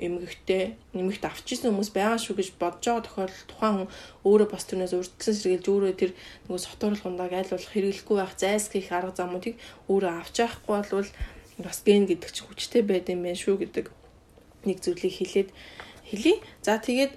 эмэгтэй 0.01 0.77
нэмэгт 0.97 1.25
авчижсэн 1.25 1.73
хүмүүс 1.73 1.93
байгаа 1.93 2.21
шүү 2.21 2.37
гэж 2.37 2.49
бодож 2.61 2.85
байгаа 2.85 3.05
тохиолдолд 3.05 3.49
тухайн 3.49 3.77
хүн 3.77 3.89
өөрөө 4.29 4.49
бас 4.53 4.65
тэрнээс 4.69 4.93
урьдчилан 4.97 5.37
сэргийлж 5.41 5.67
өөрөө 5.73 5.95
тэр 5.97 6.13
нөгөө 6.49 6.61
согтуурал 6.65 7.01
хундааг 7.05 7.33
айл 7.33 7.53
болох 7.53 7.73
хэрэглэхгүй 7.73 8.17
байх 8.21 8.35
зайлсхийх 8.37 8.93
арга 8.93 9.17
замуудыг 9.17 9.55
өөрөө 9.89 10.13
авч 10.21 10.37
явахгүй 10.45 10.77
бол 10.85 11.09
бас 11.65 11.79
ген 11.81 12.05
гэдэг 12.05 12.29
чинь 12.33 12.49
хүчтэй 12.49 12.83
байд 12.85 13.09
юм 13.09 13.25
байна 13.25 13.41
шүү 13.41 13.57
гэдэг 13.57 13.89
нэг 14.67 14.83
зүйлийг 14.83 15.15
хэлээд 15.15 15.51
хэлье. 16.11 16.35
За 16.63 16.79
тэгээд 16.79 17.13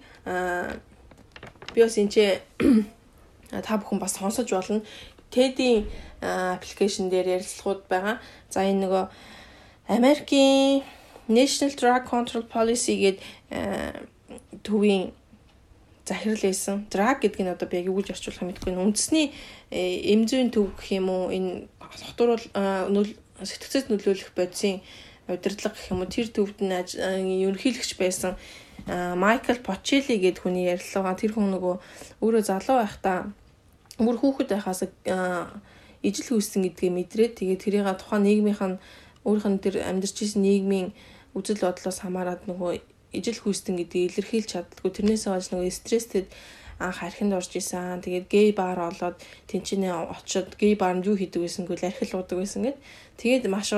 би 1.74 1.80
бас 1.84 1.97
энэ 1.97 2.41
та 3.66 3.78
бүхэн 3.78 4.00
бас 4.00 4.18
сонсож 4.18 4.50
болно. 4.50 4.82
TED-ийн 5.30 5.86
аппликейшн 6.22 7.10
дээр 7.10 7.38
ярилцлагууд 7.38 7.86
байгаа. 7.89 8.18
За 8.50 8.66
энэ 8.66 8.86
нөгөө 8.86 9.06
Америкийн 9.89 10.84
National 11.30 11.74
Drug 11.78 12.04
Control 12.10 12.45
Policy 12.45 12.93
гээд 12.97 13.18
төвийн 14.66 15.14
захирал 16.06 16.41
байсан. 16.41 16.86
Drug 16.89 17.22
гэдэг 17.22 17.41
нь 17.45 17.54
одоо 17.54 17.70
би 17.70 17.78
яг 17.78 17.89
юу 17.89 18.02
гэж 18.02 18.18
орчуулах 18.18 18.41
юм 18.41 18.50
мэдэхгүй. 18.50 18.74
Үндэсний 18.74 19.34
эмзүүн 19.70 20.50
төв 20.50 20.74
гэх 20.74 20.89
юм 20.97 21.10
уу 21.14 21.30
энэ 21.30 21.70
хотууруул 21.78 23.10
сэтгцэд 23.45 23.93
нөлөөлөх 23.93 24.34
бодисын 24.34 24.82
удирдлага 25.36 25.76
гэх 25.76 25.92
юм 25.92 26.02
уу 26.02 26.10
тэр 26.10 26.28
төвд 26.34 26.58
нь 26.66 26.74
ерөнхийлөгч 27.46 27.92
байсан 28.02 28.34
Майкл 28.88 29.60
Почели 29.62 30.18
гэдэг 30.18 30.42
хүний 30.42 30.66
ярилцлага 30.72 31.14
тэр 31.20 31.38
хүн 31.38 31.54
нөгөө 31.54 31.76
өөрөө 32.24 32.44
залуу 32.50 32.78
байхдаа 32.82 33.18
өөр 34.00 34.18
хүүхэд 34.18 34.50
байхаас 34.56 34.88
ижил 36.02 36.28
хүйсэн 36.32 36.64
гэдгээ 36.66 36.92
мэдрээд 36.96 37.34
тэгээд 37.44 37.64
тэрийг 37.64 37.86
тухайн 38.00 38.24
нийгмийнх 38.24 38.64
нь 38.64 38.80
өөрийнх 39.28 39.48
нь 39.52 39.64
тэр 39.64 39.76
амьдарч 39.84 40.18
исэн 40.24 40.42
нийгмийн 40.48 40.96
үзэл 41.36 41.62
бодлоос 41.62 42.00
хамаарат 42.02 42.48
нөгөө 42.48 42.80
ижил 43.12 43.40
хүйстэн 43.42 43.76
гэдгийг 43.78 44.16
илэрхийлж 44.16 44.50
чаддгүй 44.54 44.92
тэрнээсээ 44.96 45.32
болж 45.34 45.48
нөгөө 45.52 45.74
стресстэд 45.76 46.28
анх 46.80 47.04
архинд 47.04 47.34
орж 47.34 47.52
исэн. 47.60 48.02
Тэгээд 48.02 48.28
гей 48.32 48.50
бар 48.56 48.80
олоод 48.80 49.20
тэнцэнэ 49.52 49.92
очоод 50.16 50.56
гей 50.56 50.74
барнд 50.80 51.06
юу 51.06 51.20
хийдэг 51.20 51.44
байсан 51.44 51.68
гэвэл 51.68 51.90
архил 51.92 52.16
уудаг 52.16 52.38
байсан 52.40 52.64
гэд. 52.64 52.78
Тэгээд 53.20 53.52
маш 53.52 53.76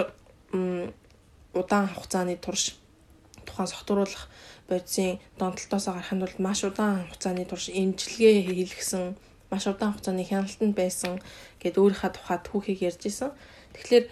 удаан 1.54 1.88
хугацааны 1.92 2.36
турш 2.38 2.76
тухайн 3.46 3.68
согтууруулах 3.68 4.30
бодисын 4.70 5.20
донтолтоос 5.40 5.86
гарахын 5.86 6.20
тулд 6.22 6.40
маш 6.40 6.64
удаан 6.64 7.08
хугацааны 7.08 7.46
турш 7.46 7.70
эмчилгээ 7.70 8.48
хийлгсэн 8.48 9.16
маш 9.52 9.68
удаан 9.68 9.94
хугацааны 9.94 10.24
хяналтанд 10.24 10.76
байсан 10.76 11.20
гэд 11.60 11.76
өөрийнхөө 11.76 12.12
тухайд 12.16 12.44
түүхийг 12.48 12.80
ярьж 12.88 13.04
исэн. 13.08 13.32
Тэгэхээр 13.76 14.06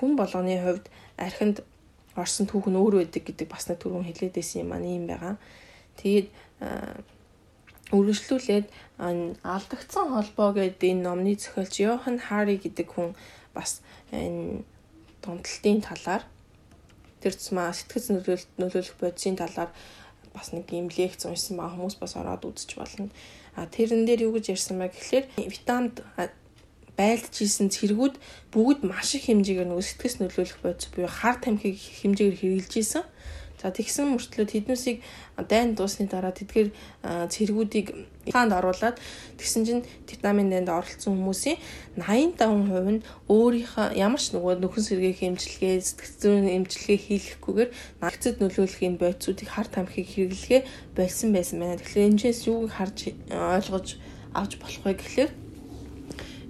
хүн 0.00 0.12
болгоны 0.16 0.56
хувьд 0.64 0.86
архинд 1.16 1.56
орсон 2.16 2.46
түүх 2.48 2.66
нь 2.72 2.80
өөр 2.80 3.04
байдаг 3.04 3.22
гэдэг 3.24 3.48
бас 3.48 3.68
нэг 3.68 3.78
түрүүн 3.84 4.08
хэлээд 4.08 4.34
байсан 4.36 4.58
юм 4.64 4.72
аа 4.72 4.80
юм 4.80 5.04
байгаа. 5.06 5.34
Тэгээд 6.00 6.28
үргэлжлүүлээд 7.92 8.66
алдагдсан 9.44 10.06
холбоо 10.12 10.50
гэдэг 10.56 10.88
энэ 10.92 11.04
номны 11.04 11.36
зохиолч 11.36 11.74
Йохан 11.80 12.18
Хари 12.20 12.56
гэдэг 12.60 12.88
хүн 12.88 13.16
бас 13.56 13.80
энэ 14.12 14.64
донтолтын 15.24 15.80
талаар 15.84 16.22
тэр 17.22 17.34
цэма 17.34 17.72
сэтгэц 17.74 18.04
нөлөөлөлт 18.14 18.50
нөлөөлөх 18.58 18.96
бодисын 19.00 19.36
талаар 19.38 19.70
бас 20.34 20.52
нэг 20.52 20.70
юм 20.72 20.88
лекц 20.88 21.26
уншсан 21.26 21.58
ба 21.58 21.72
хүмүүс 21.72 21.98
бас 21.98 22.14
ороод 22.14 22.46
үзэж 22.46 22.78
болно. 22.78 23.10
А 23.58 23.66
тэрэн 23.66 24.06
дээр 24.06 24.30
юу 24.30 24.38
гэж 24.38 24.54
ярьсан 24.54 24.78
бэ 24.78 24.94
гэхэлэр 24.94 25.26
витаминд 25.50 26.04
байлдж 26.98 27.34
исэн 27.46 27.70
цэргүүд 27.70 28.14
бүгд 28.50 28.82
маш 28.82 29.14
их 29.14 29.30
хэмжээгээр 29.30 29.70
нөгөө 29.70 29.86
сэтгэс 29.86 30.14
нөлөөлөх 30.18 30.60
бодис 30.62 30.90
буюу 30.90 31.10
хар 31.10 31.38
тамхиг 31.38 31.78
хэмжээгээр 31.78 32.38
хэрэгжилж 32.38 32.74
исэн. 32.82 33.04
За 33.58 33.74
тэгсэн 33.74 34.14
мөртлөө 34.14 34.46
тэднүүсийг 34.54 35.02
дайнд 35.50 35.74
дуусны 35.74 36.06
дараа 36.06 36.30
тэдгээр 36.30 36.70
цэргүүдийг 37.26 37.90
хаанд 38.30 38.54
оруулаад 38.54 39.02
тэгсэн 39.34 39.62
чинь 39.66 39.82
витамин 40.06 40.46
дайнд 40.46 40.70
оролцсон 40.70 41.18
хүмүүсийн 41.18 41.58
85% 41.98 43.02
нь 43.02 43.02
өөрийнхөө 43.26 43.98
ямар 43.98 44.22
ч 44.22 44.30
нөгөө 44.30 44.62
нөхөн 44.62 44.84
сэргээх 44.86 45.26
эмчилгээ, 45.26 45.74
сэтгцэн 45.82 46.46
эмчилгээ 46.54 46.98
хийлгэхгүйгээр 47.02 47.70
нагцад 47.98 48.38
нөлөөлөх 48.38 48.82
юм 48.86 48.94
бойцуудыг 48.94 49.48
хар 49.50 49.66
тамхиг 49.66 50.06
хэрэглэгээ 50.06 50.62
болсон 50.94 51.34
байсан 51.34 51.58
байна. 51.58 51.82
Тэгэхээр 51.82 52.08
энэчээс 52.14 52.40
юуг 52.46 52.70
харж 52.70 53.10
ойлгож 53.26 53.98
авч 54.38 54.52
болох 54.62 54.82
вэ 54.86 54.94
гэхлээр 55.02 55.30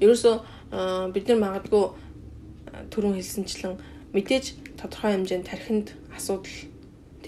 ерөөсөө 0.05 0.35
бид 1.17 1.25
нар 1.29 1.41
магадгүй 1.41 1.85
түрүүн 2.93 3.17
хэлсэнчлэн 3.17 3.75
мэдээж 4.13 4.45
тодорхой 4.77 5.17
хэмжээнд 5.17 5.49
тархинд 5.49 5.89
асуудал 6.13 6.68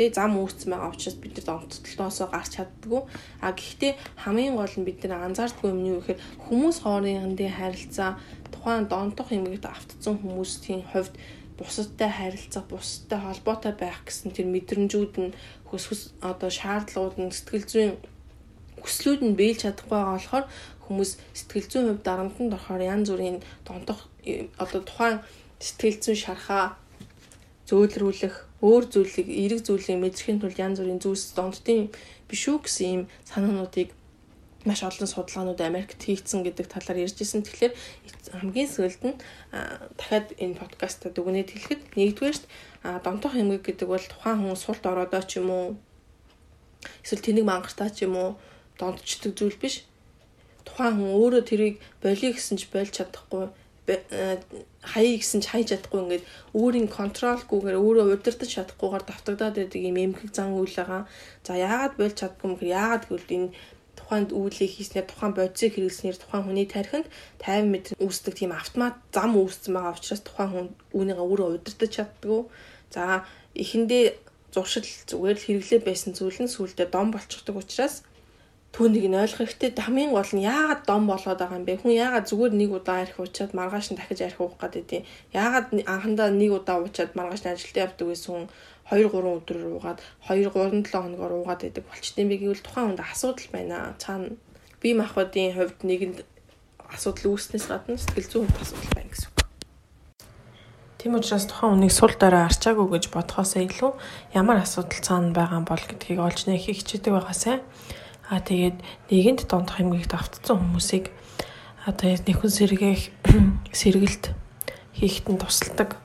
Тэ 0.00 0.08
зам 0.16 0.40
үүссэн 0.40 0.72
байгаа 0.72 0.96
учраас 0.96 1.16
бид 1.20 1.36
нар 1.44 1.60
онцлолтоосоо 1.60 2.32
гарч 2.32 2.56
чаддгүй. 2.56 3.04
А 3.44 3.52
гэхдээ 3.52 3.92
хамгийн 4.24 4.56
гол 4.56 4.72
нь 4.80 4.88
бид 4.88 5.04
нар 5.04 5.28
анзаардгүй 5.28 5.68
юм 5.68 5.80
нь 5.84 5.90
юу 5.92 6.00
гэхээр 6.00 6.24
хүмүүс 6.48 6.76
хоорондын 6.80 7.52
харилцаа 7.52 8.16
тухайн 8.48 8.88
донтох 8.88 9.28
эмгэгт 9.28 9.68
автцсан 9.68 10.16
хүмүүсийн 10.24 10.88
хувьд 10.88 11.12
бусадтай 11.60 12.08
харилцах, 12.08 12.64
бусадтай 12.72 13.20
холбоотой 13.20 13.76
байх 13.76 14.00
гэсэн 14.08 14.32
тэр 14.32 14.48
мэдрэмжүүд 14.48 15.14
нь 15.20 15.36
хөс 15.68 16.16
одоо 16.24 16.48
шаардлагууд 16.48 17.16
нь 17.20 17.36
сэтгэл 17.36 17.68
зүйн 17.68 17.92
хүслүүд 18.80 19.20
нь 19.20 19.36
биелж 19.36 19.68
чадахгүй 19.68 20.00
байгаа 20.00 20.16
болохоор 20.16 20.46
хүмүүс 20.88 21.10
сэтгэл 21.36 21.68
зүйн 21.68 21.86
хувьд 21.92 22.04
дарамтанд 22.08 22.56
орохоор 22.56 22.82
янз 22.88 23.12
бүрийн 23.12 23.44
донтох 23.68 24.08
одоо 24.56 24.80
тухайн 24.80 25.20
сэтгэл 25.60 26.00
зүйн 26.00 26.18
шархаа 26.24 26.64
зөөлрүүлэх 27.68 28.49
өөр 28.60 28.84
зүйлийг 28.92 29.28
эрэг 29.28 29.60
зүйлийг 29.64 29.98
мэдрэхийн 30.00 30.40
тулд 30.40 30.58
янз 30.60 30.78
бүрийн 30.80 31.00
зүйлс 31.00 31.32
дондтын 31.36 31.88
биш 32.28 32.42
үү 32.48 32.58
гэсэн 32.64 32.86
ийм 32.88 33.02
санаануудыг 33.24 33.88
маш 34.68 34.84
олон 34.84 35.08
судалгаанууд 35.08 35.60
Америкт 35.60 36.04
хийгдсэн 36.04 36.44
гэдэг 36.44 36.68
талаар 36.68 37.08
ярьж 37.08 37.16
исэн. 37.16 37.40
Тэгэхээр 37.40 37.72
хамгийн 38.36 38.68
сүүлд 38.68 39.02
нь 39.08 39.16
дахиад 39.96 40.36
энэ 40.36 40.60
подкастт 40.60 41.08
дүгнээд 41.08 41.48
хэлэхэд 41.56 41.82
нэгдүгээрт 41.96 42.44
донтох 43.00 43.32
эмгэг 43.40 43.64
гэдэг 43.64 43.88
бол 43.88 44.04
тухайн 44.04 44.44
хүн 44.44 44.56
султ 44.60 44.84
ороодоо 44.84 45.24
ч 45.24 45.40
юм 45.40 45.48
уу 45.48 45.66
эсвэл 47.00 47.24
тэнэг 47.24 47.44
мангартаа 47.48 47.88
ч 47.88 48.04
юм 48.04 48.20
уу 48.20 48.30
дондчдаг 48.76 49.32
зүйл 49.32 49.56
биш. 49.56 49.88
тухайн 50.68 51.00
хүн 51.00 51.16
өөрөө 51.16 51.42
тэрийг 51.48 51.76
болиё 52.04 52.36
гэсэн 52.36 52.60
ч 52.60 52.68
болж 52.68 52.92
чадахгүй 52.92 53.48
хаяа 53.88 55.16
гэсэн 55.18 55.40
ч 55.42 55.46
хайж 55.50 55.66
чадахгүй 55.72 56.00
ингээд 56.00 56.24
өөрийн 56.54 56.88
контролгүйгээр 56.88 57.76
өөрөө 57.80 58.06
удирдах 58.14 58.50
чадахгүйгээр 58.50 59.04
давтагдаад 59.06 59.56
байдаг 59.58 59.80
юм 59.82 59.96
эмхэг 59.98 60.30
зан 60.30 60.54
үйл 60.54 60.76
байгаа. 60.76 61.02
За 61.46 61.52
яагаад 61.58 61.94
болж 61.98 62.14
чаддгүй 62.16 62.46
юм 62.48 62.56
хэрэг 62.58 62.76
яагаад 62.76 63.04
гэвэл 63.08 63.34
энэ 63.36 63.48
тухайд 63.98 64.30
үйлийг 64.32 64.72
хийснээр 64.74 65.06
тухайн 65.08 65.34
бодисыг 65.34 65.70
хэрэглэснээр 65.74 66.18
тухайн 66.18 66.44
хүний 66.46 66.66
тархинд 66.70 67.06
50 67.42 67.66
м 67.66 67.74
үүсдэг 68.04 68.34
тийм 68.36 68.52
автомат 68.54 68.94
зам 69.14 69.34
үүссэн 69.36 69.74
байгаа 69.74 69.94
учраас 69.98 70.22
тухайн 70.24 70.50
хүн 70.50 70.68
үүнийгээ 70.96 71.26
өөрөө 71.26 71.48
удирдах 71.58 71.90
чаддгүй. 71.90 72.40
За 72.94 73.24
эхэндээ 73.54 74.04
зуршил 74.54 74.86
зүгээр 75.06 75.38
л 75.38 75.46
хэрэглээ 75.46 75.80
байсан 75.86 76.12
зүйл 76.14 76.38
нь 76.42 76.50
сүулдэ 76.50 76.90
дом 76.90 77.14
болчихдог 77.14 77.56
учраас 77.62 78.02
түүнийг 78.70 79.06
нь 79.10 79.18
ойлгох 79.18 79.50
хэрэгтэй. 79.50 79.74
Хамгийн 79.82 80.14
гол 80.14 80.30
нь 80.30 80.46
яагаад 80.46 80.82
дом 80.86 81.02
болоод 81.10 81.38
байгаа 81.42 81.58
юм 81.58 81.66
бэ? 81.66 81.82
Хүн 81.82 81.94
яагаад 81.98 82.28
зүгээр 82.30 82.52
нэг 82.54 82.70
удаа 82.70 83.02
арх 83.02 83.18
уучаад 83.18 83.52
маргааш 83.58 83.86
нь 83.90 83.98
дахиж 83.98 84.20
арх 84.22 84.38
уух 84.38 84.54
гэдэг 84.62 84.86
юм. 84.94 85.04
Яагаад 85.34 85.66
анхандаа 85.90 86.30
нэг 86.30 86.50
удаа 86.54 86.78
уучаад 86.78 87.18
маргааш 87.18 87.42
нь 87.42 87.50
ажилдаа 87.50 87.84
явдаг 87.90 88.06
байсан 88.06 88.30
хүн 88.30 88.46
2 88.90 89.06
3 89.10 89.38
өдрөөр 89.38 89.74
уугаад 89.74 90.00
2 90.30 90.50
3 90.50 90.86
7 90.86 91.02
хоногоор 91.02 91.32
уугаад 91.34 91.62
байдаг 91.62 91.84
болчтой 91.86 92.22
юм 92.22 92.30
бэ 92.30 92.36
гэвэл 92.42 92.62
тухайн 92.62 92.86
хүнд 92.94 93.02
асуудал 93.02 93.48
байна. 93.54 93.94
Цаана 94.02 94.34
бие 94.82 94.94
махбодын 94.94 95.54
хувьд 95.54 95.78
нэгэнд 95.82 96.18
асуудал 96.94 97.34
үүснээс 97.34 97.66
гадна 97.70 97.98
сэтгэл 97.98 98.30
зүйн 98.30 98.46
хувьд 98.50 98.62
асуудал 98.64 98.94
байна 98.94 99.10
гэсэн 99.10 99.28
үг. 99.30 99.38
Тийм 100.98 101.14
учраас 101.16 101.46
тухайн 101.46 101.72
хүнийг 101.78 101.94
сул 101.94 102.14
дорой 102.18 102.44
арчаагүй 102.44 102.86
гэж 102.92 103.04
бодхоос 103.14 103.56
илүү 103.56 103.92
ямар 104.34 104.58
асуудал 104.60 105.00
цаана 105.00 105.30
байгаа 105.32 105.62
бол 105.64 105.84
гэдгийг 105.86 106.20
олж 106.20 106.50
нэх 106.50 106.66
хичээдэг 106.66 107.12
байгаасай. 107.14 107.62
Аа 108.30 108.38
тэгээд 108.38 108.78
нэгэнд 109.10 109.50
донд 109.50 109.74
хэмгэгт 109.74 110.14
автцсан 110.14 110.56
хүмүүсийг 110.62 111.10
тэгээд 111.90 112.30
нэхэн 112.30 112.52
сэргээх 112.54 113.02
сэргэлт 113.74 114.24
хийхэд 114.94 115.26
нь 115.34 115.40
тусалдаг 115.42 115.98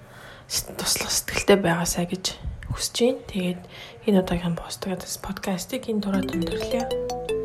туслах 0.49 1.13
сэтгэлтэй 1.13 1.57
байгаасай 1.61 2.05
гэж 2.09 2.25
хүсэж 2.73 2.95
байна. 2.97 3.21
Тэгээд 3.29 3.61
энэ 4.09 4.19
удаагийн 4.21 4.57
постгаас 4.57 5.17
подкастыг 5.21 5.85
энэ 5.85 6.01
дураад 6.01 6.33
өндөрлөе. 6.33 7.44